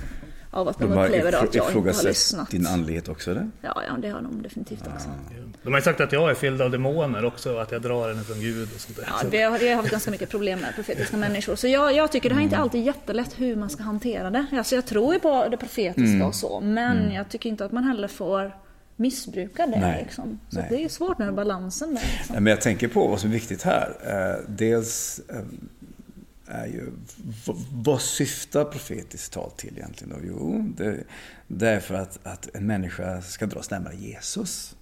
av 0.55 0.69
att 0.69 0.79
de, 0.79 0.91
de 0.91 0.99
upplever 0.99 1.33
att 1.33 1.55
jag 1.55 1.77
inte 1.77 1.93
har 1.93 2.05
lyssnat. 2.05 2.51
din 2.51 2.67
andlighet 2.67 3.09
också 3.09 3.31
eller? 3.31 3.51
Ja, 3.61 3.83
ja, 3.89 3.97
det 3.99 4.09
har 4.09 4.21
de 4.21 4.43
definitivt 4.43 4.87
också. 4.95 5.09
Ja. 5.09 5.37
De 5.63 5.73
har 5.73 5.79
ju 5.79 5.85
sagt 5.85 6.01
att 6.01 6.13
jag 6.13 6.31
är 6.31 6.35
fylld 6.35 6.63
av 6.63 6.71
demoner 6.71 7.25
också, 7.25 7.57
att 7.59 7.73
jag 7.73 7.83
drar 7.83 8.09
henne 8.09 8.23
från 8.23 8.41
Gud 8.41 8.69
och 8.75 8.81
sånt 8.81 8.97
där. 8.97 9.07
Ja, 9.09 9.29
det 9.31 9.43
har, 9.43 9.59
jag 9.59 9.69
har 9.69 9.77
haft 9.77 9.91
ganska 9.91 10.11
mycket 10.11 10.31
problem 10.31 10.59
med 10.59 10.75
profetiska 10.75 11.17
människor. 11.27 11.57
Så 11.57 11.69
jag, 11.69 11.95
jag 11.95 12.13
tycker 12.13 12.29
det 12.29 12.35
här 12.35 12.43
är 12.43 12.45
inte 12.45 12.57
mm. 12.57 12.63
alltid 12.63 12.85
jättelätt 12.85 13.41
hur 13.41 13.57
man 13.57 13.71
ska 13.71 13.83
hantera 13.83 14.31
det. 14.31 14.47
Alltså 14.53 14.75
jag 14.75 14.87
tror 14.87 15.15
ju 15.15 15.21
på 15.21 15.49
det 15.51 15.57
profetiska 15.57 16.03
mm. 16.03 16.27
och 16.27 16.35
så, 16.35 16.61
men 16.61 16.99
mm. 16.99 17.15
jag 17.15 17.29
tycker 17.29 17.49
inte 17.49 17.65
att 17.65 17.73
man 17.73 17.85
heller 17.85 18.09
får 18.09 18.53
missbruka 18.97 19.67
det. 19.67 19.81
Nej, 19.81 20.03
liksom. 20.05 20.41
Så 20.49 20.59
nej. 20.59 20.67
det 20.71 20.85
är 20.85 20.89
svårt 20.89 21.19
med 21.19 21.35
balansen 21.35 21.95
där. 21.95 22.03
Liksom. 22.19 22.35
Men 22.35 22.47
jag 22.47 22.61
tänker 22.61 22.89
på 22.89 23.09
vad 23.09 23.21
som 23.21 23.31
är 23.31 23.35
viktigt 23.35 23.63
här. 23.63 23.97
Eh, 24.07 24.51
dels 24.51 25.21
eh, 25.29 25.45
är 26.47 26.67
ju, 26.67 26.93
vad 27.73 28.01
syftar 28.01 28.65
profetiskt 28.65 29.33
tal 29.33 29.51
till 29.51 29.79
egentligen? 29.79 30.15
Då? 30.15 30.27
Jo, 30.29 30.73
det, 30.77 31.05
det, 31.49 31.69
är 31.69 31.81
för 31.81 31.95
att, 31.95 32.19
att 32.23 32.49
en 32.55 32.67
människa 32.67 33.23
ska 33.23 33.47
dras 33.47 33.71
närmare 33.71 33.97
Jesus. 33.97 34.77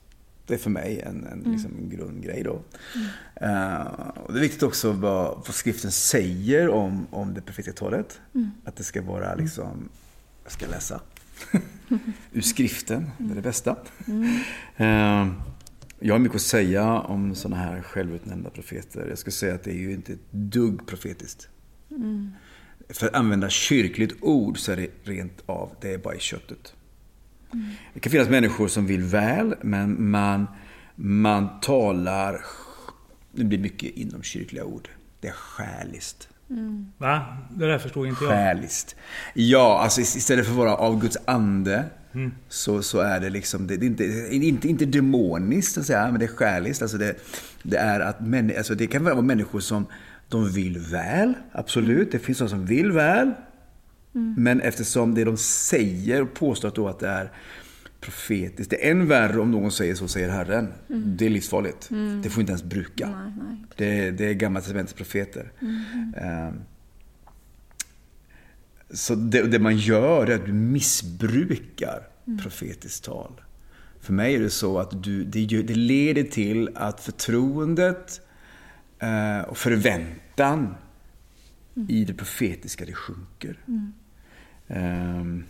Det 0.47 0.55
är 0.55 0.59
för 0.59 0.71
mig 0.71 1.01
en, 1.01 1.27
en, 1.27 1.41
mm. 1.41 1.53
liksom 1.53 1.77
en 1.79 1.91
grundgrej 1.91 2.43
då. 2.43 2.63
Mm. 2.95 3.51
Uh, 3.51 3.87
och 4.17 4.33
det 4.33 4.39
är 4.39 4.43
viktigt 4.43 4.63
också 4.63 4.93
vad, 4.93 5.35
vad 5.47 5.55
skriften 5.55 5.91
säger 5.91 6.69
om, 6.69 7.07
om 7.11 7.35
det 7.35 7.41
profetiska 7.41 7.73
talet. 7.73 8.21
Mm. 8.35 8.51
Att 8.65 8.77
det 8.77 8.85
ska 8.85 9.03
vara 9.03 9.35
liksom, 9.35 9.89
jag 10.45 10.53
ska 10.53 10.67
läsa 10.67 11.01
ur 12.33 12.41
skriften, 12.41 13.11
det 13.19 13.33
är 13.33 13.35
det 13.35 13.43
bästa. 13.43 13.77
Uh, 14.81 15.33
jag 16.01 16.15
har 16.15 16.19
mycket 16.19 16.37
att 16.37 16.43
säga 16.43 17.01
om 17.01 17.35
sådana 17.35 17.57
här 17.57 17.83
självutnämnda 17.83 18.51
profeter. 18.51 19.07
Jag 19.09 19.19
skulle 19.19 19.33
säga 19.33 19.55
att 19.55 19.65
det 19.65 19.71
är 19.71 19.79
ju 19.79 19.93
inte 19.93 20.13
ett 20.13 20.31
dugg 20.31 20.87
profetiskt. 20.87 21.49
Mm. 21.91 22.33
För 22.89 23.07
att 23.07 23.15
använda 23.15 23.49
kyrkligt 23.49 24.15
ord 24.21 24.59
så 24.59 24.73
är 24.73 24.77
det 24.77 24.91
rent 25.03 25.43
av, 25.47 25.71
det 25.81 25.95
är 25.95 25.99
bara 25.99 26.15
i 26.15 26.19
köttet. 26.19 26.75
Mm. 27.53 27.67
Det 27.95 28.01
kan 28.01 28.11
finnas 28.11 28.29
människor 28.29 28.69
som 28.69 28.87
vill 28.87 29.03
väl, 29.03 29.55
men 29.63 30.11
man, 30.11 30.47
man 30.95 31.61
talar, 31.61 32.41
det 33.33 33.45
blir 33.45 33.59
mycket 33.59 33.97
inom 33.97 34.23
kyrkliga 34.23 34.65
ord. 34.65 34.89
Det 35.21 35.29
är 35.29 35.33
själiskt. 35.33 36.29
Mm. 36.51 36.87
Va? 36.99 37.37
Det 37.51 37.67
där 37.67 37.79
förstod 37.79 38.07
inte 38.07 38.25
jag. 38.25 38.33
Själiskt. 38.33 38.97
Ja, 39.35 39.81
alltså 39.83 40.01
istället 40.01 40.45
för 40.45 40.53
att 40.53 40.59
vara 40.59 40.77
av 40.77 41.01
Guds 41.01 41.19
ande 41.25 41.85
mm. 42.13 42.33
så, 42.49 42.83
så 42.83 42.99
är 43.01 43.21
det 43.21 43.31
liksom, 43.31 43.67
det, 43.67 43.77
det 43.77 44.05
är 44.05 44.33
inte, 44.33 44.49
inte, 44.49 44.69
inte 44.69 44.85
demoniskt, 44.85 45.79
att 45.79 45.87
säga, 45.87 46.11
men 46.11 46.19
det 46.19 46.25
är 46.25 46.37
själiskt. 46.37 46.83
Alltså 46.83 46.99
det, 46.99 47.17
det, 47.63 47.77
är 47.77 48.01
att 48.01 48.21
män, 48.21 48.53
alltså 48.59 48.75
det 48.75 48.87
kan 48.87 49.05
vara 49.05 49.21
människor 49.23 49.61
som 49.61 49.87
de 50.29 50.53
vill 50.53 50.79
väl, 50.79 51.35
absolut. 51.53 52.13
Det 52.13 52.19
finns 52.19 52.39
de 52.39 52.49
som 52.49 52.67
vill 52.67 52.93
väl. 52.93 53.33
Mm. 54.15 54.35
Men 54.39 54.61
eftersom 54.61 55.15
det 55.15 55.25
de 55.25 55.37
säger 55.37 56.23
och 56.23 56.35
påstår 56.35 56.91
att 56.91 56.99
det 56.99 57.09
är 57.09 57.31
profetiskt. 58.03 58.71
Det 58.71 58.87
är 58.87 58.91
än 58.91 59.09
värre 59.09 59.41
om 59.41 59.51
någon 59.51 59.71
säger 59.71 59.95
så, 59.95 60.09
säger 60.09 60.29
Herren. 60.29 60.73
Mm. 60.89 61.17
Det 61.17 61.27
är 61.27 61.31
livsfarligt. 61.31 61.91
Mm. 61.91 62.23
Det 62.23 62.31
får 62.31 62.41
inte 62.41 62.51
ens 62.51 62.65
bruka. 62.65 63.11
Nej, 63.11 63.33
nej. 63.39 63.57
Det, 63.77 64.11
det, 64.11 64.25
är 64.25 64.35
Gamla 64.35 64.61
testamentets 64.61 64.95
profeter. 64.95 65.53
Um, 65.61 66.61
så 68.91 69.15
det, 69.15 69.43
det, 69.43 69.59
man 69.59 69.77
gör 69.77 70.27
är 70.27 70.35
att 70.35 70.47
du 70.47 70.53
missbrukar 70.53 72.09
mm. 72.27 72.39
profetiskt 72.39 73.05
tal. 73.05 73.41
För 74.01 74.13
mig 74.13 74.35
är 74.35 74.41
det 74.41 74.51
så 74.51 74.79
att 74.79 75.03
du, 75.03 75.25
det, 75.25 75.63
det 75.63 75.75
leder 75.75 76.23
till 76.23 76.71
att 76.75 77.01
förtroendet 77.01 78.21
uh, 79.03 79.49
och 79.49 79.59
förväntan 79.59 80.75
mm. 81.77 81.91
i 81.91 82.05
det 82.05 82.15
profetiska, 82.15 82.85
det 82.85 82.95
sjunker. 82.95 83.59
Um, 84.67 85.45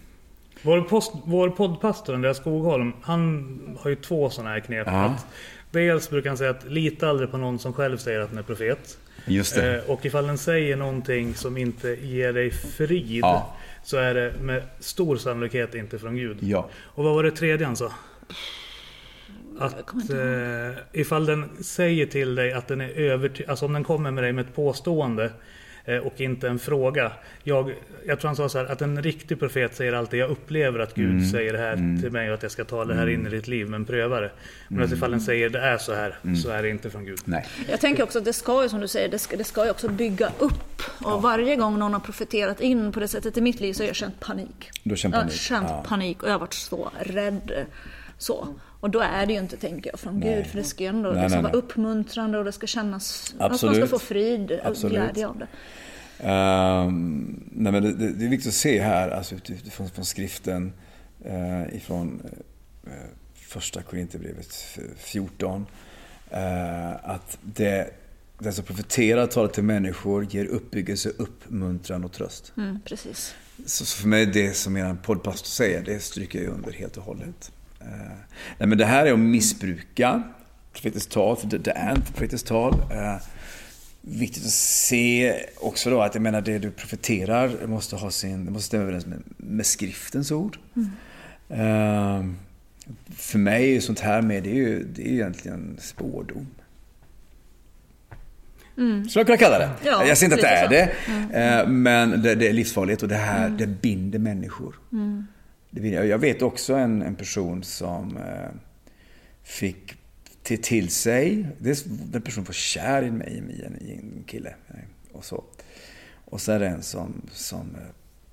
vår, 0.63 0.81
post, 0.81 1.13
vår 1.25 1.51
poddpastor 1.51 2.15
Andreas 2.15 2.37
Skogholm, 2.37 2.93
han 3.03 3.77
har 3.81 3.91
ju 3.91 3.97
två 3.97 4.31
sådana 4.31 4.51
här 4.51 4.61
knep. 4.61 4.87
Ja. 4.87 5.05
Att 5.05 5.27
dels 5.71 6.11
brukar 6.11 6.31
han 6.31 6.37
säga 6.37 6.51
att 6.51 6.65
lita 6.65 7.09
aldrig 7.09 7.31
på 7.31 7.37
någon 7.37 7.59
som 7.59 7.73
själv 7.73 7.97
säger 7.97 8.21
att 8.21 8.31
den 8.31 8.39
är 8.39 8.43
profet. 8.43 8.99
Just 9.27 9.55
det. 9.55 9.77
Eh, 9.77 9.91
och 9.91 10.07
ifall 10.07 10.27
den 10.27 10.39
säger 10.39 10.77
någonting 10.77 11.35
som 11.35 11.57
inte 11.57 11.89
ger 11.89 12.33
dig 12.33 12.51
frid 12.51 13.21
ja. 13.25 13.57
så 13.85 13.97
är 13.97 14.15
det 14.15 14.33
med 14.41 14.63
stor 14.81 15.17
sannolikhet 15.17 15.75
inte 15.75 15.99
från 15.99 16.17
Gud. 16.17 16.37
Ja. 16.41 16.69
Och 16.75 17.05
vad 17.05 17.15
var 17.15 17.23
det 17.23 17.31
tredje 17.31 17.67
han 17.67 17.77
sa? 17.77 17.93
Att 19.59 20.11
eh, 20.11 21.01
ifall 21.01 21.27
den 21.27 21.65
säger 21.65 22.07
till 22.07 22.35
dig 22.35 22.53
att 22.53 22.69
den 22.69 22.81
är 22.81 22.89
övertygad, 22.89 23.51
alltså 23.51 23.67
om 23.67 23.73
den 23.73 23.85
kommer 23.85 24.11
med 24.11 24.25
dig 24.25 24.33
med 24.33 24.47
ett 24.47 24.55
påstående 24.55 25.31
och 26.05 26.21
inte 26.21 26.49
en 26.49 26.59
fråga. 26.59 27.13
Jag, 27.43 27.75
jag 28.07 28.21
tror 28.21 28.29
han 28.29 28.37
sa 28.37 28.49
så 28.49 28.59
här 28.59 28.65
att 28.73 28.83
en 28.83 29.03
riktig 29.03 29.39
profet 29.39 29.75
säger 29.77 29.93
alltid 29.93 30.21
jag 30.21 30.31
upplever 30.31 30.79
att 30.79 30.95
Gud 30.95 31.11
Mm. 31.11 31.29
säger 31.31 31.53
det 31.53 31.59
här 31.59 32.01
till 32.03 32.11
mig 32.11 32.29
och 32.29 32.35
att 32.35 32.43
jag 32.43 32.53
ska 32.53 32.65
ta 32.65 32.85
det 32.85 32.95
här 32.95 33.07
in 33.09 33.27
i 33.27 33.31
ditt 33.31 33.49
liv 33.49 33.69
men 33.69 33.85
pröva 33.85 34.21
det. 34.21 34.31
Men 34.69 34.79
Mm. 34.79 34.87
att 34.91 34.97
ifall 34.97 35.11
den 35.11 35.21
säger 35.21 35.49
det 35.49 35.59
är 35.61 35.79
så 35.79 35.95
här 35.95 36.17
så 36.43 36.51
är 36.51 36.63
det 36.63 36.69
inte 36.69 36.91
från 36.91 37.05
Gud. 37.05 37.21
Nej. 37.25 37.47
Jag 37.71 37.81
tänker 37.81 38.03
också 38.03 38.19
att 38.19 38.25
det 38.25 38.33
ska 38.33 38.63
ju 38.63 38.69
som 38.69 38.81
du 38.81 38.89
säger, 38.89 39.09
det 39.09 39.19
ska, 39.19 39.37
det 39.37 39.45
ska 39.45 39.65
ju 39.65 39.71
också 39.71 39.89
bygga 39.89 40.31
upp. 40.39 40.83
Och 41.05 41.23
varje 41.23 41.57
gång 41.57 41.79
någon 41.79 41.93
har 41.93 42.01
profeterat 42.01 42.61
in 42.61 42.93
på 42.93 43.01
det 43.01 43.09
sättet 43.09 43.37
i 43.37 43.41
mitt 43.41 43.61
liv 43.61 43.73
så 43.73 43.83
har 43.83 43.87
jag 43.87 43.97
känt 43.97 44.21
panik. 44.21 44.71
Du 44.83 44.91
har 44.91 44.97
känt 44.97 45.15
Jag 45.15 45.21
har 45.21 45.25
panik? 45.27 45.41
känt 45.41 45.67
Ja. 45.71 45.85
panik 45.89 46.23
och 46.23 46.29
jag 46.29 46.33
har 46.35 46.41
varit 46.41 46.55
så 46.55 46.91
rädd. 47.01 47.67
Så. 48.19 48.49
Och 48.83 48.91
då 48.91 49.01
är 49.01 49.27
det 49.27 49.33
ju 49.33 49.39
inte, 49.39 49.57
tänker 49.57 49.91
jag, 49.91 50.01
från 50.01 50.21
Nej. 50.21 50.35
Gud. 50.37 50.47
För 50.47 50.59
det 50.59 50.65
ska 50.65 50.83
ju 50.83 50.89
ändå 50.89 51.11
Nej, 51.11 51.23
liksom 51.23 51.43
nej, 51.43 51.53
vara 51.53 51.63
uppmuntrande 51.63 52.39
och 52.39 52.45
det 52.45 52.53
ska 52.53 52.67
kännas 52.67 53.31
att 53.35 53.39
man 53.41 53.53
Absolut. 53.53 53.77
ska 53.77 53.87
få 53.87 53.99
frid 53.99 54.53
och 54.53 54.67
Absolut. 54.67 54.93
glädje 54.97 55.27
av 55.27 55.39
det. 55.39 55.47
Ehm, 56.29 57.43
nej 57.53 57.73
men 57.73 57.83
det, 57.83 57.93
det, 57.93 58.13
det 58.13 58.25
är 58.25 58.29
viktigt 58.29 58.49
att 58.49 58.55
se 58.55 58.81
här, 58.83 59.09
alltså 59.11 59.35
ut- 59.35 59.51
utifrån 59.51 59.91
från 59.91 60.05
skriften, 60.05 60.73
uh, 61.27 61.77
ifrån 61.77 62.23
uh, 62.87 62.93
första 63.35 63.83
Korinthierbrevet 63.83 64.47
f- 64.77 64.79
14, 64.97 65.67
eh, 66.31 66.91
att 67.11 67.39
det, 67.43 67.91
den 68.39 68.53
som 68.53 68.65
profeterar 68.65 69.27
talar 69.27 69.49
till 69.49 69.65
människor 69.65 70.25
ger 70.31 70.45
uppbyggelse, 70.45 71.09
uppmuntran 71.19 72.05
och 72.05 72.13
tröst. 72.13 72.53
Mm, 72.57 72.81
precis. 72.85 73.35
Så, 73.67 73.85
så 73.87 73.97
för 74.01 74.09
mig, 74.09 74.27
det 74.27 74.53
som 74.57 74.77
er 74.77 74.97
poddpastor 75.03 75.47
säger, 75.47 75.83
det 75.85 76.01
stryker 76.01 76.43
jag 76.43 76.53
under 76.55 76.73
helt 76.73 76.97
och 76.97 77.05
hållet. 77.05 77.53
Eh, 77.87 78.17
nej 78.59 78.69
men 78.69 78.79
det 78.79 78.85
här 78.85 79.07
är 79.07 79.13
att 79.13 79.19
missbruka 79.19 80.23
profetiskt 80.73 81.13
tal, 81.13 81.37
för 81.37 81.47
det, 81.47 81.59
det 81.59 81.71
är 81.71 81.91
inte 81.97 82.13
profetiskt 82.13 82.47
tal. 82.47 82.73
Eh, 82.93 83.17
viktigt 84.01 84.45
att 84.45 84.51
se 84.51 85.35
också 85.61 85.91
då 85.91 86.01
att 86.03 86.15
jag 86.15 86.23
menar 86.23 86.41
det 86.41 86.59
du 86.59 86.71
profeterar 86.71 87.67
måste 87.67 87.97
ha 87.97 88.11
sin, 88.11 88.45
det 88.45 88.51
måste 88.51 88.67
stämma 88.67 88.83
överens 88.83 89.07
med, 89.07 89.23
med 89.37 89.67
skriftens 89.67 90.31
ord. 90.31 90.59
Eh, 91.49 92.25
för 93.17 93.39
mig 93.39 93.77
är 93.77 93.81
sånt 93.81 94.01
här 94.01 94.23
med, 94.23 94.43
det 94.43 94.51
är 94.51 94.55
ju, 94.55 94.85
det 94.85 95.03
är 95.09 95.13
egentligen 95.13 95.77
spårdom. 95.81 96.47
Skulle 99.09 99.21
jag 99.21 99.27
kunna 99.27 99.37
kalla 99.39 99.59
det. 99.59 99.71
Ja, 99.85 100.07
jag 100.07 100.19
säger 100.19 100.33
inte 100.33 100.35
att 100.35 100.69
det 100.71 100.77
är 100.77 100.87
lite 100.87 100.93
det. 101.31 101.61
eh, 101.63 101.69
Men 101.69 102.23
det, 102.23 102.35
det 102.35 102.49
är 102.49 102.53
livsfarligt 102.53 103.03
och 103.03 103.09
det 103.09 103.15
här 103.17 103.49
det 103.49 103.67
binder 103.67 104.19
människor. 104.19 104.75
Binder, 104.91 105.25
jag 105.81 106.19
vet 106.19 106.43
också 106.43 106.75
en, 106.75 107.03
en 107.03 107.15
person 107.15 107.65
som 107.65 108.17
eh, 108.17 108.51
fick 109.43 109.95
till, 110.43 110.63
till 110.63 110.89
sig, 110.89 111.47
dels 111.59 111.85
den 111.85 112.23
personen 112.23 112.45
var 112.45 112.53
kär 112.53 113.03
i 113.03 113.11
mig, 113.11 113.33
i 113.33 113.65
en, 113.65 113.77
i 113.83 113.93
en 113.93 114.25
kille. 114.27 114.55
Och 115.13 115.25
så. 115.25 115.45
Och 116.25 116.41
så 116.41 116.53
är 116.53 116.61
det 116.61 116.67
en 116.69 116.83
som, 116.83 117.23
som 117.31 117.75
eh, 117.75 117.81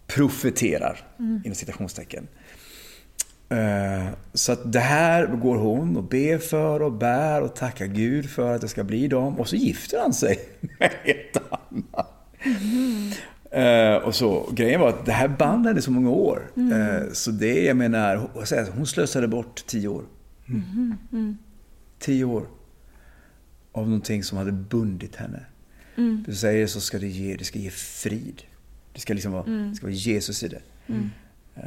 profeterar, 0.08 1.08
inom 1.18 1.56
citationstecken. 1.56 2.28
Eh, 3.50 4.08
Så 4.34 4.52
att 4.52 4.74
det 4.74 4.80
här 4.80 5.28
går 5.28 5.58
hon 5.58 5.98
och 5.98 6.04
ber 6.04 6.38
för 6.38 6.82
och 6.82 6.92
bär 6.92 7.42
och 7.42 7.56
tackar 7.56 7.86
Gud 7.86 8.30
för 8.30 8.56
att 8.56 8.62
det 8.62 8.68
ska 8.68 8.84
bli 8.84 9.08
dem. 9.08 9.40
Och 9.40 9.50
så 9.50 9.56
gifter 9.56 10.00
han 10.00 10.14
sig 10.14 10.40
med 10.80 10.92
ett 11.06 11.38
annat. 11.50 12.16
Eh, 13.52 13.96
och 13.96 14.16
så, 14.16 14.50
grejen 14.54 14.82
var 14.82 14.90
att 14.90 15.06
det 15.06 15.12
här 15.12 15.28
band 15.28 15.66
henne 15.66 15.80
i 15.80 15.82
så 15.82 15.92
många 15.92 16.10
år. 16.10 16.52
Eh, 16.56 17.12
så 17.14 17.32
det, 17.32 17.64
jag 17.66 17.78
menar, 17.78 18.30
hon- 18.76 18.88
slösade 18.88 19.28
bort 19.28 19.64
tio 19.68 19.88
år. 19.88 20.04
Tio 22.00 22.26
år. 22.26 22.46
Av 23.72 23.86
någonting 23.86 24.24
som 24.24 24.38
hade 24.38 24.52
bundit 24.52 25.16
henne. 25.16 25.40
Du 26.26 26.36
säger 26.36 26.68
så 26.68 26.80
ska 26.82 27.00
det 27.00 27.08
ge, 27.08 27.36
det 27.36 27.44
ska 27.44 27.60
ge 27.60 27.70
frid. 27.70 28.42
Det 28.94 29.00
ska 29.00 29.14
liksom 29.14 29.32
vara, 29.32 29.44
det 29.70 29.76
ska 29.76 29.86
vara 29.86 29.94
Jesus 29.96 30.44
i 30.44 30.48
det. 30.48 30.62
Eh, 31.56 31.64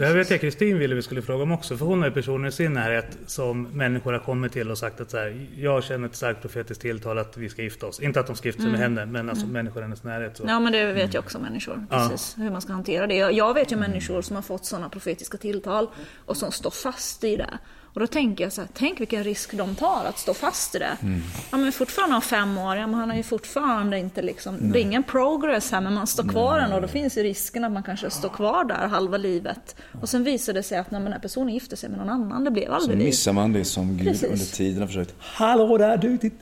Det 0.00 0.06
här 0.06 0.14
vet 0.14 0.30
jag 0.30 0.40
Kristin 0.40 0.78
ville 0.78 0.94
vi 0.94 1.02
skulle 1.02 1.22
fråga 1.22 1.42
om 1.42 1.52
också, 1.52 1.76
för 1.76 1.86
hon 1.86 2.02
är 2.02 2.10
personen 2.10 2.46
i 2.46 2.52
sin 2.52 2.72
närhet 2.72 3.18
som 3.26 3.62
människor 3.62 4.12
har 4.12 4.20
kommit 4.20 4.52
till 4.52 4.70
och 4.70 4.78
sagt 4.78 5.00
att 5.00 5.10
så 5.10 5.16
här, 5.16 5.46
jag 5.56 5.84
känner 5.84 6.08
ett 6.08 6.16
starkt 6.16 6.42
profetiskt 6.42 6.82
tilltal 6.82 7.18
att 7.18 7.36
vi 7.36 7.48
ska 7.48 7.62
gifta 7.62 7.86
oss. 7.86 8.00
Inte 8.00 8.20
att 8.20 8.26
de 8.26 8.36
ska 8.36 8.48
gifta 8.48 8.62
sig 8.62 8.70
med 8.70 8.80
henne, 8.80 9.06
men 9.06 9.30
alltså 9.30 9.46
människor 9.46 9.78
i 9.78 9.82
hennes 9.82 10.04
närhet. 10.04 10.36
Så. 10.36 10.44
Ja 10.46 10.60
men 10.60 10.72
det 10.72 10.92
vet 10.92 11.14
jag 11.14 11.24
också 11.24 11.38
människor. 11.38 11.74
Mm. 11.74 11.86
Ja. 11.90 12.08
Precis, 12.10 12.38
hur 12.38 12.50
man 12.50 12.60
ska 12.62 12.72
hantera 12.72 13.06
det. 13.06 13.14
Jag- 13.14 13.32
Jag 13.32 13.54
vet 13.54 13.72
ju 13.72 13.76
människor 13.76 14.22
som 14.22 14.36
har 14.36 14.42
fått 14.42 14.66
sådana 14.66 14.88
profetiska 14.88 15.38
tilltal 15.38 15.88
och 16.26 16.36
som 16.36 16.52
står 16.52 16.70
fast 16.70 17.24
i 17.24 17.36
det. 17.36 17.58
Och 17.94 18.00
då 18.00 18.06
tänker 18.06 18.44
jag 18.44 18.52
så 18.52 18.60
här, 18.60 18.68
tänk 18.74 19.00
vilken 19.00 19.24
risk 19.24 19.52
de 19.56 19.74
tar 19.74 20.04
att 20.04 20.18
stå 20.18 20.34
fast 20.34 20.74
i 20.74 20.78
det. 20.78 20.96
Mm. 21.02 21.22
Ja 21.50 21.56
men 21.58 21.72
fortfarande 21.72 22.14
har 22.16 22.20
fem 22.20 22.58
år, 22.58 22.76
ja 22.76 22.86
men 22.86 23.00
han 23.00 23.10
har 23.10 23.16
ju 23.16 23.22
fortfarande 23.22 23.98
inte 23.98 24.22
liksom, 24.22 24.72
det 24.72 24.78
är 24.78 24.82
ingen 24.82 25.02
progress 25.02 25.70
här 25.72 25.80
men 25.80 25.94
man 25.94 26.06
står 26.06 26.28
kvar 26.28 26.58
ändå 26.58 26.76
och 26.76 26.82
då 26.82 26.88
finns 26.88 27.18
ju 27.18 27.22
risken 27.22 27.64
att 27.64 27.72
man 27.72 27.82
kanske 27.82 28.10
står 28.10 28.28
kvar 28.28 28.64
där 28.64 28.88
halva 28.88 29.16
livet. 29.16 29.76
Och 30.00 30.08
sen 30.08 30.24
visar 30.24 30.52
det 30.52 30.62
sig 30.62 30.78
att 30.78 30.90
när 30.90 31.00
den 31.00 31.12
här 31.12 31.20
personen 31.20 31.54
gifte 31.54 31.76
sig 31.76 31.88
med 31.90 31.98
någon 31.98 32.08
annan, 32.10 32.44
det 32.44 32.50
blev 32.50 32.66
Så 32.66 32.72
aldrig 32.72 32.98
vi. 32.98 33.04
missar 33.04 33.32
man 33.32 33.52
det 33.52 33.64
som 33.64 33.96
Gud 33.96 34.06
Precis. 34.06 34.24
under 34.30 34.44
tiden 34.56 34.80
har 34.80 34.86
försökt. 34.86 35.14
Hallå 35.18 35.78
där 35.78 35.96
du! 35.96 36.16
Ditt. 36.16 36.34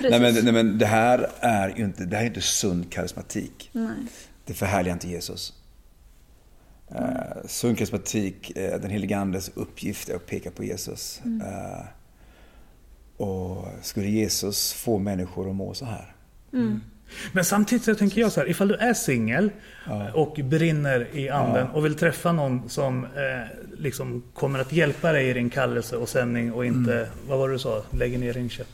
Nej, 0.00 0.20
men, 0.20 0.34
nej 0.34 0.52
men 0.52 0.78
det 0.78 0.86
här 0.86 1.30
är 1.40 1.74
ju 1.76 1.84
inte, 1.84 2.04
det 2.04 2.16
här 2.16 2.22
är 2.22 2.26
inte 2.28 2.40
sund 2.40 2.92
karismatik. 2.92 3.70
Nej. 3.72 3.90
Det 4.46 4.54
förhärligar 4.54 4.92
inte 4.94 5.08
Jesus. 5.08 5.52
Uh, 6.94 7.46
sund 7.46 7.78
karismatik, 7.78 8.56
eh, 8.56 8.80
den 8.80 8.90
helige 8.90 9.18
Andes 9.18 9.50
uppgift 9.54 10.08
är 10.08 10.16
att 10.16 10.26
peka 10.26 10.50
på 10.50 10.64
Jesus. 10.64 11.20
Eh, 11.24 11.84
och 13.16 13.66
skulle 13.82 14.06
Jesus 14.08 14.72
få 14.72 14.98
människor 14.98 15.50
att 15.50 15.56
må 15.56 15.74
så 15.74 15.84
här? 15.84 16.14
Men 17.32 17.44
samtidigt 17.44 17.84
så 17.84 17.94
tänker 17.94 18.20
jag 18.20 18.32
så 18.32 18.40
här, 18.40 18.48
ifall 18.50 18.68
du 18.68 18.74
är 18.74 18.94
singel 18.94 19.50
och 20.14 20.40
brinner 20.44 21.06
i 21.12 21.28
anden 21.28 21.66
och 21.66 21.84
vill 21.84 21.94
träffa 21.94 22.32
någon 22.32 22.68
som 22.68 23.04
eh, 23.04 23.10
liksom 23.78 24.22
kommer 24.34 24.58
att 24.58 24.72
hjälpa 24.72 25.12
dig 25.12 25.28
i 25.28 25.32
din 25.32 25.50
kallelse 25.50 25.96
och 25.96 26.08
sändning 26.08 26.52
och 26.52 26.66
inte, 26.66 26.94
Mm. 26.94 27.08
vad 27.28 27.38
var 27.38 27.48
det 27.48 27.54
du 27.54 27.58
sa, 27.58 27.82
lägger 27.90 28.18
ner 28.18 28.32
din 28.34 28.48
käpp? 28.50 28.66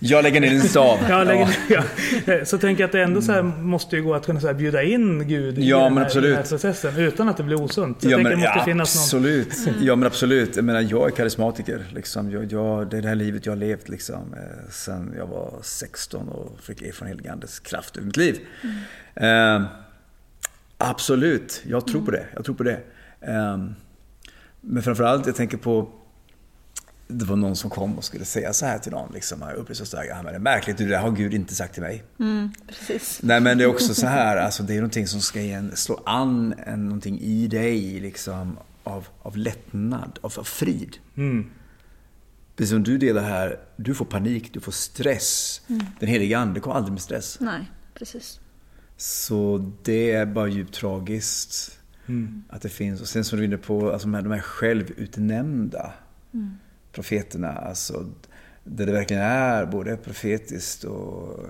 Jag 0.00 0.22
lägger 0.22 0.40
ner 0.40 0.52
en 0.52 0.60
stav. 0.60 0.98
Ja, 1.08 1.24
lägger 1.24 1.46
ner, 1.46 1.56
ja. 2.38 2.44
Så 2.44 2.58
tänker 2.58 2.82
jag 2.82 2.88
att 2.88 2.92
det 2.92 3.02
ändå 3.02 3.22
så 3.22 3.32
här 3.32 3.42
måste 3.42 3.96
ju 3.96 4.02
gå 4.02 4.14
att 4.14 4.26
kunna 4.26 4.40
så 4.40 4.46
här 4.46 4.54
bjuda 4.54 4.82
in 4.82 5.28
Gud 5.28 5.58
i, 5.58 5.68
Ja, 5.68 5.78
den 5.84 5.94
men 5.94 5.98
här, 5.98 6.06
absolut. 6.06 6.24
i 6.24 6.28
den 6.28 6.36
här 6.36 6.48
processen 6.48 6.96
utan 6.96 7.28
att 7.28 7.36
det 7.36 7.42
blir 7.42 7.62
osunt. 7.62 8.02
Så 8.02 8.06
Ja 8.06 8.10
jag 8.10 8.22
men, 8.22 8.32
tänker 8.32 8.46
ja, 8.56 8.64
finnas 8.64 8.94
någon... 8.94 9.02
absolut. 9.02 9.68
Ja 9.80 9.96
men 9.96 10.06
absolut. 10.06 10.56
Jag 10.56 10.64
menar 10.64 10.80
jag 10.80 11.06
är 11.06 11.10
karismatiker. 11.16 11.86
Liksom. 11.94 12.30
Jag, 12.30 12.52
jag, 12.52 12.90
det 12.90 12.96
är 12.98 13.02
det 13.02 13.08
här 13.08 13.14
livet 13.14 13.46
jag 13.46 13.52
har 13.52 13.58
levt 13.58 13.88
liksom, 13.88 14.34
eh, 14.34 14.70
sen 14.70 15.14
jag 15.18 15.26
var 15.26 15.58
16 15.62 16.28
och 16.28 16.60
fick 16.60 16.82
erfara 16.82 17.08
helig 17.08 17.28
andes 17.28 17.60
kraft 17.60 17.96
över 17.96 18.06
mitt 18.06 18.16
liv. 18.16 18.38
Eh, 19.14 19.62
absolut, 20.78 21.62
jag 21.66 21.86
tror 21.86 22.04
på 22.04 22.10
det. 22.10 22.26
Jag 22.34 22.44
tror 22.44 22.54
på 22.54 22.62
det. 22.62 22.80
Eh, 23.20 23.56
men 24.60 24.82
framförallt, 24.82 25.26
jag 25.26 25.36
tänker 25.36 25.56
på 25.56 25.88
det 27.12 27.24
var 27.24 27.36
någon 27.36 27.56
som 27.56 27.70
kom 27.70 27.98
och 27.98 28.04
skulle 28.04 28.24
säga 28.24 28.52
så 28.52 28.66
här 28.66 28.78
till 28.78 28.92
någon. 28.92 29.12
Liksom, 29.14 29.40
jag 29.40 29.50
upplevde 29.50 29.74
så 29.74 29.86
starkt, 29.86 30.08
"Ja, 30.08 30.14
men 30.22 30.24
det 30.32 30.34
är 30.34 30.38
märkligt, 30.38 30.78
det 30.78 30.84
där 30.84 30.98
har 30.98 31.10
Gud 31.10 31.34
inte 31.34 31.54
sagt 31.54 31.74
till 31.74 31.82
mig. 31.82 32.04
Precis. 32.68 33.20
Nej 33.22 33.40
men 33.40 33.58
det 33.58 33.64
är 33.64 33.68
också 33.68 33.94
så 33.94 34.06
här, 34.06 34.36
alltså 34.36 34.62
det 34.62 34.72
är 34.72 34.76
någonting 34.76 35.06
som 35.06 35.20
ska 35.20 35.40
igen 35.40 35.72
slå 35.76 36.02
an 36.06 36.54
en, 36.66 36.84
någonting 36.84 37.20
i 37.20 37.46
dig 37.46 38.00
liksom 38.00 38.58
av, 38.84 39.06
av 39.22 39.36
lättnad, 39.36 40.18
av, 40.22 40.32
av 40.38 40.44
frid. 40.44 40.96
Mm. 41.16 41.46
Precis 42.56 42.70
som 42.70 42.82
du 42.82 42.98
delar 42.98 43.22
här, 43.22 43.58
du 43.76 43.94
får 43.94 44.04
panik, 44.04 44.50
du 44.54 44.60
får 44.60 44.72
stress. 44.72 45.60
Den 46.00 46.08
heliga 46.08 46.38
ande 46.38 46.60
kommer 46.60 46.76
aldrig 46.76 46.92
med 46.92 47.02
stress. 47.02 47.38
Nej, 47.40 47.70
precis. 47.94 48.40
Så 48.96 49.70
det 49.82 50.12
är 50.12 50.26
bara 50.26 50.48
djupt 50.48 50.74
tragiskt 50.74 51.78
att 52.48 52.62
det 52.62 52.68
finns. 52.68 53.00
Och 53.00 53.08
sen 53.08 53.24
som 53.24 53.38
du 53.38 53.44
är 53.44 53.46
inne 53.46 53.56
på, 53.56 53.92
alltså 53.92 54.08
de 54.08 54.14
här, 54.14 54.22
de 54.22 54.32
här 54.32 54.40
självutnämnda 54.40 55.92
profeterna. 56.92 57.52
Alltså, 57.52 58.06
där 58.64 58.86
det 58.86 58.92
verkligen 58.92 59.22
är 59.22 59.66
både 59.66 59.96
profetiskt 59.96 60.84
och 60.84 61.46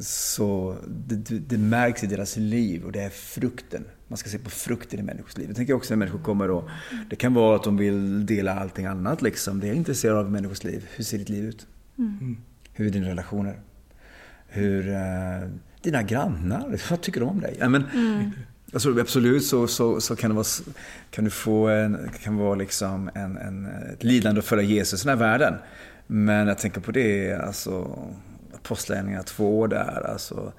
så 0.00 0.76
det, 0.88 1.38
det, 1.38 1.58
märks 1.58 2.04
i 2.04 2.06
deras 2.06 2.36
liv 2.36 2.84
och 2.84 2.92
det 2.92 3.00
är 3.00 3.10
frukten. 3.10 3.84
Man 4.08 4.16
ska 4.16 4.30
se 4.30 4.38
på 4.38 4.50
frukten 4.50 5.00
i 5.00 5.02
människors 5.02 5.36
liv. 5.36 5.46
Jag 5.48 5.56
tänker 5.56 5.74
också 5.74 5.94
när 5.94 5.98
människor 5.98 6.18
kommer 6.18 6.48
då. 6.48 6.70
Det 7.10 7.16
kan 7.16 7.34
vara 7.34 7.56
att 7.56 7.64
de 7.64 7.76
vill 7.76 8.26
dela 8.26 8.54
allting 8.54 8.86
annat 8.86 9.22
liksom. 9.22 9.60
Det 9.60 9.68
är 9.68 9.72
intresserad 9.72 10.16
av 10.16 10.30
människors 10.30 10.64
liv. 10.64 10.88
Hur 10.96 11.04
ser 11.04 11.18
ditt 11.18 11.28
liv 11.28 11.44
ut? 11.44 11.66
Hur 12.72 12.86
är 12.86 12.90
dina 12.90 13.08
relationer? 13.08 13.60
Hur... 14.48 14.88
Eh, 14.88 15.48
dina 15.82 16.02
grannar, 16.02 16.78
vad 16.90 17.00
tycker 17.00 17.20
de 17.20 17.28
om 17.28 17.40
dig? 17.40 17.56
Ja, 17.58 17.68
men, 17.68 17.84
alltså, 18.72 19.00
absolut 19.00 19.44
så, 19.44 19.66
så, 19.66 20.00
så 20.00 20.16
kan, 20.16 20.30
det 20.30 20.36
vara, 20.36 20.46
kan 21.10 21.24
du 21.24 21.30
få 21.30 21.68
en, 21.68 22.10
kan 22.22 22.36
vara 22.36 22.54
liksom 22.54 23.10
en, 23.14 23.36
en, 23.36 23.66
ett 23.66 24.04
lidande 24.04 24.38
att 24.38 24.44
följa 24.44 24.64
Jesus 24.64 25.04
i 25.04 25.06
den 25.06 25.18
här 25.18 25.26
världen. 25.26 25.54
Men 26.06 26.48
jag 26.48 26.58
tänker 26.58 26.80
på 26.80 26.92
det, 26.92 27.32
alltså 27.32 27.98
Apostlagärningarna 28.54 29.22
2 29.22 29.66
där, 29.66 30.10
alltså. 30.10 30.52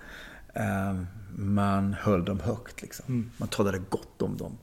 Eh, 0.53 0.95
man 1.35 1.93
höll 1.93 2.25
dem 2.25 2.39
högt 2.39 2.81
liksom. 2.81 3.31
Man 3.37 3.47
talade 3.47 3.81
gott 3.89 4.21
om 4.21 4.37
dem. 4.37 4.57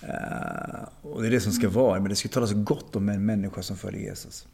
Eh, 0.00 0.80
och 1.02 1.22
det 1.22 1.28
är 1.28 1.30
det 1.30 1.40
som 1.40 1.52
ska 1.52 1.68
vara, 1.68 2.00
men 2.00 2.08
det 2.08 2.16
ska 2.16 2.28
talas 2.28 2.52
gott 2.52 2.96
om 2.96 3.08
en 3.08 3.26
människa 3.26 3.62
som 3.62 3.76
följer 3.76 4.00
Jesus. 4.00 4.48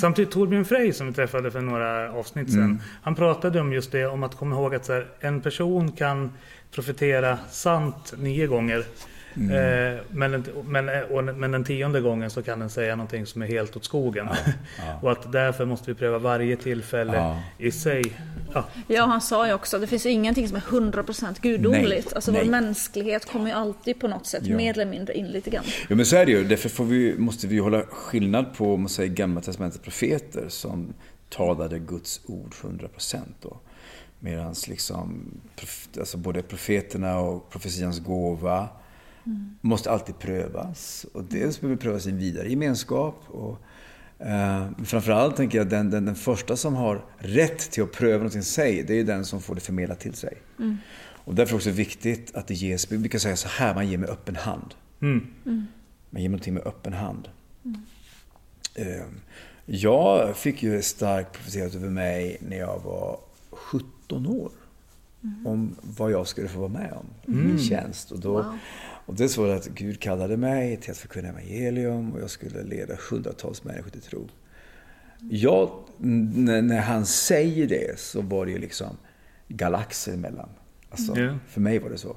Samtidigt 0.00 0.30
Torbjörn 0.30 0.64
Frey 0.64 0.92
som 0.92 1.06
vi 1.06 1.12
träffade 1.12 1.50
för 1.50 1.60
några 1.60 2.12
avsnitt 2.12 2.50
sedan. 2.50 2.62
Mm. 2.62 2.80
Han 3.02 3.14
pratade 3.14 3.60
om 3.60 3.72
just 3.72 3.92
det, 3.92 4.06
om 4.06 4.22
att 4.22 4.34
komma 4.34 4.56
ihåg 4.56 4.74
att 4.74 4.84
så 4.84 4.92
här, 4.92 5.08
en 5.20 5.40
person 5.40 5.92
kan 5.92 6.30
profetera 6.74 7.38
sant 7.50 8.14
nio 8.18 8.46
gånger. 8.46 8.84
Mm. 9.36 9.50
Eh, 9.94 10.00
men, 10.10 10.30
den- 10.32 10.44
men, 10.64 10.88
och, 11.10 11.24
men 11.24 11.50
den 11.52 11.64
tionde 11.64 12.00
gången 12.00 12.30
så 12.30 12.42
kan 12.42 12.58
den 12.58 12.70
säga 12.70 12.96
någonting 12.96 13.26
som 13.26 13.42
är 13.42 13.46
helt 13.46 13.76
åt 13.76 13.84
skogen. 13.84 14.28
och 15.02 15.12
att 15.12 15.32
därför 15.32 15.64
måste 15.64 15.90
vi 15.90 15.94
pröva 15.94 16.18
varje 16.18 16.56
tillfälle 16.56 17.16
Ja. 17.16 17.42
i 17.58 17.70
sig. 17.70 18.02
Ja, 18.54 18.64
Ja, 18.86 19.04
han 19.06 19.20
sa 19.20 19.46
ju 19.46 19.52
också 19.52 19.76
att 19.76 19.80
det 19.82 19.86
finns 19.86 20.06
ingenting 20.06 20.48
som 20.48 20.56
är 20.56 20.60
100% 20.60 21.40
gudomligt. 21.40 21.88
Nej, 21.88 22.14
alltså 22.14 22.32
nej. 22.32 22.42
vår 22.44 22.50
mänsklighet 22.50 23.24
kommer 23.32 23.46
ju 23.46 23.52
alltid 23.52 24.00
på 24.00 24.08
något 24.08 24.26
sätt 24.26 24.42
Ja. 24.46 24.56
mer 24.56 24.72
eller 24.72 24.86
mindre 24.86 25.14
in 25.14 25.26
lite 25.28 25.50
grann. 25.50 25.64
Jo 25.88 25.96
men 25.96 26.06
så 26.06 26.16
är 26.16 26.26
det 26.26 26.32
ju. 26.32 26.44
Därför 26.44 26.68
får 26.68 26.84
vi, 26.84 27.14
måste 27.18 27.46
vi 27.46 27.58
hålla 27.58 27.82
skillnad 27.82 28.54
på 28.56 28.74
om 28.74 28.80
man 28.80 28.88
säger 28.88 29.10
Gamla 29.10 29.40
Testamentets 29.40 29.82
profeter 29.84 30.44
som 30.48 30.94
talade 31.30 31.78
Guds 31.78 32.20
ord 32.26 32.54
100% 32.62 33.18
då. 33.42 33.56
Medan 34.20 34.54
liksom, 34.68 35.24
alltså 35.98 36.18
både 36.18 36.42
profeterna 36.42 37.18
och 37.18 37.50
profetians 37.50 38.00
gåva 38.00 38.68
måste 39.60 39.90
alltid 39.90 40.18
prövas. 40.18 41.06
Och 41.12 41.24
dels 41.24 41.60
behöver 41.60 41.80
prövas 41.82 42.06
i 42.06 42.10
en 42.10 42.18
vidare 42.18 42.48
gemenskap. 42.50 43.22
Och, 43.26 43.58
eh, 44.26 44.68
framförallt 44.84 45.36
tänker 45.36 45.58
jag 45.58 45.68
den, 45.68 45.90
den, 45.90 46.04
den 46.04 46.14
första 46.14 46.56
som 46.56 46.74
har 46.74 47.04
rätt 47.18 47.58
till 47.70 47.82
att 47.82 47.92
pröva 47.92 48.16
någonting 48.16 48.40
i 48.40 48.44
sig, 48.44 48.82
det 48.82 48.92
är 48.92 48.96
ju 48.96 49.04
den 49.04 49.24
som 49.24 49.42
får 49.42 49.54
det 49.54 49.60
förmedlat 49.60 50.00
till 50.00 50.14
sig. 50.14 50.36
Och 51.26 51.34
därför 51.34 51.50
är 51.50 51.52
det 51.52 51.56
också 51.56 51.70
viktigt 51.70 52.34
att 52.34 52.46
det 52.46 52.54
ges, 52.54 52.92
vi 52.92 53.08
kan 53.08 53.20
säga 53.20 53.36
så 53.36 53.48
här, 53.48 53.74
man 53.74 53.88
ger 53.88 53.98
med 53.98 54.08
öppen 54.08 54.36
hand. 54.36 54.74
mm. 55.00 55.66
Man 56.10 56.22
ger 56.22 56.28
någonting 56.28 56.54
med 56.54 56.62
öppen 56.66 56.92
hand. 56.92 57.28
Eh, 58.74 59.04
Jag 59.66 60.36
fick 60.36 60.62
ju 60.62 60.82
starkt 60.82 61.32
profeterat 61.32 61.74
över 61.74 61.90
mig 61.90 62.36
när 62.40 62.56
jag 62.56 62.78
var 62.84 63.18
17 63.50 63.90
år. 64.12 64.52
Om 65.44 65.76
vad 65.82 66.10
jag 66.10 66.26
skulle 66.26 66.48
få 66.48 66.58
vara 66.58 66.68
med 66.68 66.92
om 66.92 67.06
i 67.32 67.36
min 67.36 67.58
tjänst. 67.58 68.10
Och, 68.12 68.20
då, 68.20 68.32
Wow. 68.32 68.58
och 69.06 69.14
det 69.14 69.36
var 69.38 69.48
att 69.48 69.66
Gud 69.68 70.00
kallade 70.00 70.36
mig 70.36 70.76
till 70.76 70.90
att 70.90 70.96
förkunna 70.96 71.28
evangelium 71.28 72.12
och 72.12 72.20
jag 72.20 72.30
skulle 72.30 72.62
leda 72.62 72.94
hundratals 73.10 73.64
människor 73.64 73.90
till 73.90 74.00
tro. 74.02 74.28
Jag, 75.30 75.70
när 75.98 76.80
han 76.80 77.06
säger 77.06 77.66
det 77.68 77.98
så 78.00 78.20
var 78.22 78.46
det 78.46 78.52
ju 78.52 78.58
liksom 78.58 78.96
galaxer 79.48 80.14
emellan. 80.14 80.48
Alltså, 80.90 81.18
Ja. 81.20 81.38
För 81.48 81.60
mig 81.60 81.78
var 81.78 81.90
det 81.90 81.98
så. 81.98 82.16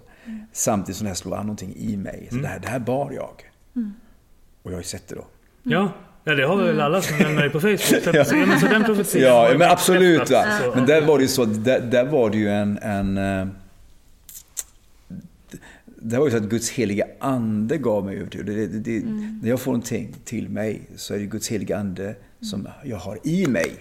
Samtidigt 0.51 0.97
som 0.97 1.05
det 1.05 1.09
här 1.09 1.15
slog 1.15 1.33
an 1.33 1.45
någonting 1.45 1.75
i 1.75 1.97
mig. 1.97 2.27
Så 2.31 2.35
det, 2.35 2.47
här, 2.47 2.59
det 2.59 2.67
här 2.67 2.79
bar 2.79 3.11
jag. 3.11 3.51
Och 4.63 4.71
jag 4.71 4.75
har 4.75 4.81
ju 4.81 4.83
sett 4.88 5.07
det 5.07 5.15
då. 5.15 5.25
ja. 5.63 5.91
Ja, 6.28 6.36
det 6.36 6.43
har 6.47 6.57
väl 6.63 6.80
alla 6.82 7.01
som 7.01 7.17
nämner 7.17 7.41
dig 7.41 7.49
på 7.49 7.59
Facebook. 7.59 7.80
Så, 8.03 8.36
ja. 8.36 8.45
men 8.47 8.59
så 8.59 8.65
den 8.67 8.84
profetian 8.84 9.23
Ja, 9.23 9.55
men 9.57 9.69
absolut. 9.71 10.30
Va? 10.32 10.45
så- 10.63 10.71
Men 10.75 10.86
där 10.86 11.01
var 11.01 11.17
det 11.17 11.21
ju 11.21 11.28
så, 11.28 11.45
där, 11.45 11.80
där 11.82 12.05
var 12.05 12.30
det 12.30 12.38
ju 12.38 12.49
en... 12.49 12.78
en 12.78 13.17
eh, 13.17 13.47
det 16.01 16.17
var 16.17 16.25
ju 16.25 16.32
så 16.32 16.38
att 16.38 16.43
Guds 16.43 16.69
heliga 16.69 17.05
ande 17.19 17.78
gav 17.78 18.05
mig 18.05 18.17
övertygelse. 18.17 18.53
Det, 18.53 18.67
det, 18.67 18.99
det, 18.99 19.05
När 19.41 19.49
jag 19.49 19.59
får 19.61 19.71
någonting 19.71 20.15
till 20.23 20.49
mig 20.49 20.82
så 20.95 21.13
är 21.13 21.19
det 21.19 21.25
Guds 21.25 21.47
heliga 21.47 21.78
ande 21.78 22.15
som 22.41 22.67
jag 22.84 22.97
har 22.97 23.19
i 23.23 23.47
mig. 23.47 23.71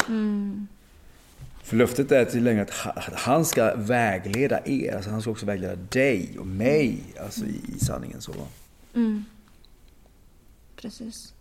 För 1.64 1.76
löftet 1.76 2.12
är 2.12 2.24
till 2.24 2.44
länge 2.44 2.62
att 2.62 2.70
ha- 2.70 2.90
att 2.90 3.14
han 3.14 3.44
ska 3.44 3.74
vägleda 3.74 4.60
er. 4.64 4.94
Alltså 4.96 5.10
han 5.10 5.22
ska 5.22 5.30
också 5.30 5.46
vägleda 5.46 5.74
dig 5.74 6.36
och 6.38 6.46
mig 6.46 6.98
alltså 7.24 7.44
i, 7.44 7.60
i 7.76 7.84
sanningen. 7.84 8.20
så. 8.20 8.32
Precis. 10.76 11.32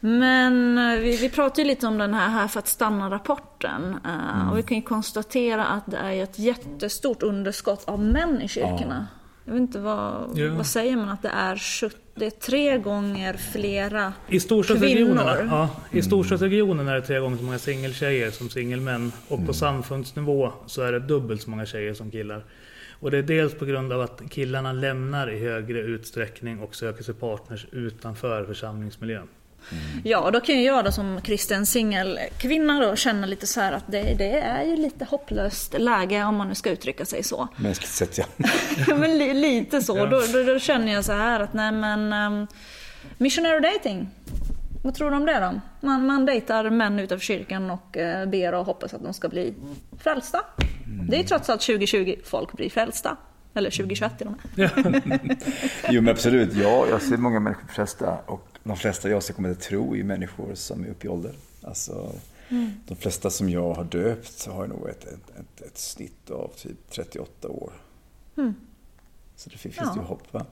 Men 0.00 0.78
eh, 0.78 0.98
vi, 1.00 1.16
vi 1.16 1.30
pratade 1.30 1.62
ju 1.62 1.68
lite 1.68 1.86
om 1.86 1.98
den 1.98 2.14
här 2.14 2.28
Här 2.28 2.48
för 2.48 2.58
att 2.58 2.68
stanna-rapporten. 2.68 3.96
eh, 4.04 4.50
Och 4.50 4.58
vi 4.58 4.62
kan 4.62 4.76
ju 4.76 4.82
konstatera 4.82 5.66
att 5.66 5.86
det 5.86 5.96
är 5.96 6.22
ett 6.22 6.38
jättestort 6.38 7.22
underskott 7.22 7.84
av 7.88 8.00
män 8.00 8.42
i 8.42 8.48
kyrkorna. 8.48 9.06
Jag 9.44 9.52
vet 9.52 9.60
inte 9.60 9.78
vad, 9.78 10.30
Ja. 10.34 10.54
vad 10.54 10.66
säger 10.66 10.96
man 10.96 11.08
att 11.08 11.22
det 11.22 11.28
är? 11.28 11.56
70, 11.56 11.96
det 12.14 12.26
är 12.26 12.30
tre 12.30 12.78
gånger 12.78 13.34
flera 13.34 14.12
I 14.28 14.40
kvinnor. 14.40 15.48
ja, 15.50 15.70
i 15.90 16.02
storstadsregionen 16.02 16.88
är 16.88 16.94
det 16.94 17.02
tre 17.02 17.18
gånger 17.18 17.36
så 17.36 17.42
många 17.42 17.58
singeltjejer 17.58 18.30
som 18.30 18.48
singelmän. 18.50 19.12
Och 19.28 19.46
på 19.46 19.52
samfundsnivå 19.52 20.52
så 20.66 20.82
är 20.82 20.92
det 20.92 21.00
dubbelt 21.00 21.42
så 21.42 21.50
många 21.50 21.66
tjejer 21.66 21.94
som 21.94 22.10
killar. 22.10 22.44
Och 23.00 23.10
det 23.10 23.18
är 23.18 23.22
dels 23.22 23.54
på 23.54 23.64
grund 23.64 23.92
av 23.92 24.00
att 24.00 24.22
killarna 24.30 24.72
lämnar 24.72 25.30
i 25.30 25.38
högre 25.38 25.78
utsträckning 25.80 26.60
och 26.60 26.74
söker 26.74 27.02
sig 27.04 27.14
partners 27.14 27.66
utanför 27.72 28.44
församlingsmiljön. 28.44 29.28
Ja, 30.04 30.18
och 30.18 30.32
då 30.32 30.40
kan 30.40 30.54
ju 30.54 30.62
jag 30.62 30.84
då 30.84 30.92
som 30.92 31.20
kristen 31.20 31.66
singelkvinna 31.66 32.80
då 32.80 32.96
känna 32.96 33.26
lite 33.26 33.46
så 33.46 33.60
här 33.60 33.72
att 33.72 33.84
det, 33.86 34.14
det 34.18 34.38
är 34.40 34.64
ju 34.64 34.76
lite 34.76 35.04
hopplöst 35.04 35.78
läge 35.78 36.24
om 36.24 36.36
man 36.36 36.48
nu 36.48 36.54
ska 36.54 36.70
uttrycka 36.70 37.04
sig 37.04 37.22
så. 37.22 37.48
Mänskligt 37.56 37.92
sett 37.92 38.18
ja. 38.18 38.24
Ja, 38.88 38.94
men 38.96 39.18
li, 39.18 39.34
lite 39.34 39.80
så. 39.80 39.96
Ja. 39.96 40.06
Då, 40.06 40.22
då, 40.32 40.42
då 40.42 40.58
känner 40.58 40.92
jag 40.92 41.04
så 41.04 41.12
här 41.12 41.40
att 41.40 41.52
nej 41.52 41.72
men 41.72 42.12
um, 42.12 42.46
missionary 43.18 43.60
dating. 43.60 44.08
Vad 44.84 44.94
tror 44.94 45.10
du 45.10 45.16
om 45.16 45.26
det 45.26 45.40
då? 45.40 45.60
Man, 45.86 46.06
man 46.06 46.26
dejtar 46.26 46.70
män 46.70 46.98
utanför 46.98 47.24
kyrkan 47.24 47.70
och 47.70 47.96
eh, 47.96 48.28
ber 48.28 48.54
och 48.54 48.66
hoppas 48.66 48.94
att 48.94 49.02
de 49.02 49.14
ska 49.14 49.28
bli 49.28 49.54
frälsta. 49.98 50.40
Det 51.08 51.16
är 51.16 51.20
ju 51.20 51.26
trots 51.26 51.50
allt 51.50 51.60
2020 51.60 52.14
folk 52.24 52.52
blir 52.52 52.70
frälsta. 52.70 53.16
Eller 53.54 53.70
2021 53.70 54.18
till 54.18 54.26
och 54.26 54.32
med. 54.32 55.36
Jo 55.88 56.02
men 56.02 56.12
absolut, 56.12 56.54
ja, 56.54 56.86
jag 56.90 57.02
ser 57.02 57.16
många 57.16 57.40
människor 57.40 57.68
frälsta 57.68 58.18
och 58.26 58.55
de 58.66 58.76
flesta 58.76 59.08
jag 59.08 59.22
ser 59.22 59.34
kommer 59.34 59.54
till 59.54 59.62
tro 59.62 59.96
är 59.96 60.04
människor 60.04 60.54
som 60.54 60.84
är 60.84 60.88
uppe 60.88 61.06
i 61.06 61.10
ålder. 61.10 61.34
Alltså, 61.62 62.12
De 62.88 62.96
flesta 62.96 63.30
som 63.30 63.50
jag 63.50 63.74
har 63.74 63.84
döpt 63.84 64.46
har 64.46 64.66
nog 64.66 64.88
ett, 64.88 65.04
ett, 65.04 65.30
ett, 65.40 65.60
ett 65.66 65.78
snitt 65.78 66.30
av 66.30 66.50
typ 66.56 66.90
38 66.90 67.48
år. 67.48 67.72
Så 69.36 69.50
det 69.50 69.56
finns 69.58 69.74
Ja. 69.78 69.92
ju 69.96 70.02
hopp 70.02 70.32
va? 70.32 70.46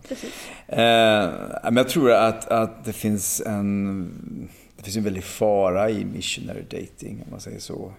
Eh, 0.66 1.62
men 1.64 1.76
jag 1.76 1.88
tror 1.88 2.12
att, 2.12 2.48
att 2.48 2.84
det 2.84 2.92
finns 2.92 3.40
en 3.46 4.48
det 4.76 4.82
finns 4.82 4.96
en 4.96 5.04
väldig 5.04 5.24
fara 5.24 5.90
i 5.90 6.04
missionary 6.04 6.62
dating 6.62 7.22
om 7.24 7.30
man 7.30 7.40
säger 7.40 7.60
så. 7.60 7.92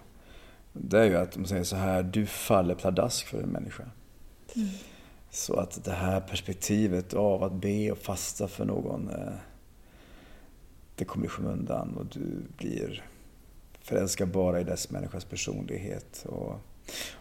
Det 0.72 0.98
är 0.98 1.04
ju 1.04 1.16
att 1.16 1.36
man 1.36 1.46
säger 1.46 1.64
så 1.64 1.76
här, 1.76 2.02
du 2.02 2.26
faller 2.26 2.74
pladask 2.74 3.26
för 3.26 3.42
en 3.42 3.48
människa. 3.48 3.84
Så 5.30 5.56
att 5.56 5.84
det 5.84 5.92
här 5.92 6.20
perspektivet 6.20 7.14
av 7.14 7.44
att 7.44 7.52
be 7.52 7.90
och 7.90 7.98
fasta 7.98 8.48
för 8.48 8.64
någon, 8.64 9.08
eh, 9.10 9.32
det 10.96 11.04
kommer 11.04 11.26
i 11.26 11.28
skymundan 11.28 11.96
och 11.96 12.06
du 12.06 12.42
blir 12.56 13.04
förälskad 13.80 14.28
bara 14.28 14.60
i 14.60 14.64
dess 14.64 14.90
människas 14.90 15.24
personlighet. 15.24 16.26
Och, 16.28 16.60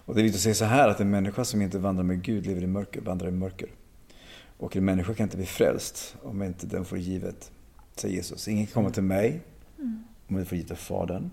och 0.05 0.15
det 0.15 0.21
är 0.21 0.23
viktigt 0.23 0.39
att 0.39 0.43
säga 0.43 0.55
så 0.55 0.65
här 0.65 0.89
att 0.89 0.99
en 0.99 1.09
människa 1.09 1.45
som 1.45 1.61
inte 1.61 1.79
vandrar 1.79 2.03
med 2.03 2.21
Gud 2.21 2.45
lever 2.45 2.63
i 2.63 2.67
mörker, 2.67 3.01
vandrar 3.01 3.27
i 3.27 3.31
mörker. 3.31 3.69
Och 4.57 4.75
en 4.75 4.85
människa 4.85 5.13
kan 5.13 5.23
inte 5.23 5.37
bli 5.37 5.45
frälst 5.45 6.15
om 6.23 6.43
inte 6.43 6.67
den 6.67 6.85
får 6.85 6.97
givet, 6.97 7.51
säger 7.95 8.15
Jesus. 8.15 8.47
Ingen 8.47 8.65
kan 8.65 8.73
komma 8.73 8.89
till 8.89 9.03
mig 9.03 9.41
om 10.27 10.37
inte 10.37 10.49
får 10.49 10.57
givet 10.57 10.71
av 10.71 10.75
Fadern. 10.75 11.29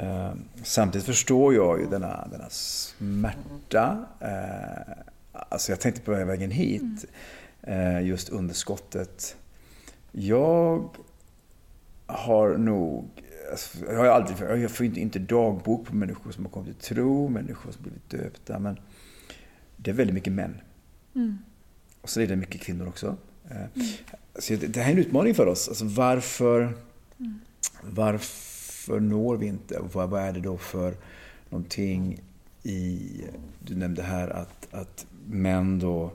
Eh, 0.00 0.32
samtidigt 0.62 1.06
förstår 1.06 1.54
jag 1.54 1.80
ju 1.80 1.86
denna, 1.86 2.28
denna 2.32 2.50
smärta. 2.50 4.06
Eh, 4.20 4.92
alltså 5.32 5.72
jag 5.72 5.80
tänkte 5.80 6.00
på 6.00 6.10
vägen 6.10 6.50
hit, 6.50 7.04
eh, 7.62 8.06
just 8.06 8.28
underskottet. 8.28 9.36
Jag 10.12 10.90
har 12.08 12.56
nog, 12.56 13.04
alltså, 13.50 13.78
jag 13.86 13.98
har 13.98 14.06
aldrig, 14.06 14.62
jag 14.62 14.70
får 14.70 14.86
inte, 14.86 15.00
inte 15.00 15.18
dagbok 15.18 15.86
på 15.86 15.94
människor 15.94 16.30
som 16.30 16.44
har 16.44 16.52
kommit 16.52 16.80
till 16.80 16.94
tro, 16.96 17.28
människor 17.28 17.72
som 17.72 17.82
blivit 17.82 18.10
döpta, 18.10 18.58
men 18.58 18.78
det 19.76 19.90
är 19.90 19.94
väldigt 19.94 20.14
mycket 20.14 20.32
män. 20.32 20.60
Och 22.00 22.08
så 22.10 22.20
är 22.20 22.26
det 22.26 22.36
mycket 22.36 22.60
kvinnor 22.60 22.88
också. 22.88 23.16
Eh, 23.50 23.82
Så 24.38 24.54
det, 24.54 24.76
här 24.76 24.88
är 24.88 24.92
en 24.92 24.98
utmaning 24.98 25.34
för 25.34 25.46
oss. 25.46 25.68
Alltså 25.68 25.84
varför, 25.84 26.74
varför 27.82 29.00
når 29.00 29.36
vi 29.36 29.46
inte? 29.46 29.78
Och 29.78 29.94
vad, 29.94 30.10
vad 30.10 30.22
är 30.22 30.32
det 30.32 30.40
då 30.40 30.58
för 30.58 30.94
någonting 31.50 32.20
i, 32.62 33.10
du 33.60 33.74
nämnde 33.76 34.02
här 34.02 34.28
att, 34.28 34.68
att 34.74 35.06
män 35.26 35.78
då, 35.78 36.12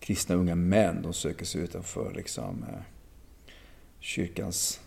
kristna 0.00 0.34
unga 0.34 0.54
män, 0.54 1.02
de 1.02 1.12
söker 1.12 1.44
sig 1.44 1.60
utanför 1.60 2.12
liksom, 2.14 2.64
eh, 2.68 2.80
kyrkans, 4.00 4.80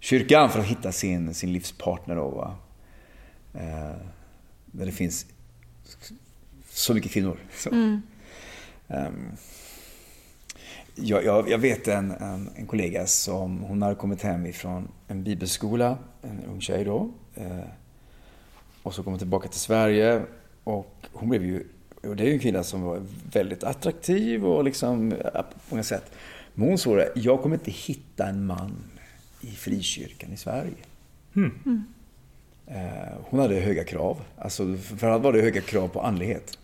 kyrkan 0.00 0.50
för 0.50 0.60
att 0.60 0.66
hitta 0.66 0.92
sin, 0.92 1.34
sin 1.34 1.52
livspartner. 1.52 2.16
Då, 2.16 2.28
va? 2.28 2.56
Eh, 3.54 3.96
där 4.66 4.86
det 4.86 4.92
finns 4.92 5.26
så 6.70 6.94
mycket 6.94 7.12
kvinnor. 7.12 7.38
Så. 7.56 7.70
Ehm, 8.88 9.32
jag, 10.94 11.24
jag, 11.24 11.50
jag 11.50 11.58
vet 11.58 11.88
en, 11.88 12.10
en, 12.10 12.50
en 12.56 12.66
kollega 12.66 13.06
som 13.06 13.58
hon 13.58 13.82
hade 13.82 13.94
kommit 13.94 14.22
hem 14.22 14.46
ifrån 14.46 14.88
en 15.08 15.24
bibelskola, 15.24 15.98
en 16.22 16.44
ung 16.44 16.60
tjej 16.60 16.84
då. 16.84 17.10
Eh, 17.34 17.60
och 18.82 18.94
så 18.94 19.02
kom 19.02 19.12
hon 19.12 19.18
tillbaka 19.18 19.48
till 19.48 19.60
Sverige 19.60 20.22
och 20.64 20.94
hon 21.12 21.28
blev 21.28 21.44
ju, 21.44 21.64
och 22.02 22.16
det 22.16 22.22
är 22.22 22.26
ju 22.26 22.32
en 22.32 22.38
kvinna 22.38 22.62
som 22.62 22.82
var 22.82 23.02
väldigt 23.32 23.64
attraktiv 23.64 24.46
och 24.46 24.64
liksom 24.64 25.10
på 25.40 25.44
många 25.68 25.82
sätt. 25.82 26.12
Men 26.54 26.68
hon 26.68 26.78
sa 26.78 26.96
det, 26.96 27.12
jag 27.14 27.42
kommer 27.42 27.56
inte 27.56 27.70
hitta 27.70 28.26
en 28.26 28.46
man 28.46 28.76
i 29.40 29.46
frikyrkan 29.50 30.32
i 30.32 30.36
Sverige. 30.36 30.72
Eh, 32.66 33.14
Hon 33.22 33.40
hade 33.40 33.54
höga 33.54 33.84
krav. 33.84 34.20
Alltså, 34.38 34.76
framförallt 34.76 35.22
var 35.22 35.32
det 35.32 35.40
höga 35.42 35.60
krav 35.60 35.88
på 35.88 36.00
andlighet. 36.02 36.58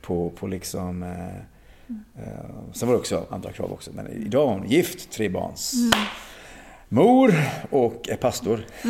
På, 0.00 0.30
på 0.30 0.46
liksom... 0.46 1.02
Eh, 1.02 1.36
eh, 2.24 2.44
sen 2.72 2.88
var 2.88 2.94
det 2.94 3.00
också 3.00 3.26
andra 3.30 3.52
krav 3.52 3.72
också. 3.72 3.90
Men 3.94 4.06
idag 4.08 4.48
är 4.48 4.58
hon 4.58 4.68
gift, 4.68 5.10
tre 5.10 5.28
barns 5.28 5.74
mor 6.88 7.34
och 7.70 8.08
är 8.08 8.16
pastor. 8.16 8.66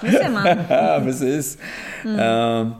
Det 0.00 0.10
ser 0.12 0.30
man. 0.30 0.46
Ja, 0.68 1.00
precis. 1.04 1.58
Ehm, 2.04 2.70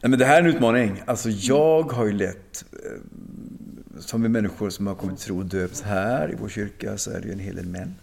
nej, 0.00 0.10
men 0.10 0.18
det 0.18 0.24
här 0.24 0.36
är 0.36 0.40
en 0.40 0.46
utmaning. 0.46 1.02
Alltså, 1.06 1.28
jag 1.30 1.92
har 1.92 2.04
ju 2.06 2.12
lett, 2.12 2.64
eh, 2.72 3.00
som 4.02 4.22
vi 4.22 4.28
människor 4.28 4.70
som 4.70 4.86
har 4.86 4.94
kommit 4.94 5.18
till 5.18 5.26
tro 5.26 5.38
och 5.38 5.46
döpts 5.46 5.82
här 5.82 6.32
i 6.32 6.34
vår 6.40 6.48
kyrka, 6.48 6.98
så 6.98 7.10
är 7.10 7.20
det 7.20 7.26
ju 7.26 7.32
en 7.32 7.38
hel 7.38 7.56
del 7.56 7.66
män. 7.66 7.94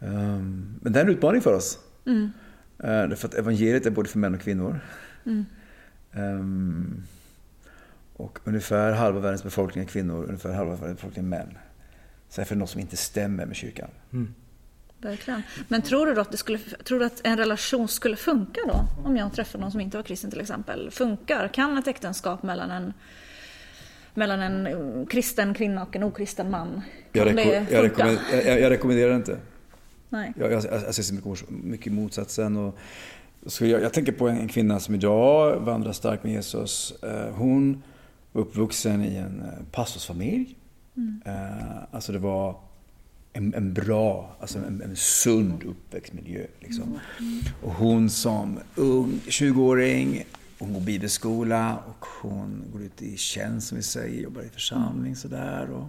Ehm, 0.00 0.74
men 0.80 0.92
det 0.92 1.00
är 1.00 1.04
en 1.04 1.10
utmaning 1.10 1.42
för 1.42 1.52
oss. 1.52 1.78
Uh, 2.06 2.28
därför 2.78 3.28
att 3.28 3.34
evangeliet 3.34 3.86
är 3.86 3.90
både 3.90 4.08
för 4.08 4.18
män 4.18 4.34
och 4.34 4.40
kvinnor. 4.40 4.80
Ehm, 6.12 7.02
och 8.16 8.38
ungefär 8.44 8.92
halva 8.92 9.20
världens 9.20 9.42
befolkning 9.42 9.84
är 9.84 9.88
kvinnor, 9.88 10.24
ungefär 10.24 10.52
halva 10.52 10.74
världens 10.74 10.96
befolkning 10.96 11.24
är 11.24 11.28
män. 11.28 11.58
Så 12.28 12.40
är 12.40 12.46
det 12.48 12.54
något 12.54 12.70
som 12.70 12.80
inte 12.80 12.96
stämmer 12.96 13.46
med 13.46 13.56
kyrkan. 13.56 13.88
Verkligen. 15.00 15.42
Men 15.68 15.82
tror 15.82 16.06
du 16.06 16.14
då 16.14 16.20
att, 16.20 16.30
det 16.30 16.36
skulle, 16.36 16.58
tror 16.58 16.98
du 16.98 17.06
att 17.06 17.20
en 17.24 17.36
relation 17.36 17.88
skulle 17.88 18.16
funka 18.16 18.60
då? 18.66 18.86
Om 19.04 19.16
jag 19.16 19.32
träffar 19.32 19.58
någon 19.58 19.70
som 19.70 19.80
inte 19.80 19.96
var 19.96 20.04
kristen 20.04 20.30
till 20.30 20.40
exempel. 20.40 20.90
Funkar? 20.90 21.48
Kan 21.48 21.78
ett 21.78 21.86
äktenskap 21.86 22.42
mellan 22.42 22.70
en, 22.70 22.92
mellan 24.18 24.40
en 24.40 24.66
um, 24.66 25.06
kristen 25.06 25.54
kvinna 25.54 25.82
och 25.82 25.96
en 25.96 26.02
okristen 26.02 26.50
man, 26.50 26.82
Jag, 27.12 27.28
reko- 27.28 27.66
jag, 27.70 27.84
rekommenderar, 27.84 28.46
jag, 28.46 28.60
jag, 28.60 28.70
rekommenderar 28.70 29.10
det 29.10 29.16
inte. 29.16 29.38
Nej. 30.08 30.32
Jag, 30.38 30.52
jag, 30.52 30.64
jag 30.86 30.94
ser 30.94 31.02
så 31.02 31.14
mycket, 31.14 31.50
mycket 31.50 31.92
motsatsen. 31.92 32.56
Och, 32.56 32.78
så 33.46 33.66
jag, 33.66 33.82
jag 33.82 33.92
tänker 33.92 34.12
på 34.12 34.28
en, 34.28 34.38
en 34.38 34.48
kvinna 34.48 34.80
som 34.80 34.94
idag 34.94 35.60
vandrar 35.60 35.92
starkt 35.92 36.24
med 36.24 36.32
Jesus. 36.32 36.94
Eh, 37.02 37.34
hon 37.34 37.82
var 38.32 38.42
uppvuxen 38.42 39.04
i 39.04 39.16
en 39.16 39.40
eh, 39.40 39.64
pastorsfamilj. 39.72 40.56
Eh, 41.24 41.32
alltså 41.90 42.12
det 42.12 42.18
var 42.18 42.56
en, 43.32 43.54
en 43.54 43.74
bra, 43.74 44.36
alltså 44.40 44.58
en, 44.58 44.82
en 44.82 44.96
sund 44.96 45.62
uppväxtmiljö. 45.64 46.46
Liksom. 46.60 47.00
Och 47.62 47.72
hon 47.72 48.10
som 48.10 48.58
ung 48.74 49.20
20-åring, 49.26 50.24
hon 50.58 50.72
går 50.72 50.80
bibelskola 50.80 51.76
och 51.76 52.06
hon 52.22 52.64
går 52.72 52.82
ut 52.82 53.02
i 53.02 53.16
tjänst 53.16 53.68
som 53.68 53.76
vi 53.76 53.82
säger, 53.82 54.22
jobbar 54.22 54.42
i 54.42 54.48
församling 54.48 55.16
sådär. 55.16 55.70
Och, 55.70 55.86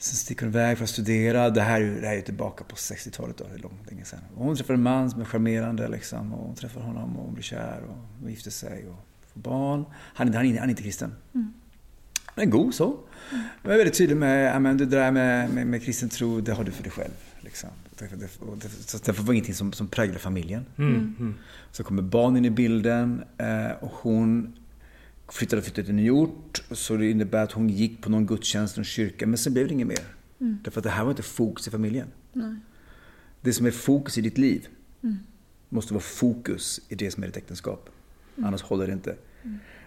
Sen 0.00 0.16
sticker 0.16 0.42
hon 0.46 0.54
iväg 0.54 0.76
för 0.76 0.84
att 0.84 0.90
studera. 0.90 1.50
Det 1.50 1.60
här, 1.60 1.80
det 1.80 2.06
här 2.06 2.12
är 2.12 2.16
ju 2.16 2.22
tillbaka 2.22 2.64
på 2.64 2.76
60-talet 2.76 3.36
då, 3.36 3.44
det 3.44 3.54
är 3.54 3.58
långt 3.58 3.90
länge 3.90 4.04
sedan. 4.04 4.18
Och 4.36 4.44
hon 4.44 4.56
träffar 4.56 4.74
en 4.74 4.82
man 4.82 5.10
som 5.10 5.20
är 5.20 5.24
charmerande 5.24 5.88
liksom. 5.88 6.34
Och 6.34 6.46
hon 6.46 6.54
träffar 6.54 6.80
honom 6.80 7.16
och 7.16 7.24
hon 7.24 7.34
blir 7.34 7.42
kär 7.44 7.80
och 7.88 7.96
de 8.22 8.30
gifter 8.30 8.50
sig 8.50 8.86
och 8.88 8.96
får 9.32 9.40
barn. 9.40 9.84
Han, 9.94 10.28
är- 10.28 10.32
han, 10.32 10.46
han 10.46 10.56
är 10.64 10.68
inte 10.70 10.82
kristen. 10.82 11.14
Han 12.24 12.44
är 12.44 12.46
god 12.46 12.74
så. 12.74 12.98
Men 13.30 13.42
jag 13.62 13.72
är 13.72 13.76
väldigt 13.78 13.94
tydlig 13.98 14.16
med, 14.16 14.62
men 14.62 14.76
det 14.78 14.86
där 14.86 15.10
med, 15.10 15.50
med, 15.50 15.66
med 15.66 15.82
kristen 15.82 16.08
tro, 16.08 16.40
det 16.40 16.52
har 16.52 16.64
du 16.64 16.70
för 16.72 16.82
dig 16.82 16.92
själv. 16.92 17.12
Liksom. 17.40 17.70
Det, 19.04 19.18
var 19.18 19.32
ingenting 19.32 19.54
som, 19.54 19.72
som 19.72 19.88
präglar 19.88 20.18
familjen. 20.18 20.64
Så 21.72 21.84
kommer 21.84 22.02
barn 22.02 22.36
in 22.36 22.44
i 22.44 22.50
bilden 22.50 23.24
eh, 23.38 23.70
och 23.80 23.90
hon 23.90 24.56
flyttade, 25.28 25.62
flyttade 25.62 25.82
till 25.82 25.90
en 25.90 25.96
ny 25.96 26.10
ort. 26.10 26.62
Så 26.70 26.96
det 26.96 27.10
innebär 27.10 27.42
att 27.42 27.52
hon 27.52 27.68
gick 27.68 28.02
på 28.02 28.10
någon 28.10 28.26
gudstjänst, 28.26 28.76
någon 28.76 28.84
kyrka, 28.84 29.26
men 29.26 29.38
sen 29.38 29.52
blev 29.52 29.66
det 29.68 29.74
inget 29.74 29.86
mer. 29.86 30.00
Därför 30.38 30.80
att 30.80 30.84
det 30.84 30.90
här 30.90 31.04
var 31.04 31.10
inte 31.10 31.22
fokus 31.22 31.68
i 31.68 31.70
familjen. 31.70 32.08
Det 33.40 33.52
som 33.52 33.66
är 33.66 33.70
fokus 33.70 34.18
i 34.18 34.20
ditt 34.20 34.38
liv 34.38 34.66
måste 35.68 35.94
vara 35.94 36.02
fokus 36.02 36.80
i 36.88 36.94
det 36.94 37.10
som 37.10 37.22
är 37.22 37.26
ditt 37.26 37.36
äktenskap. 37.36 37.90
Annars 38.42 38.62
håller 38.62 38.86
det 38.86 38.92
inte. 38.92 39.16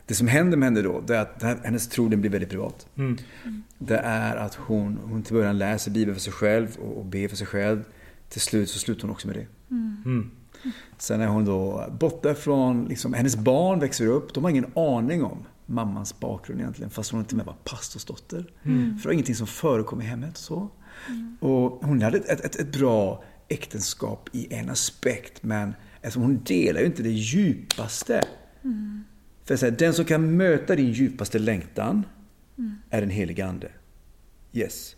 Det 0.06 0.16
som 0.16 0.28
händer 0.28 0.58
med 0.58 0.68
henne 0.68 0.82
då, 0.82 1.02
det 1.08 1.16
är 1.16 1.22
att 1.22 1.44
här, 1.44 1.58
hennes 1.64 1.88
tro 1.88 2.10
den 2.10 2.22
blir 2.22 2.32
väldigt 2.32 2.50
privat. 2.50 2.88
Det 3.78 3.98
är 3.98 4.36
att 4.36 4.56
hon, 4.56 4.98
hon 5.04 5.24
till 5.24 5.34
början 5.36 5.58
läser 5.58 5.92
Bibeln 5.92 6.16
för 6.16 6.22
sig 6.22 6.34
själv 6.34 6.78
och, 6.80 6.98
och 6.98 7.06
ber 7.06 7.28
för 7.28 7.36
sig 7.36 7.48
själv. 7.48 7.84
Till 8.32 8.42
slut 8.42 8.70
så 8.70 8.80
slutar 8.80 9.02
hon 9.02 9.12
också 9.12 9.28
med 9.28 9.36
det. 9.36 9.48
Sen 10.98 11.22
är 11.22 11.28
hon 11.28 11.46
då 11.46 11.88
borta 12.00 12.36
från, 12.36 12.86
liksom, 12.86 13.14
hennes 13.14 13.36
barn 13.36 13.80
växer 13.80 14.08
upp, 14.08 14.34
de 14.34 14.44
har 14.44 14.52
ingen 14.52 14.72
aning 14.76 15.24
om 15.24 15.46
mammans 15.66 16.20
bakgrund 16.20 16.62
egentligen, 16.62 16.90
fast 16.90 17.12
hon 17.12 17.26
till 17.26 17.34
och 17.34 17.38
med 17.38 17.46
var 17.46 17.56
pastorsdotter. 17.64 18.46
För 18.64 19.02
det 19.02 19.06
var 19.06 19.12
ingenting 19.12 19.36
som 19.36 19.48
förekom 19.48 20.02
i 20.02 20.06
hemmet. 20.06 20.38
Så. 20.38 20.70
Och 21.40 21.86
hon 21.86 22.02
hade 22.02 22.18
ett, 22.18 22.46
ett, 22.46 22.56
ett, 22.56 22.72
bra 22.72 23.24
äktenskap 23.48 24.30
i 24.32 24.54
en 24.54 24.70
aspekt, 24.70 25.44
men 25.44 25.74
eftersom 26.02 26.24
hon 26.24 26.44
delar 26.44 26.80
ju 26.80 26.86
inte 26.86 27.04
det 27.04 27.10
djupaste. 27.10 28.24
För 29.46 29.54
att 29.54 29.60
säga, 29.60 29.72
den 29.72 29.94
som 29.94 30.06
kan 30.06 30.38
möta 30.38 30.76
din 30.76 30.92
djupaste 30.92 31.40
längtan 31.40 32.06
är 32.90 33.02
den 33.02 33.10
helige 33.10 33.46
Ande. 33.46 33.72
Yes. 34.54 34.96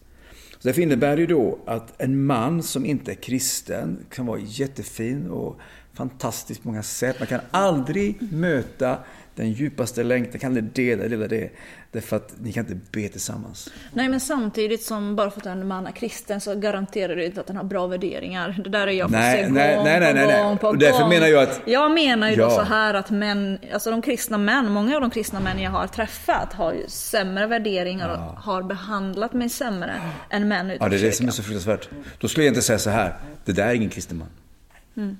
Så 0.64 0.70
därför 0.70 0.82
innebär 0.82 1.16
det 1.16 1.22
ju 1.22 1.28
då 1.28 1.60
att 1.66 2.02
en 2.02 2.26
man 2.26 2.64
som 2.64 2.86
inte 2.86 3.12
är 3.12 3.16
kristen 3.16 4.06
kan 4.10 4.26
vara 4.26 4.40
jättefin 4.40 5.30
och 5.30 5.60
fantastisk 5.94 6.64
på 6.64 6.68
många 6.68 6.84
sätt. 6.84 7.20
Man 7.20 7.28
kan 7.28 7.40
aldrig 7.52 8.34
möta 8.34 8.98
den 9.36 9.52
djupaste 9.52 10.04
längtan, 10.04 10.40
kan 10.40 10.48
aldrig 10.48 10.64
dela, 10.64 11.08
dela 11.08 11.28
det. 11.28 11.50
Därför 11.94 12.16
att 12.16 12.34
ni 12.42 12.54
kan 12.54 12.66
inte 12.68 12.80
be 12.92 13.10
tillsammans. 13.10 13.70
Nej 13.94 14.10
men 14.10 14.20
samtidigt 14.20 14.84
som 14.84 15.16
bara 15.16 15.32
för 15.32 15.40
att 15.40 15.46
en 15.46 15.68
man 15.68 15.88
är 15.88 15.92
kristen 15.92 16.42
så 16.42 16.56
garanterar 16.56 17.16
det 17.16 17.26
inte 17.26 17.42
att 17.42 17.48
den 17.48 17.56
har 17.58 17.64
bra 17.64 17.88
värderingar. 17.88 18.62
Det 18.64 18.70
där 18.70 18.88
är 18.88 18.92
jag 18.92 19.06
fått 19.10 19.12
Nej, 19.12 19.44
gång 19.44 19.54
nej, 19.54 19.84
nej, 19.84 20.00
på 20.00 20.16
nej, 20.16 20.28
nej. 20.28 20.44
gång 20.44 20.58
på 20.58 20.68
Och 20.68 20.78
därför 20.78 21.00
gång. 21.00 21.10
menar 21.10 21.28
jag 21.28 21.44
att- 21.44 21.62
Jag 21.66 21.92
menar 21.92 22.30
ju 22.30 22.36
då 22.36 22.42
Ja. 22.42 22.50
så 22.50 22.62
här 22.62 22.94
att 22.94 23.10
män, 23.10 23.60
alltså 23.74 23.92
de 23.92 24.02
kristna 24.02 24.38
män, 24.38 24.72
många 24.72 24.96
av 24.96 25.02
de 25.02 25.10
kristna 25.10 25.40
män 25.40 25.60
jag 25.60 25.72
har 25.72 25.88
träffat 25.88 26.54
har 26.54 26.74
ju 26.74 26.88
sämre 26.88 27.48
värderingar 27.48 28.10
och 28.10 28.18
har 28.44 28.64
behandlat 28.64 29.34
mig 29.34 29.50
sämre 29.50 29.94
än 30.30 30.48
män 30.48 30.68
Ja, 30.68 30.74
utanför 30.76 30.90
det 30.98 31.02
är 31.04 31.06
det 31.06 31.12
som 31.12 31.28
är 31.28 31.32
så 31.32 31.44
fruktansvärt. 31.44 31.90
Då 32.20 32.28
skulle 32.28 32.46
jag 32.46 32.52
inte 32.52 32.62
säga 32.62 32.80
så 32.80 32.90
här, 32.90 33.16
det 33.46 33.52
där 33.52 33.68
är 33.68 33.74
ingen 33.74 33.90
kristen 33.90 34.18
man. 34.18 35.18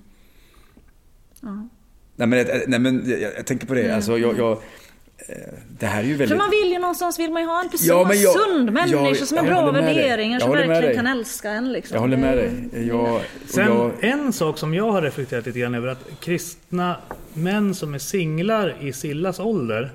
Nej, 2.16 2.28
men, 2.28 2.46
nej, 2.68 2.80
men 2.80 3.04
jag, 3.10 3.20
jag 3.38 3.46
tänker 3.46 3.68
på 3.68 3.74
det. 3.74 3.96
Alltså, 3.96 4.18
jag, 4.18 4.38
jag, 4.38 4.58
det 5.80 5.86
här 5.86 6.00
är 6.00 6.04
ju 6.04 6.12
För 6.14 6.20
väldigt... 6.20 6.38
man 6.38 6.50
vill 6.50 6.72
ju 6.72 6.80
någonstans 6.80 7.20
vill 7.20 7.32
man 7.32 7.42
ju 7.42 7.48
ha 7.48 7.62
en 7.62 7.70
person, 7.70 7.88
Ja, 7.88 8.06
men 8.08 8.22
jag- 8.22 8.34
sund 8.34 8.72
människa 8.72 8.98
jag- 9.08 9.18
som 9.18 9.38
har 9.38 9.46
jag 9.46 9.54
bra 9.54 9.72
värderingar, 9.72 10.34
Jag 10.36 10.42
som 10.42 10.52
verkligen 10.52 10.82
dig. 10.82 10.96
kan 10.96 11.08
älska 11.08 11.50
en 11.52 11.72
liksom. 11.74 11.96
Jag 11.96 12.02
håller 12.02 12.18
med 12.18 12.38
Det- 12.38 12.42
dig. 12.74 12.88
Jag, 12.88 13.16
och 13.16 13.22
Sen 13.48 13.66
jag, 13.68 13.92
en 14.04 14.34
sak 14.34 14.58
som 14.58 14.74
jag 14.74 14.92
har 14.92 15.02
reflekterat 15.02 15.46
lite 15.46 15.60
grann 15.60 15.76
över 15.76 15.88
att 15.88 16.00
kristna 16.20 16.96
män 17.34 17.76
som 17.76 17.94
är 17.94 18.00
singlar 18.00 18.76
i 18.82 18.94
Sillas 18.94 19.40
ålder 19.40 19.92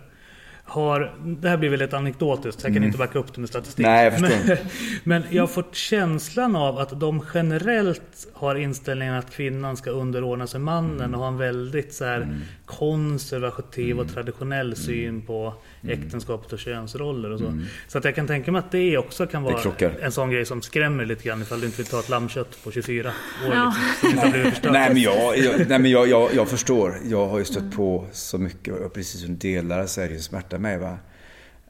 har, 0.64 1.14
det 1.24 1.48
här 1.48 1.56
blir 1.56 1.70
väldigt 1.70 1.92
anekdotiskt, 1.94 2.62
jag 2.64 2.74
kan 2.74 2.84
inte 2.84 2.98
backa 2.98 3.18
upp 3.18 3.34
det 3.34 3.40
med 3.40 3.48
statistik. 3.48 3.86
Mm. 3.86 3.92
Nej, 4.22 4.30
jag. 4.30 4.46
Men, 4.48 4.56
men 5.04 5.22
jag 5.30 5.42
har 5.42 5.46
fått 5.48 5.74
känslan 5.74 6.56
av 6.56 6.78
att 6.78 7.00
de 7.00 7.24
generellt 7.34 8.26
har 8.32 8.54
inställningen 8.54 9.14
att 9.14 9.30
kvinnan 9.30 9.76
ska 9.76 9.90
underordna 9.90 10.46
sig 10.46 10.60
mannen 10.60 11.00
Mm. 11.00 11.14
och 11.14 11.20
ha 11.20 11.28
en 11.28 11.38
väldigt 11.38 11.94
så 11.94 12.04
här, 12.04 12.28
konservativ 12.68 14.00
och 14.00 14.08
traditionell 14.14 14.76
syn 14.76 15.22
på 15.22 15.54
Mm. 15.82 16.00
äktenskapet 16.02 16.52
och 16.52 16.58
könsroller 16.58 17.30
och 17.30 17.38
så. 17.38 17.58
Så 17.88 17.98
att 17.98 18.04
jag 18.04 18.14
kan 18.14 18.26
tänka 18.26 18.52
mig 18.52 18.58
att 18.58 18.70
det 18.72 18.98
också 18.98 19.26
kan 19.26 19.42
vara 19.42 19.74
en 20.00 20.12
sån 20.12 20.30
grej 20.30 20.46
som 20.46 20.62
skrämmer 20.62 21.04
lite 21.06 21.24
grann 21.24 21.42
ifall 21.42 21.60
du 21.60 21.66
inte 21.66 21.78
vill 21.78 21.86
ta 21.86 22.00
ett 22.00 22.08
lammkött 22.08 22.64
på 22.64 22.70
24 22.70 23.08
år. 23.08 23.54
Ja. 23.54 23.74
Liksom, 24.02 24.32
förstört. 24.32 24.72
Nej 24.72 24.88
men, 24.92 25.02
jag, 25.02 25.38
jag, 25.38 25.68
nej, 25.68 25.78
men 25.78 25.90
jag, 25.90 26.08
jag, 26.08 26.34
jag 26.34 26.48
förstår. 26.48 26.98
Jag 27.04 27.28
har 27.28 27.38
ju 27.38 27.44
stött 27.44 27.72
på 27.72 28.06
så 28.12 28.38
mycket 28.38 28.74
och 28.74 28.92
precis 28.92 29.20
som 29.20 29.38
delar 29.38 29.86
så 29.86 30.00
är 30.00 30.08
det 30.08 30.14
ju 30.14 30.20
smärta 30.20 30.58
mig. 30.58 30.78
Va? 30.78 30.98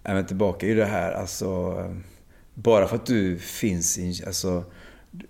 Men 0.03 0.27
tillbaka 0.27 0.67
i 0.67 0.75
det 0.75 0.87
här, 0.87 1.13
alltså. 1.13 1.75
Bara 2.55 2.89
för 2.89 2.97
att 2.97 3.07
du 3.07 3.39
finns 3.39 3.99
i. 3.99 4.23
Alltså, 4.27 4.65
du, 5.11 5.27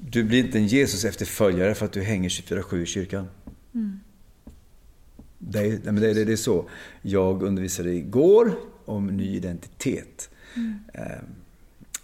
du 0.00 0.24
blir 0.24 0.38
inte 0.44 0.58
en 0.58 0.66
Jesus 0.66 1.04
efterföljare 1.04 1.74
för 1.74 1.84
att 1.84 1.92
du 1.92 2.02
hänger 2.02 2.28
24-7 2.28 2.82
i 2.82 2.86
kyrkan. 2.86 3.28
Det, 5.50 5.58
är, 5.58 5.68
nej, 5.68 5.80
men 5.84 5.94
det, 5.94 6.14
det, 6.14 6.24
det 6.24 6.32
är 6.32 6.36
så. 6.36 6.68
Jag 7.02 7.42
undervisade 7.42 7.90
igår 7.94 8.54
om 8.84 9.06
ny 9.06 9.36
identitet. 9.36 10.30
Eh, 10.92 11.04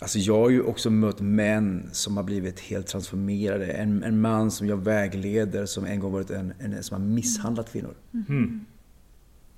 Alltså 0.03 0.19
jag 0.19 0.39
har 0.39 0.51
ju 0.51 0.63
också 0.63 0.91
mött 0.91 1.21
män 1.21 1.89
som 1.93 2.17
har 2.17 2.25
blivit 2.25 2.61
helt 2.61 2.87
transformerade. 2.87 3.67
En, 3.73 4.03
en 4.03 4.21
man 4.21 4.51
som 4.51 4.67
jag 4.67 4.77
vägleder 4.77 5.67
som 5.67 5.85
en 5.85 6.01
gång 6.01 6.13
varit 6.13 6.31
en, 6.31 6.53
en 6.59 6.83
som 6.83 7.03
har 7.03 7.09
misshandlat 7.09 7.73
kvinnor. 7.73 7.95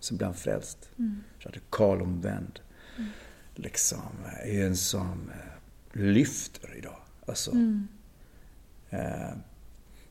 Som 0.00 0.16
blev 0.16 0.26
han 0.26 0.34
frälst. 0.34 0.90
Radikalomvänd. 1.38 2.60
Liksom, 3.54 4.02
är 4.44 4.66
en 4.66 4.76
som 4.76 5.30
eh, 5.30 6.00
lyfter 6.02 6.76
idag. 6.78 6.96
Alltså, 7.26 7.50
eh, 8.90 9.30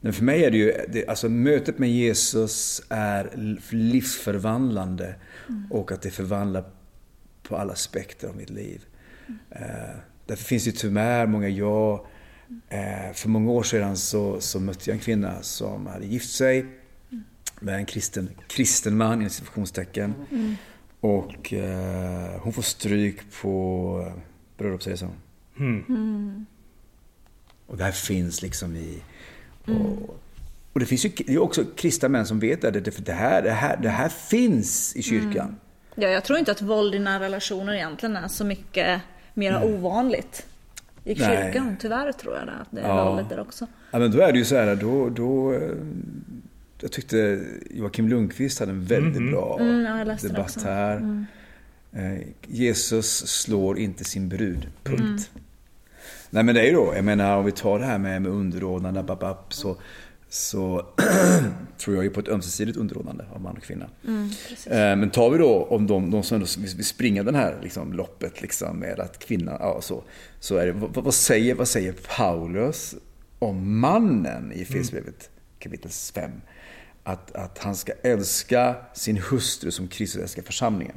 men 0.02 0.14
för 0.14 0.24
mig 0.24 0.46
är 0.46 0.52
det 0.52 0.58
ju, 0.58 0.74
det, 0.88 1.08
alltså 1.08 1.30
mötet 1.30 1.80
med 1.80 1.90
Jesus 1.90 2.82
är 2.90 3.30
livsförvandlande. 3.70 5.16
Och 5.70 5.92
att 5.92 6.02
det 6.02 6.12
förvandlar 6.12 6.64
på 7.44 7.58
alla 7.58 7.74
aspekter 7.74 8.28
av 8.28 8.36
mitt 8.36 8.50
liv. 8.50 8.86
Eh, 9.50 9.96
därför 10.26 10.44
finns 10.44 10.66
det 10.66 10.72
tyvärr 10.72 11.28
många 11.28 11.50
jag. 11.50 12.06
Eh, 12.70 13.14
för 13.14 13.30
många 13.30 13.52
år 13.52 13.64
sedan 13.64 13.98
så, 13.98 14.42
så 14.42 14.60
mötte 14.60 14.90
jag 14.90 14.96
en 14.96 15.00
kvinna 15.00 15.42
som 15.42 15.88
hade 15.88 16.06
gift 16.06 16.32
sig 16.32 16.66
med 17.60 17.76
en 17.76 17.86
kristen, 17.86 18.30
kristen 18.48 18.98
man, 18.98 19.20
inom 19.20 19.30
citationstecken. 19.30 20.14
Och 21.00 21.54
eh, 21.54 22.42
hon 22.42 22.54
får 22.54 22.62
stryk 22.62 23.20
på 23.42 24.14
bröllopsresan. 24.58 25.12
Och 27.68 27.78
det 27.78 27.84
här 27.84 27.92
finns 27.92 28.42
liksom 28.42 28.76
i... 28.76 29.02
Och, 29.72 30.20
och 30.74 30.80
det 30.80 30.86
finns 30.86 31.06
ju 31.06 31.10
det 31.28 31.34
är 31.34 31.40
också 31.42 31.66
kristna 31.76 32.10
män 32.10 32.26
som 32.26 32.40
vet 32.40 32.62
det. 32.62 32.72
Det, 32.72 33.06
det, 33.06 33.12
här, 33.14 33.42
det, 33.42 33.52
här, 33.52 33.78
det 33.78 33.90
här 33.90 34.10
finns 34.10 34.96
i 34.96 35.02
kyrkan. 35.02 35.56
Ja, 35.96 36.08
jag 36.08 36.24
tror 36.24 36.40
inte 36.40 36.52
att 36.52 36.62
våld 36.62 36.96
i 36.96 37.00
nära 37.00 37.24
relationer 37.24 37.74
egentligen 37.74 38.16
är 38.16 38.28
så 38.28 38.46
mycket 38.46 39.02
mer 39.34 39.64
ovanligt 39.64 40.46
i 41.04 41.16
Nej. 41.16 41.18
kyrkan. 41.18 41.76
Tyvärr 41.80 42.12
tror 42.12 42.36
jag 42.38 42.48
det, 42.48 42.52
att 42.62 42.68
det 42.72 42.82
är 42.82 42.88
Ja. 42.88 43.06
vanligt 43.06 43.30
där 43.30 43.40
också. 43.40 43.68
Ja, 43.92 44.00
men 44.00 44.12
då 44.12 44.22
är 44.22 44.32
det 44.32 44.38
ju 44.40 44.46
så 44.46 44.56
här, 44.56 44.76
då... 44.76 45.10
då 45.10 45.54
eh, 45.54 45.60
jag 46.84 46.92
tyckte 46.92 47.40
Joakim 47.72 48.08
Lundqvist 48.08 48.60
hade 48.60 48.72
en 48.72 48.86
väldigt 48.86 49.32
bra 49.32 49.58
Mm, 49.60 50.08
ja, 50.08 50.16
debatt 50.22 50.58
här. 50.64 51.26
Eh, 51.94 52.28
Jesus 52.48 53.28
slår 53.28 53.80
inte 53.80 54.04
sin 54.04 54.30
brud, 54.30 54.68
punkt. 54.84 55.32
Mm. 56.32 56.36
Nej 56.36 56.44
men 56.44 56.56
det 56.56 56.62
är 56.62 56.66
ju 56.66 56.74
då, 56.74 56.94
jag 56.96 57.06
menar 57.06 57.38
om 57.38 57.46
vi 57.46 57.52
tar 57.52 57.80
det 57.80 57.86
här 57.86 57.98
med, 57.98 58.22
med 58.22 58.32
underordnande, 58.32 59.04
babab, 59.04 59.38
så, 59.50 59.78
så 60.30 60.86
tror 61.78 61.96
jag 61.96 62.04
ju 62.04 62.10
på 62.10 62.20
ett 62.20 62.28
ömsesidigt 62.28 62.78
underordnande 62.78 63.26
av 63.34 63.42
man 63.42 63.58
och 63.58 63.64
kvinna. 63.64 63.86
Mm, 64.08 64.30
Eh, 64.66 64.96
Men 64.96 65.10
tar 65.10 65.30
vi 65.30 65.38
då 65.38 65.64
om 65.64 65.88
de, 65.88 66.12
de 66.12 66.24
som 66.24 66.36
ändå 66.36 66.48
vill 66.58 66.86
springa 66.86 67.24
den 67.24 67.36
här 67.36 67.60
liksom, 67.64 67.94
loppet 67.94 68.42
liksom, 68.42 68.78
med 68.80 69.00
att 69.00 69.20
kvinnan, 69.20 69.58
ja 69.60 69.82
så. 69.82 70.04
Så 70.40 70.56
är 70.58 70.66
det, 70.66 70.72
vad, 70.72 71.04
vad, 71.04 71.14
säger, 71.14 71.56
vad 71.56 71.68
säger 71.68 71.94
Paulus 72.18 72.96
om 73.40 73.80
mannen 73.80 74.52
i 74.56 74.62
Efesierbrevet 74.62 75.30
kapitel 75.60 75.92
5? 75.92 76.32
Att, 77.04 77.36
att 77.36 77.58
han 77.58 77.76
ska 77.76 77.92
älska 78.04 78.76
sin 78.94 79.18
hustru 79.18 79.72
som 79.72 79.88
Kristus 79.88 80.22
älskar 80.22 80.44
församlingen. 80.44 80.96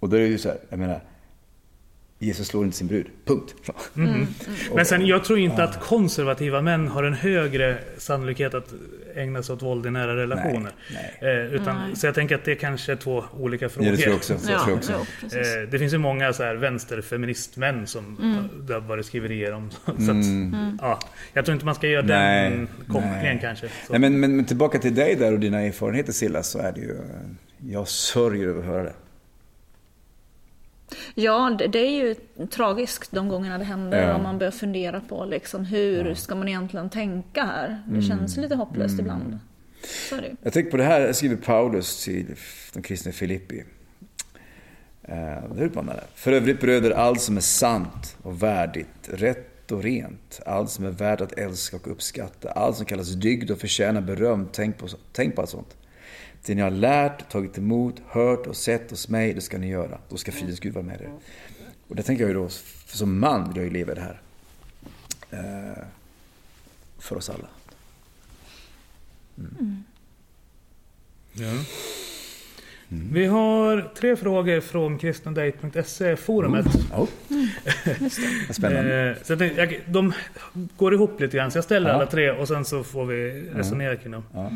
Och 0.00 0.08
då 0.08 0.16
är 0.16 0.20
det 0.20 0.26
ju 0.26 0.38
så 0.38 0.48
här, 0.48 0.58
jag 0.68 0.78
menar, 0.78 1.04
Jesus 2.18 2.46
slår 2.48 2.64
inte 2.64 2.76
sin 2.76 2.86
brud. 2.86 3.06
Punkt. 3.24 3.54
Men 4.74 4.84
sen, 4.86 5.06
jag 5.06 5.24
tror 5.24 5.38
inte 5.38 5.64
att 5.64 5.80
konservativa 5.80 6.62
män 6.62 6.88
har 6.88 7.02
en 7.04 7.14
högre 7.14 7.78
sannolikhet 7.98 8.54
att 8.54 8.74
ägna 9.14 9.42
sig 9.42 9.52
åt 9.52 9.62
våld 9.62 9.86
i 9.86 9.90
nära 9.90 10.16
relationer. 10.16 10.72
nej. 10.92 11.18
Eh, 11.36 11.54
utan, 11.54 11.96
så 11.96 12.06
jag 12.06 12.14
tänker 12.14 12.34
att 12.34 12.44
det 12.44 12.54
kanske 12.54 12.92
är 12.92 12.96
två 12.96 13.24
olika 13.38 13.68
frågor. 13.68 13.90
Ja, 13.90 13.96
det 13.96 14.02
tror 14.02 14.08
jag 14.10 14.16
också. 14.16 14.32
Jag 14.32 14.64
tror 14.64 14.70
jag 14.70 14.78
också. 14.78 15.06
precis. 15.20 15.54
Eh, 15.56 15.62
det 15.70 15.78
finns 15.78 15.94
ju 15.94 15.98
många 15.98 16.32
så 16.32 16.42
här 16.42 16.54
vänsterfeministmän 16.54 17.86
som 17.86 18.04
Mm. 18.22 18.66
det 18.66 18.74
har 18.74 18.80
varit 18.80 19.06
skriverier 19.06 19.52
om. 19.52 19.70
Så 19.84 20.10
att, 20.10 20.26
ja, 20.80 20.98
jag 21.32 21.44
tror 21.44 21.52
inte 21.52 21.66
man 21.66 21.74
ska 21.74 21.88
göra 21.88 22.06
Nej, 22.06 22.50
den 22.50 22.68
kopplingen 22.86 23.22
nej. 23.22 23.38
kanske. 23.42 23.66
Nej, 23.90 24.00
men, 24.00 24.20
men, 24.20 24.36
men 24.36 24.44
tillbaka 24.44 24.78
till 24.78 24.94
dig 24.94 25.14
där 25.16 25.32
och 25.32 25.40
dina 25.40 25.60
erfarenheter 25.62 26.12
Silla, 26.12 26.42
så 26.42 26.58
är 26.58 26.72
det 26.72 26.80
ju... 26.80 26.96
Jag 27.70 27.88
sörjer 27.88 28.48
över 28.48 28.60
att 28.60 28.66
höra 28.66 28.82
det. 28.82 28.92
Ja, 31.14 31.56
det, 31.58 31.66
det 31.66 31.78
är 31.78 31.90
ju 31.90 32.14
tragiskt 32.46 33.12
de 33.12 33.28
gångerna 33.28 33.58
det 33.58 33.64
händer 33.64 34.08
Ja. 34.08 34.14
och 34.14 34.20
man 34.22 34.38
börjar 34.38 34.50
fundera 34.50 35.00
på 35.00 35.24
liksom, 35.24 35.64
hur 35.64 36.14
ska 36.14 36.34
man 36.34 36.48
egentligen 36.48 36.90
tänka 36.90 37.42
här? 37.44 37.82
Det 37.86 38.02
känns 38.02 38.36
lite 38.36 38.54
hopplöst 38.54 38.98
ibland. 39.00 39.38
Är 40.12 40.20
det 40.20 40.26
ju. 40.28 40.36
Jag 40.42 40.52
tänker 40.52 40.70
på 40.70 40.76
det 40.76 40.84
här 40.84 41.12
skriver 41.12 41.36
Paulus 41.36 42.04
till 42.04 42.26
de 42.74 42.82
kristna 42.82 43.12
Filippi. 43.12 43.64
Eh, 45.02 45.14
Det 45.54 45.60
är 45.60 45.64
utmanande. 45.64 46.02
För 46.14 46.32
övrigt 46.32 46.60
bröder, 46.60 46.90
allt 46.90 47.20
som 47.20 47.36
är 47.36 47.40
sant 47.40 48.16
och 48.22 48.42
värdigt, 48.42 49.08
rätt 49.12 49.72
och 49.72 49.82
rent, 49.82 50.40
allt 50.46 50.70
som 50.70 50.84
är 50.84 50.90
värt 50.90 51.20
att 51.20 51.32
älska 51.32 51.76
och 51.76 51.88
uppskatta, 51.90 52.50
allt 52.50 52.76
som 52.76 52.86
kallas 52.86 53.08
dygd 53.08 53.50
och 53.50 53.58
förtjänar 53.58 54.00
beröm, 54.00 54.48
tänk 54.52 54.78
på, 54.78 54.86
tänk 55.12 55.34
på 55.34 55.40
allt 55.40 55.50
sånt. 55.50 55.76
Det 56.46 56.54
ni 56.54 56.62
har 56.62 56.70
lärt, 56.70 57.30
tagit 57.30 57.58
emot, 57.58 57.94
hört 58.08 58.46
och 58.46 58.56
sett 58.56 58.90
hos 58.90 59.08
mig, 59.08 59.32
det 59.34 59.40
ska 59.40 59.58
ni 59.58 59.68
göra. 59.68 59.98
Då 60.08 60.16
ska 60.16 60.32
fridens 60.32 60.60
Gud 60.60 60.74
vara 60.74 60.84
med 60.84 61.00
er. 61.00 61.10
Och 61.88 61.96
det 61.96 62.02
tänker 62.02 62.24
jag 62.24 62.28
ju 62.28 62.34
då, 62.34 62.48
för 62.86 62.96
som 62.96 63.18
man 63.18 63.48
vill 63.48 63.56
jag 63.56 63.64
ju 63.64 63.70
leva 63.70 63.94
det 63.94 64.00
här. 64.00 64.20
Eh, 65.30 65.82
För 66.98 67.16
oss 67.16 67.30
alla. 67.30 67.48
Ja. 71.32 71.52
Vi 73.12 73.26
har 73.26 73.90
tre 73.94 74.16
frågor 74.16 74.60
från 74.60 74.98
kristendate.se-forumet. 74.98 76.66
Ja. 76.90 77.06
Vad 78.48 78.56
Spännande. 78.56 79.10
Eh, 79.10 79.16
så 79.22 79.32
jag 79.32 79.38
tänkte, 79.38 79.60
jag, 79.60 79.80
de 79.86 80.12
går 80.76 80.94
ihop 80.94 81.20
lite 81.20 81.36
grann, 81.36 81.50
så 81.50 81.58
jag 81.58 81.64
ställer 81.64 81.88
Ja. 81.90 81.94
alla 81.94 82.06
tre 82.06 82.30
och 82.30 82.48
sen 82.48 82.64
så 82.64 82.84
får 82.84 83.06
vi 83.06 83.42
resonera 83.54 83.96
kring 83.96 84.12
dem. 84.12 84.24
Ja. 84.34 84.50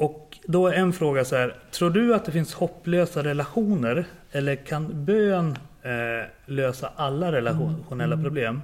Och 0.00 0.38
då 0.46 0.66
är 0.66 0.72
en 0.72 0.92
fråga 0.92 1.24
så 1.24 1.36
här. 1.36 1.56
Tror 1.70 1.90
du 1.90 2.14
att 2.14 2.24
det 2.24 2.32
finns 2.32 2.54
hopplösa 2.54 3.24
relationer? 3.24 4.04
Eller 4.32 4.56
kan 4.56 5.04
bön 5.04 5.58
eh, 5.82 6.28
lösa 6.46 6.92
alla 6.96 7.32
relationella 7.32 8.16
problem? 8.16 8.62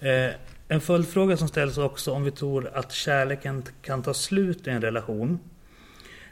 Eh, 0.00 0.30
en 0.68 0.80
följdfråga 0.80 1.36
som 1.36 1.48
ställs 1.48 1.78
också 1.78 2.12
om 2.12 2.24
vi 2.24 2.30
tror 2.30 2.70
att 2.74 2.92
kärleken 2.92 3.62
kan 3.82 4.02
ta 4.02 4.14
slut 4.14 4.66
i 4.66 4.70
en 4.70 4.82
relation. 4.82 5.38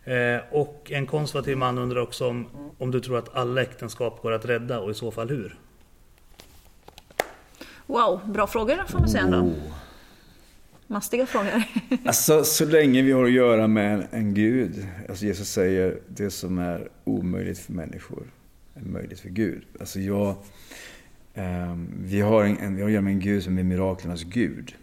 Eh, 0.04 0.40
och 0.50 0.90
en 0.90 1.06
konservativ 1.06 1.56
man 1.56 1.78
undrar 1.78 2.00
också 2.00 2.28
om, 2.28 2.46
om 2.78 2.90
du 2.90 3.00
tror 3.00 3.18
att 3.18 3.36
alla 3.36 3.62
äktenskap 3.62 4.22
går 4.22 4.32
att 4.32 4.44
rädda 4.44 4.80
och 4.80 4.90
i 4.90 4.94
så 4.94 5.10
fall 5.10 5.28
hur? 5.28 5.58
Wow, 7.86 8.20
bra 8.24 8.46
frågor 8.46 8.84
får 8.88 8.98
man 8.98 9.08
säga 9.08 9.22
ändå. 9.22 9.38
Oh. 9.38 9.89
Mastiga 10.90 11.26
frågor. 11.26 11.62
Alltså, 12.04 12.44
så 12.44 12.64
länge 12.64 13.02
vi 13.02 13.12
har 13.12 13.24
att 13.24 13.32
göra 13.32 13.66
med 13.66 13.94
en, 13.94 14.06
en 14.10 14.34
Gud. 14.34 14.86
Alltså 15.08 15.24
Jesus 15.24 15.50
säger 15.50 16.00
det 16.08 16.30
som 16.30 16.58
är 16.58 16.88
omöjligt 17.04 17.58
för 17.58 17.72
människor 17.72 18.30
är 18.74 18.80
möjligt 18.80 19.20
för 19.20 19.28
Gud. 19.28 19.64
Alltså 19.80 20.00
jag, 20.00 20.28
eh, 21.34 21.76
vi, 22.00 22.20
har 22.20 22.44
en, 22.44 22.58
en, 22.58 22.76
vi 22.76 22.82
har 22.82 22.88
att 22.88 22.92
göra 22.92 23.02
med 23.02 23.12
en 23.12 23.20
Gud 23.20 23.42
som 23.42 23.58
är 23.58 23.62
miraklernas 23.62 24.22
Gud. 24.22 24.74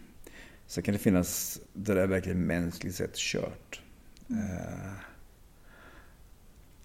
Sen 0.66 0.82
kan 0.82 0.92
det 0.92 0.98
finnas 0.98 1.60
där 1.72 1.94
det 1.94 2.02
är 2.02 2.06
verkligen 2.06 2.46
mänskligt 2.46 2.94
sett 2.94 3.16
kört. 3.16 3.80
Eh, 4.30 4.92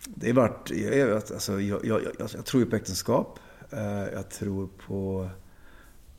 det 0.05 0.29
är 0.29 0.33
vart, 0.33 0.71
jag, 0.71 0.97
jag, 0.97 1.11
alltså, 1.11 1.61
jag, 1.61 1.85
jag, 1.85 2.01
jag, 2.19 2.29
jag 2.33 2.45
tror 2.45 2.63
ju 2.63 2.69
på 2.69 2.75
äktenskap. 2.75 3.39
Eh, 3.71 4.13
jag 4.13 4.29
tror 4.29 4.69
på 4.87 5.29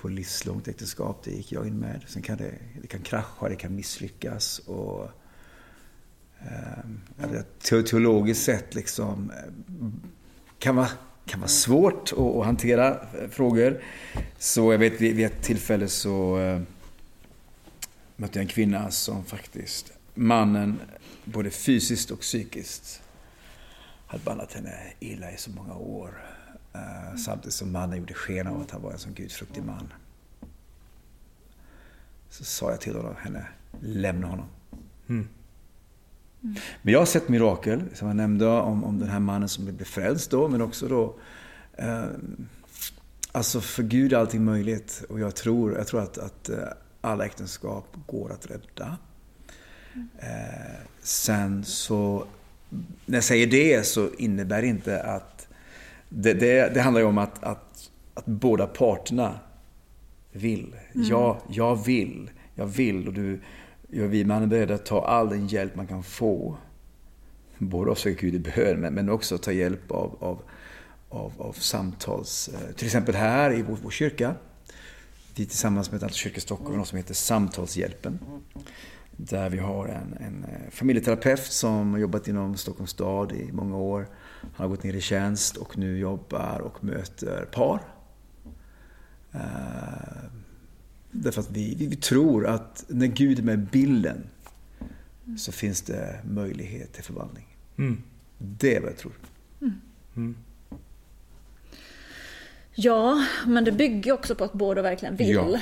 på 0.05 0.09
livslångt 0.09 0.69
äktenskap, 0.69 1.21
det 1.25 1.31
gick 1.31 1.53
jag 1.53 1.67
in 1.67 1.79
med. 1.79 2.01
Sen 2.07 2.23
kan 2.23 2.39
det, 2.39 2.55
det 2.83 2.87
kan 2.87 3.01
krascha, 3.01 3.49
det 3.49 3.57
kan 3.57 3.77
misslyckas. 3.77 4.59
Och, 4.59 5.09
eh, 6.41 7.83
teologiskt 7.83 8.45
sett 8.45 8.75
liksom, 8.75 9.31
eh, 9.31 9.89
kan 10.59 10.77
vara, 10.77 10.89
kan 11.27 11.41
vara 11.41 11.49
svårt 11.49 12.13
att, 12.13 12.19
att 12.19 12.45
hantera 12.45 12.89
eh, 12.89 13.29
frågor. 13.31 13.83
Så 14.39 14.73
jag 14.73 14.79
vet 14.79 15.01
vid, 15.01 15.21
ett 15.21 15.43
tillfälle 15.43 15.89
så 15.89 16.39
eh, 16.39 16.61
mötte 18.17 18.39
jag 18.39 18.43
en 18.43 18.49
kvinna 18.49 18.91
som 18.91 19.25
faktiskt, 19.25 19.93
mannen, 20.15 20.81
både 21.25 21.51
fysiskt 21.51 22.11
och 22.11 22.21
psykiskt, 22.21 23.03
hade 24.07 24.25
behandlat 24.25 24.53
henne 24.53 24.75
illa 25.01 25.33
i 25.33 25.37
så 25.37 25.51
många 25.51 25.75
år. 25.75 26.34
Eh, 26.75 27.17
samtidigt 27.17 27.55
som 27.55 27.73
mannen 27.73 27.99
gjorde 27.99 28.15
sken 28.15 28.47
av 28.47 28.61
att 28.61 28.71
han 28.71 28.83
var 28.83 28.93
en 28.93 28.99
sån 28.99 29.15
gudfruktig 29.15 29.65
man. 29.65 29.93
Så 32.31 32.45
sa 32.45 32.71
jag 32.71 32.81
till 32.81 32.97
honom, 32.97 33.15
henne, 33.19 33.47
lämna 33.81 34.27
honom. 34.27 34.47
Men 36.83 36.93
jag 36.93 36.99
har 36.99 37.07
sett 37.07 37.29
mirakel, 37.29 37.83
som 37.95 38.09
jag 38.09 38.17
nämnde 38.17 38.47
om, 38.47 38.85
om 38.85 38.99
den 38.99 39.09
här 39.09 39.21
mannen 39.21 39.49
som 39.49 39.65
blev 39.65 39.85
frälst 39.85 40.31
då, 40.31 40.49
men 40.49 40.63
också 40.63 40.89
då 40.89 41.15
eh, 41.73 42.05
Alltså 43.35 43.61
för 43.61 43.83
Gud 43.83 44.13
är 44.13 44.17
allting 44.17 44.45
möjligt 44.45 45.05
och 45.09 45.21
jag 45.21 45.35
tror, 45.35 45.75
jag 45.77 45.87
tror 45.87 46.03
att, 46.03 46.19
att 46.19 46.49
eh, 46.49 46.59
alla 47.01 47.27
äktenskap 47.27 47.97
går 48.07 48.33
att 48.33 48.51
rädda. 48.51 48.99
Eh, 50.19 50.81
sen 51.03 51.65
så, 51.65 52.27
när 53.07 53.17
jag 53.17 53.25
säger 53.25 53.47
det 53.47 53.87
så 53.87 54.11
innebär 54.19 54.63
det 54.63 54.69
inte 54.69 55.03
att 55.03 55.34
det, 56.15 56.35
det, 56.35 56.75
det 56.75 56.81
handlar 56.81 57.01
ju 57.01 57.07
om 57.07 57.19
att, 57.19 57.45
att, 57.45 57.91
att 58.15 58.27
båda 58.27 58.67
parterna 58.67 59.41
vill. 60.33 60.77
Ja, 60.93 61.39
jag 61.49 61.85
vill. 61.85 62.31
Jag 62.55 62.67
vill 62.67 63.09
och 63.09 63.15
du, 63.15 63.41
jag 63.91 64.09
vill. 64.09 64.27
Man 64.27 64.43
är 64.43 64.47
beredd 64.47 64.71
att 64.71 64.87
ta 64.87 65.07
all 65.07 65.29
den 65.29 65.47
hjälp 65.47 65.75
man 65.77 65.87
kan 65.87 66.03
få. 66.03 66.57
Både 67.59 67.91
av 67.91 67.95
söka 67.95 68.21
Gud 68.21 68.35
i 68.35 68.39
bön, 68.39 68.81
men, 68.81 68.95
men 68.95 69.09
också 69.09 69.39
ta 69.39 69.53
hjälp 69.53 69.91
av, 69.91 70.17
av, 70.21 70.43
av, 71.09 71.33
av 71.39 71.53
samtals... 71.53 72.49
eh, 72.49 72.75
Till 72.75 72.87
exempel 72.87 73.15
här 73.15 73.59
i 73.59 73.63
vår, 73.63 73.79
vår 73.83 73.91
kyrka. 73.91 74.35
Vi 75.37 75.47
tillsammans 75.47 75.91
med 75.91 75.97
ett 75.97 76.03
antal 76.03 76.15
kyrkor 76.15 76.39
i 76.39 76.41
Stockholm 76.41 76.79
något 76.79 76.89
som 76.89 76.99
heter 76.99 77.15
Samtalshjälpen. 77.15 78.19
Där 79.17 79.51
vi 79.51 79.59
har 79.59 79.87
en, 79.89 80.17
en 80.27 80.45
eh, 80.45 80.71
familjeterapeut 80.71 81.53
som 81.53 81.93
har 81.93 81.99
jobbat 81.99 82.29
inom 82.29 82.57
Stockholms 82.57 82.91
stad 82.91 83.33
i 83.33 83.53
många 83.53 83.77
år. 83.77 84.07
Han 84.55 84.65
har 84.65 84.69
gått 84.69 84.83
ner 84.83 84.95
i 84.95 85.01
tjänst 85.01 85.57
och 85.57 85.79
nu 85.79 85.99
jobbar 85.99 86.61
och 86.61 86.85
möter 86.85 87.45
par. 87.53 87.81
Eh, 89.33 89.41
därför 91.11 91.41
att 91.41 91.51
vi, 91.51 91.75
vi, 91.75 91.97
tror 91.97 92.47
att 92.47 92.85
när 92.89 93.07
Gud 93.07 93.39
är 93.39 93.43
med 93.43 93.55
i 93.55 93.67
bilden 93.73 94.27
så 95.39 95.53
finns 95.53 95.83
det 95.83 96.21
möjlighet 96.25 96.93
till 96.93 97.05
förvandling. 97.05 97.57
Mm. 97.77 98.03
Det 98.39 98.77
är 98.77 98.81
vad 98.81 98.91
jag 98.91 98.99
tror. 98.99 99.13
Ja, 102.77 103.25
men 103.47 103.65
det 103.65 103.73
bygger 103.73 104.13
också 104.13 104.35
på 104.35 104.45
att 104.45 104.53
båda 104.53 104.83
verkligen 104.83 105.17
vill. 105.17 105.31
Ja. 105.31 105.59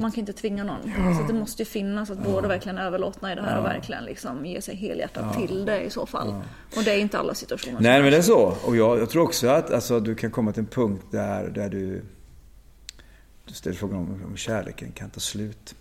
Man 0.00 0.12
kan 0.12 0.20
inte 0.20 0.32
tvinga 0.32 0.64
någon. 0.64 0.92
Så 1.18 1.32
det 1.32 1.38
måste 1.38 1.62
ju 1.62 1.66
finnas 1.66 2.10
att 2.10 2.24
båda 2.24 2.48
verkligen 2.48 2.78
är 2.78 2.86
överlåtna 2.86 3.32
i 3.32 3.34
det 3.34 3.42
här 3.42 3.58
och 3.58 3.64
verkligen 3.64 4.04
liksom 4.04 4.46
ge 4.46 4.62
sig 4.62 4.76
helhjärtat 4.76 5.36
till 5.36 5.64
det 5.64 5.82
i 5.82 5.90
så 5.90 6.06
fall. 6.06 6.34
Och 6.76 6.84
det 6.84 6.92
är 6.92 6.98
inte 6.98 7.18
alla 7.18 7.34
situationer 7.34 7.80
Nej, 7.80 8.02
men 8.02 8.10
det 8.10 8.16
är 8.16 8.22
så. 8.22 8.56
Och 8.64 8.76
jag, 8.76 8.98
jag 8.98 9.10
tror 9.10 9.22
också 9.22 9.48
att 9.48 9.70
alltså, 9.70 10.00
du 10.00 10.14
kan 10.14 10.30
komma 10.30 10.52
till 10.52 10.60
en 10.60 10.66
punkt 10.66 11.06
där, 11.10 11.48
där 11.48 11.68
du, 11.68 12.02
du 13.44 13.54
ställer 13.54 13.76
frågan 13.76 13.96
om, 13.96 14.22
om 14.26 14.36
kärleken 14.36 14.92
kan 14.92 15.10
ta 15.10 15.20
slut. 15.20 15.74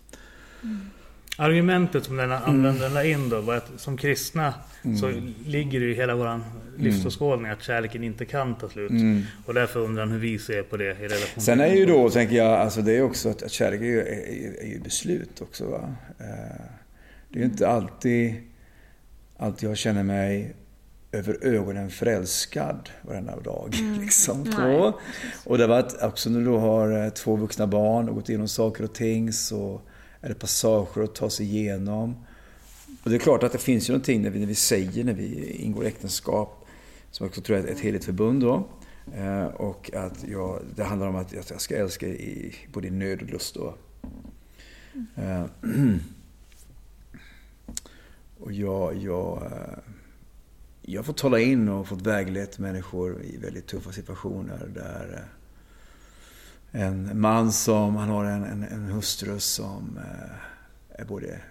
Argumentet 1.40 2.04
som 2.06 2.18
den 2.18 2.32
Mm. 2.32 2.44
användaren 2.44 2.94
la 2.94 3.04
in 3.04 3.30
då 3.30 3.42
var 3.42 3.56
att 3.56 3.72
som 3.78 3.98
kristna 3.98 4.54
så 5.00 5.12
ligger 5.46 5.80
det 5.80 5.86
i 5.86 5.94
hela 5.94 6.16
vår 6.16 6.40
livsåskådning 6.78 7.52
att 7.52 7.64
kärleken 7.64 8.04
inte 8.04 8.26
kan 8.26 8.56
ta 8.56 8.70
slut. 8.70 8.92
Och 9.46 9.54
därför 9.54 9.80
undrar 9.80 10.04
han 10.04 10.12
hur 10.12 10.20
vi 10.20 10.40
ser 10.40 10.64
på 10.64 10.78
det 10.78 10.84
i 10.84 10.88
relation 10.94 11.30
Mm. 11.34 11.42
Sen 11.42 11.60
är 11.60 11.76
ju 11.76 11.86
då, 11.86 12.10
tänker 12.10 12.36
jag, 12.36 12.48
alltså 12.60 12.82
det 12.82 12.98
är 12.98 13.02
också 13.02 13.30
att, 13.30 13.44
att 13.44 13.52
kärlek 13.52 13.82
är 13.82 13.86
ju, 13.86 14.00
är, 14.00 14.64
är 14.64 14.68
ju 14.68 14.80
beslut 14.80 15.42
också. 15.42 15.66
Va? 15.66 15.96
Eh, 16.20 16.26
Det 17.30 17.40
är 17.40 17.44
ju 17.44 17.46
inte 17.46 17.68
alltid, 17.68 18.36
alltid 19.38 19.70
jag 19.70 19.78
känner 19.78 20.04
mig 20.04 20.56
över 21.12 21.38
ögonen 21.42 21.90
förälskad 21.90 22.90
varenda 23.02 23.40
dag. 23.40 23.76
Liksom, 24.02 24.44
Nej, 24.44 24.54
på. 24.56 25.00
Och 25.46 25.58
det 25.58 25.64
har 25.64 25.70
varit 25.70 26.04
också 26.04 26.30
när 26.30 26.40
du 26.40 26.58
har 26.58 27.04
eh, 27.06 27.10
två 27.10 27.36
vuxna 27.36 27.68
barn 27.68 28.10
och 28.10 28.16
gått 28.16 28.30
igenom 28.30 28.48
saker 28.48 28.84
och 28.84 28.94
ting 28.94 29.34
så 29.34 29.82
är 30.22 30.30
det 30.30 30.36
passager 30.36 31.04
att 31.04 31.16
ta 31.16 31.30
sig 31.30 31.46
igenom. 31.46 32.16
Och 33.04 33.10
det 33.10 33.16
är 33.16 33.20
klart 33.20 33.44
att 33.44 33.52
det 33.52 33.58
finns 33.58 33.90
ju 33.90 33.94
någonting 33.94 34.22
när 34.22 34.30
vi, 34.30 34.40
när 34.40 34.48
vi 34.48 34.56
säger, 34.56 35.04
när 35.04 35.14
vi 35.14 35.52
ingår 35.52 35.86
äktenskap, 35.86 36.66
som 37.12 37.24
jag 37.24 37.30
också 37.30 37.42
tror 37.42 37.58
är 37.58 37.68
ett 37.68 37.80
heligt 37.80 38.06
förbund 38.06 38.42
då. 38.42 38.68
Eh, 39.16 39.46
och 39.46 39.92
att 39.94 40.24
jag, 40.28 40.62
det 40.76 40.84
handlar 40.84 41.08
om 41.08 41.16
att 41.16 41.34
jag 41.34 41.62
ska 41.62 41.76
älska 41.76 42.08
i 42.08 42.56
både 42.74 42.88
i 42.88 42.92
nöd 42.92 43.22
och 43.22 43.30
lust. 43.30 43.56
Då. 43.56 43.76
Eh, 45.16 45.46
och 48.40 48.52
jag, 48.52 48.98
jag, 48.98 49.44
eh, 49.46 49.80
jag 50.82 51.00
har 51.00 51.04
fått 51.04 51.18
tala 51.18 51.40
in 51.40 51.70
och 51.70 51.88
fått 51.88 52.02
väglett 52.02 52.60
människor 52.60 53.24
i 53.24 53.38
väldigt 53.38 53.68
tuffa 53.68 53.92
situationer 53.92 54.72
där 54.74 55.14
eh, 55.14 55.39
en 56.72 57.22
man 57.22 57.52
som, 57.52 57.96
han 57.96 58.10
har 58.10 58.26
en, 58.26 58.44
en, 58.44 58.64
en 58.64 58.86
hustru 58.86 59.40
som 59.40 59.98
eh, 59.98 61.02
är 61.02 61.06
både 61.06 61.42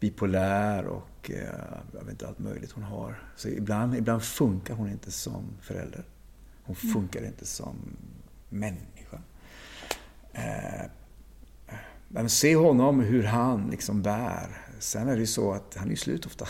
bipolär 0.00 0.86
och 0.86 1.30
eh, 1.30 1.78
jag 1.92 2.00
vet 2.00 2.10
inte 2.10 2.28
allt 2.28 2.38
möjligt 2.38 2.72
hon 2.72 2.84
har. 2.84 3.22
Så 3.36 3.48
ibland, 3.48 3.96
ibland 3.96 4.22
funkar 4.22 4.74
hon 4.74 4.90
inte 4.90 5.10
som 5.10 5.44
förälder. 5.60 6.04
Hon 6.62 6.76
funkar 6.76 7.26
inte 7.26 7.46
som 7.46 7.76
människa. 8.48 9.20
Eh, 10.32 10.86
men 12.08 12.30
se 12.30 12.56
honom 12.56 13.00
hur 13.00 13.22
han 13.22 13.70
liksom 13.70 14.02
bär. 14.02 14.58
Sen 14.78 15.08
är 15.08 15.12
det 15.12 15.20
ju 15.20 15.26
så 15.26 15.52
att 15.52 15.76
han 15.78 15.90
är 15.90 15.96
slut 15.96 16.26
ofta. 16.26 16.46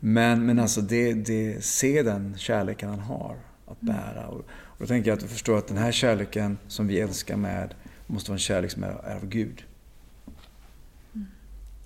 Men, 0.00 0.46
men 0.46 0.58
alltså 0.58 0.80
det, 0.80 1.14
det, 1.14 1.64
se 1.64 2.02
den 2.02 2.38
kärleken 2.38 2.88
han 2.88 3.00
har 3.00 3.36
att 3.66 3.80
bära. 3.80 4.26
Och, 4.26 4.44
och 4.50 4.69
då 4.80 4.86
tänker 4.86 5.10
jag 5.10 5.14
att 5.16 5.22
du 5.22 5.28
förstår 5.28 5.58
att 5.58 5.66
den 5.68 5.76
här 5.76 5.92
kärleken 5.92 6.58
som 6.68 6.86
vi 6.86 7.00
älskar 7.00 7.36
med 7.36 7.74
måste 8.06 8.30
vara 8.30 8.36
en 8.36 8.38
kärlek 8.40 8.70
som 8.70 8.84
är, 8.84 8.90
av 9.16 9.26
Gud. 9.26 9.64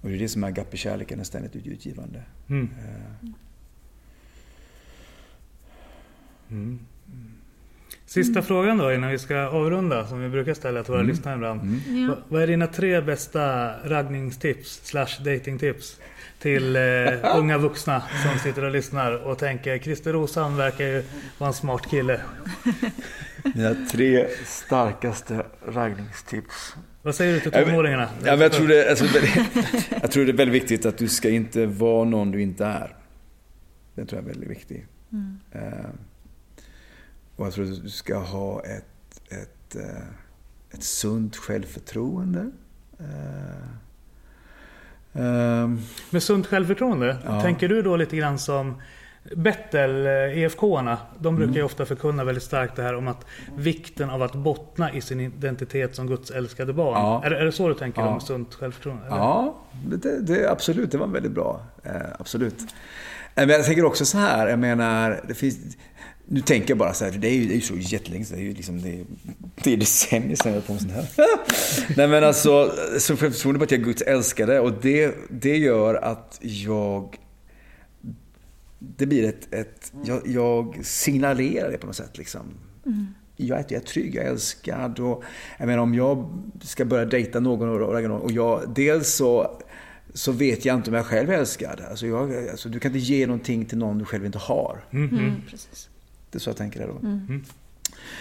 Och 0.01 0.09
det 0.11 0.15
är 0.17 0.19
det 0.19 0.29
som 0.29 0.45
är 0.45 0.49
agape-kärleken, 0.49 1.19
den 1.19 1.25
ständigt 1.25 1.57
utgivande. 1.67 2.23
Mm. 2.49 2.69
Eh, 2.79 3.29
Mm. 6.51 6.79
Sista 8.07 8.43
frågan 8.43 8.79
då 8.79 8.93
innan 8.93 9.11
vi 9.11 9.19
ska 9.19 9.37
avrunda 9.39 10.07
som 10.07 10.21
vi 10.21 10.29
brukar 10.29 10.55
ställa 10.55 10.83
till 10.83 10.91
våra 10.91 11.01
Mm. 11.01 11.11
lyssnare 11.17 11.35
ibland. 11.35 11.61
Ja. 11.89 12.09
Va- 12.15 12.23
Vad 12.29 12.43
är 12.43 12.47
dina 12.47 12.67
tre 12.67 13.01
bästa 13.01 13.73
raggningstips 13.89 14.81
slash 14.87 15.23
datingtips 15.25 16.01
till 16.45 16.77
eh, 16.77 17.37
unga 17.39 17.59
vuxna 17.59 18.03
som 18.23 18.39
sitter 18.39 18.65
och 18.65 18.71
lyssnar 18.71 19.13
och 19.13 19.39
tänker 19.39 19.79
Christer 19.79 20.13
Rosan 20.13 20.57
verkar 20.57 20.85
ju 20.85 21.03
vara 21.39 21.49
en 21.49 21.55
smart 21.55 21.87
kille. 21.91 22.21
Mina 23.55 23.75
tre 23.91 24.27
starkaste 24.47 25.47
raggningstips. 25.67 26.75
Vad 27.03 27.15
säger 27.15 27.35
du 27.35 27.41
till 27.41 27.51
tonåringarna? 27.53 28.09
Ja, 28.25 28.31
men 28.33 28.41
jag, 28.41 28.53
tror 28.53 28.69
det, 28.69 28.91
alltså, 28.91 29.05
det- 29.05 29.47
jag 30.03 30.11
tror 30.11 30.25
det 30.25 30.31
är 30.33 30.37
väldigt 30.37 30.63
viktigt 30.63 30.87
att 30.87 30.99
du 30.99 31.09
ska 31.09 31.29
inte 31.29 31.67
vara 31.67 32.05
någon 32.05 32.31
du 32.31 32.43
inte 32.43 32.65
är. 32.65 32.97
Det 33.95 34.05
tror 34.07 34.21
jag 34.23 34.25
är 34.29 34.33
väldigt 34.33 34.51
viktigt. 34.51 34.85
Eh, 35.53 35.61
och 37.37 37.47
jag 37.47 37.53
tror 37.53 37.73
att 37.73 37.83
du 37.83 37.91
ska 37.91 38.19
ha 38.19 38.65
ett, 38.65 39.21
ett, 39.31 39.77
eh, 39.77 40.03
ett 40.71 40.83
sunt 40.85 41.37
självförtroende. 41.37 42.51
Ehm, 43.01 43.77
Med 46.11 46.23
sunt 46.23 46.47
självförtroende, 46.47 47.17
Ja. 47.25 47.41
tänker 47.41 47.69
du 47.69 47.83
då 47.83 47.97
lite 47.97 48.17
grann 48.17 48.39
som 48.39 48.83
Bettel, 49.37 50.07
eh, 50.07 50.13
EFK-arna, 50.39 50.99
de 51.19 51.37
brukar 51.37 51.49
Mm. 51.49 51.57
ju 51.59 51.63
ofta 51.63 51.85
förkunna 51.87 52.25
väldigt 52.25 52.43
starkt 52.45 52.77
det 52.77 52.83
här 52.83 52.95
om 52.95 53.09
att 53.09 53.27
vikten 53.57 54.11
av 54.11 54.23
att 54.23 54.33
bottna 54.35 54.93
i 54.93 55.01
sin 55.01 55.21
identitet 55.21 55.95
som 55.95 56.07
Guds 56.07 56.31
älskade 56.31 56.73
barn. 56.73 56.93
Ja. 56.95 57.23
Är, 57.25 57.31
det- 57.31 57.39
är 57.39 57.45
det 57.45 57.53
så 57.53 57.69
du 57.69 57.75
tänker 57.75 58.01
Ja. 58.01 58.09
om 58.09 58.21
sunt 58.21 58.55
självförtroende? 58.55 59.07
eller? 59.07 59.17
Ja, 59.17 59.55
det, 59.87 60.21
det, 60.21 60.51
absolut. 60.51 60.91
Det 60.91 60.99
var 60.99 61.07
väldigt 61.07 61.33
bra. 61.33 61.61
Eh, 61.83 61.93
absolut. 62.19 62.61
Eh, 62.61 62.67
Men 63.47 63.49
jag 63.49 63.65
tänker 63.65 63.85
också 63.85 64.05
så 64.05 64.19
här, 64.19 64.49
jag 64.49 64.59
menar, 64.59 65.21
det 65.29 65.35
finns... 65.35 65.77
Nu 66.27 66.41
tänker 66.41 66.71
jag 66.71 66.79
bara 66.79 66.95
så 66.95 67.05
här, 67.05 67.13
det 67.13 67.29
är 67.29 67.35
ju, 67.35 67.47
det 67.47 67.53
är 67.53 67.57
ju 67.57 67.61
så 67.61 67.77
jättelänge 67.77 68.25
sedan. 68.25 68.37
Det 68.37 68.43
är 68.43 68.47
ju 68.47 68.55
liksom, 68.55 68.83
det 68.83 68.89
är, 68.89 69.05
det 69.55 69.73
är 69.73 69.77
decennier 69.77 70.37
sedan 70.37 70.53
jag 70.53 70.53
höll 70.53 70.63
på 70.63 70.73
med 70.73 70.83
sånt 70.83 70.93
här. 70.93 71.07
Nej 71.97 72.09
men 72.09 72.25
alltså, 72.25 72.73
så 72.99 73.17
självförtroende 73.17 73.59
på 73.59 73.65
att 73.65 73.71
jag 73.71 73.81
är 73.81 73.85
Guds 73.85 74.03
älskade 74.03 74.61
och 74.61 74.73
det, 74.83 75.15
det 75.31 75.57
gör 75.57 75.95
att 75.95 76.39
jag... 76.41 77.17
Det 78.79 79.07
blir 79.07 79.29
ett... 79.29 79.55
ett 79.55 79.93
jag, 80.05 80.21
jag 80.27 80.79
signalerar 80.83 81.71
det 81.71 81.79
på 81.79 81.87
något 81.87 81.97
sätt 81.97 82.19
liksom. 82.19 82.43
Jag 83.37 83.59
är, 83.59 83.65
jag 83.69 83.83
är 83.83 83.87
trygg, 83.87 84.15
jag 84.15 84.25
är 84.25 84.31
älskad 84.31 85.01
och 85.01 85.25
jag 85.59 85.67
menar 85.67 85.83
om 85.83 85.95
jag 85.95 86.39
ska 86.63 86.85
börja 86.85 87.05
dejta 87.05 87.41
någon 87.41 87.83
och, 87.83 88.25
och 88.25 88.33
jag, 88.33 88.73
dels 88.75 89.15
så, 89.15 89.61
så 90.15 90.33
vet 90.33 90.65
jag 90.65 90.77
inte 90.77 90.91
om 90.91 90.97
jag 90.97 91.07
själv 91.07 91.31
är 91.31 91.39
älskad. 91.39 91.81
Alltså 91.91 92.07
jag, 92.07 92.49
alltså 92.49 92.69
du 92.69 92.81
kan 92.81 92.95
inte 92.95 93.07
ge 93.07 93.27
någonting 93.27 93.65
till 93.65 93.79
någon 93.79 93.99
du 93.99 94.05
själv 94.05 94.27
inte 94.27 94.39
har. 94.39 94.85
Mm, 94.93 95.43
precis. 95.51 95.89
Det 96.35 96.39
är 96.39 96.41
så 96.41 96.51
jag 96.51 96.57
tänker 96.57 96.81
där 96.81 96.87
då. 96.87 97.01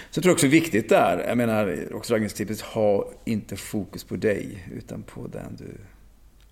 Så 0.09 0.17
jag 0.17 0.23
tror 0.23 0.33
också 0.33 0.47
viktigt 0.47 0.89
där, 0.89 1.25
jag 1.27 1.37
menar 1.37 1.87
också 1.93 2.13
raggningstipset, 2.13 2.61
ha 2.61 3.09
inte 3.25 3.55
fokus 3.55 4.03
på 4.03 4.15
dig 4.15 4.67
utan 4.75 5.03
på 5.03 5.27
den 5.27 5.55
du 5.55 5.77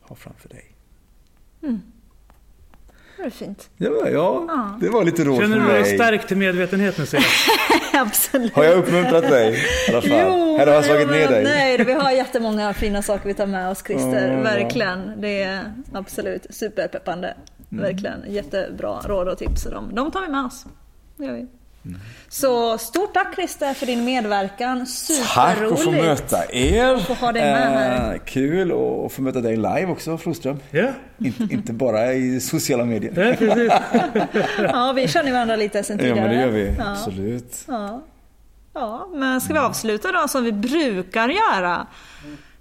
har 0.02 0.16
framför 0.16 0.50
dig. 0.50 0.72
Det 3.18 3.24
är 3.24 3.30
fint. 3.30 3.70
Ja, 3.78 4.10
ja 4.10 4.78
det 4.82 4.90
var 4.90 5.04
lite 5.04 5.24
råd 5.24 5.42
Känner 5.42 5.60
du 5.60 5.68
dig 5.68 5.86
stärkt 5.86 6.28
till 6.28 6.38
medvetenhet 6.38 6.98
nu? 6.98 7.20
Absolut. 7.94 8.54
Har 8.54 8.64
jag 8.64 8.78
uppmuntrat 8.78 9.30
dig 9.30 9.56
i 9.88 9.92
alla 9.92 10.02
fall? 10.02 10.12
Eller 10.12 10.68
har 10.68 10.74
jag 10.74 10.86
slagit 10.86 11.08
ner 11.08 11.28
dig? 11.28 11.44
Nej, 11.44 11.86
vi 11.86 11.94
har 11.94 12.12
jättemånga 12.12 12.74
fina 12.74 13.02
saker 13.02 13.28
vi 13.28 13.34
tar 13.34 13.48
med 13.48 13.70
oss 13.70 13.84
Christer. 13.88 14.36
Åh. 14.38 14.44
Verkligen. 14.44 15.22
Det 15.22 15.44
är 15.44 15.74
absolut 15.94 16.46
superpeppande. 16.50 17.34
Mm. 17.72 17.84
Verkligen 17.84 18.24
jättebra 18.28 19.00
råd 19.06 19.28
och 19.28 19.38
tips. 19.38 19.64
De, 19.64 19.96
de 19.96 20.12
tar 20.12 20.22
vi 20.22 20.28
med 20.28 20.46
oss. 20.46 20.66
Gör 21.22 21.34
vi. 21.34 21.48
Mm. 21.86 22.00
Så 22.30 22.78
stort 22.78 23.14
tack 23.14 23.36
Christer 23.36 23.74
för 23.74 23.86
din 23.86 24.06
medverkan. 24.06 24.80
Tack 24.80 24.90
Superroligt. 24.90 25.74
att 25.74 25.84
få 25.84 25.92
möta 25.92 26.52
er. 26.52 26.98
Få 26.98 27.14
ha 27.14 27.32
dig 27.32 27.42
med 27.44 27.70
här. 27.72 28.14
Eh, 28.14 28.20
kul 28.26 28.72
att 28.72 29.12
få 29.12 29.22
möta 29.22 29.42
dig 29.42 29.56
live 29.56 29.86
också 29.86 30.18
Flodström. 30.18 30.60
Ja, 30.72 30.88
inte, 31.18 31.44
inte 31.54 31.74
bara 31.74 32.14
i 32.14 32.40
sociala 32.40 32.86
medier. 32.86 33.28
ja 33.30 33.36
precis. 33.38 33.72
Ja, 34.58 34.94
vi 34.96 35.08
känner 35.08 35.32
varandra 35.32 35.56
lite 35.56 35.84
sen 35.84 35.98
Ja 35.98 36.04
tidigare. 36.04 36.28
men 36.28 36.36
det 36.38 36.42
gör 36.42 36.50
vi, 36.52 36.76
Ja. 36.78 36.92
absolut. 36.92 37.56
Ja. 37.68 38.02
ja, 38.74 39.10
men 39.14 39.42
ska 39.42 39.54
vi 39.54 39.60
avsluta 39.60 40.12
då 40.12 40.28
som 40.28 40.44
vi 40.44 40.52
brukar 40.52 41.30
göra? 41.30 41.88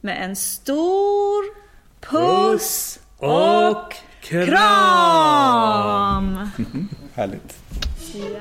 Med 0.00 0.24
en 0.24 0.36
stor 0.36 1.44
puss 2.00 2.98
Och 3.18 3.94
kram! 4.20 4.46
kram! 4.46 6.50
Härligt. 7.14 7.59
Ja. 8.14 8.40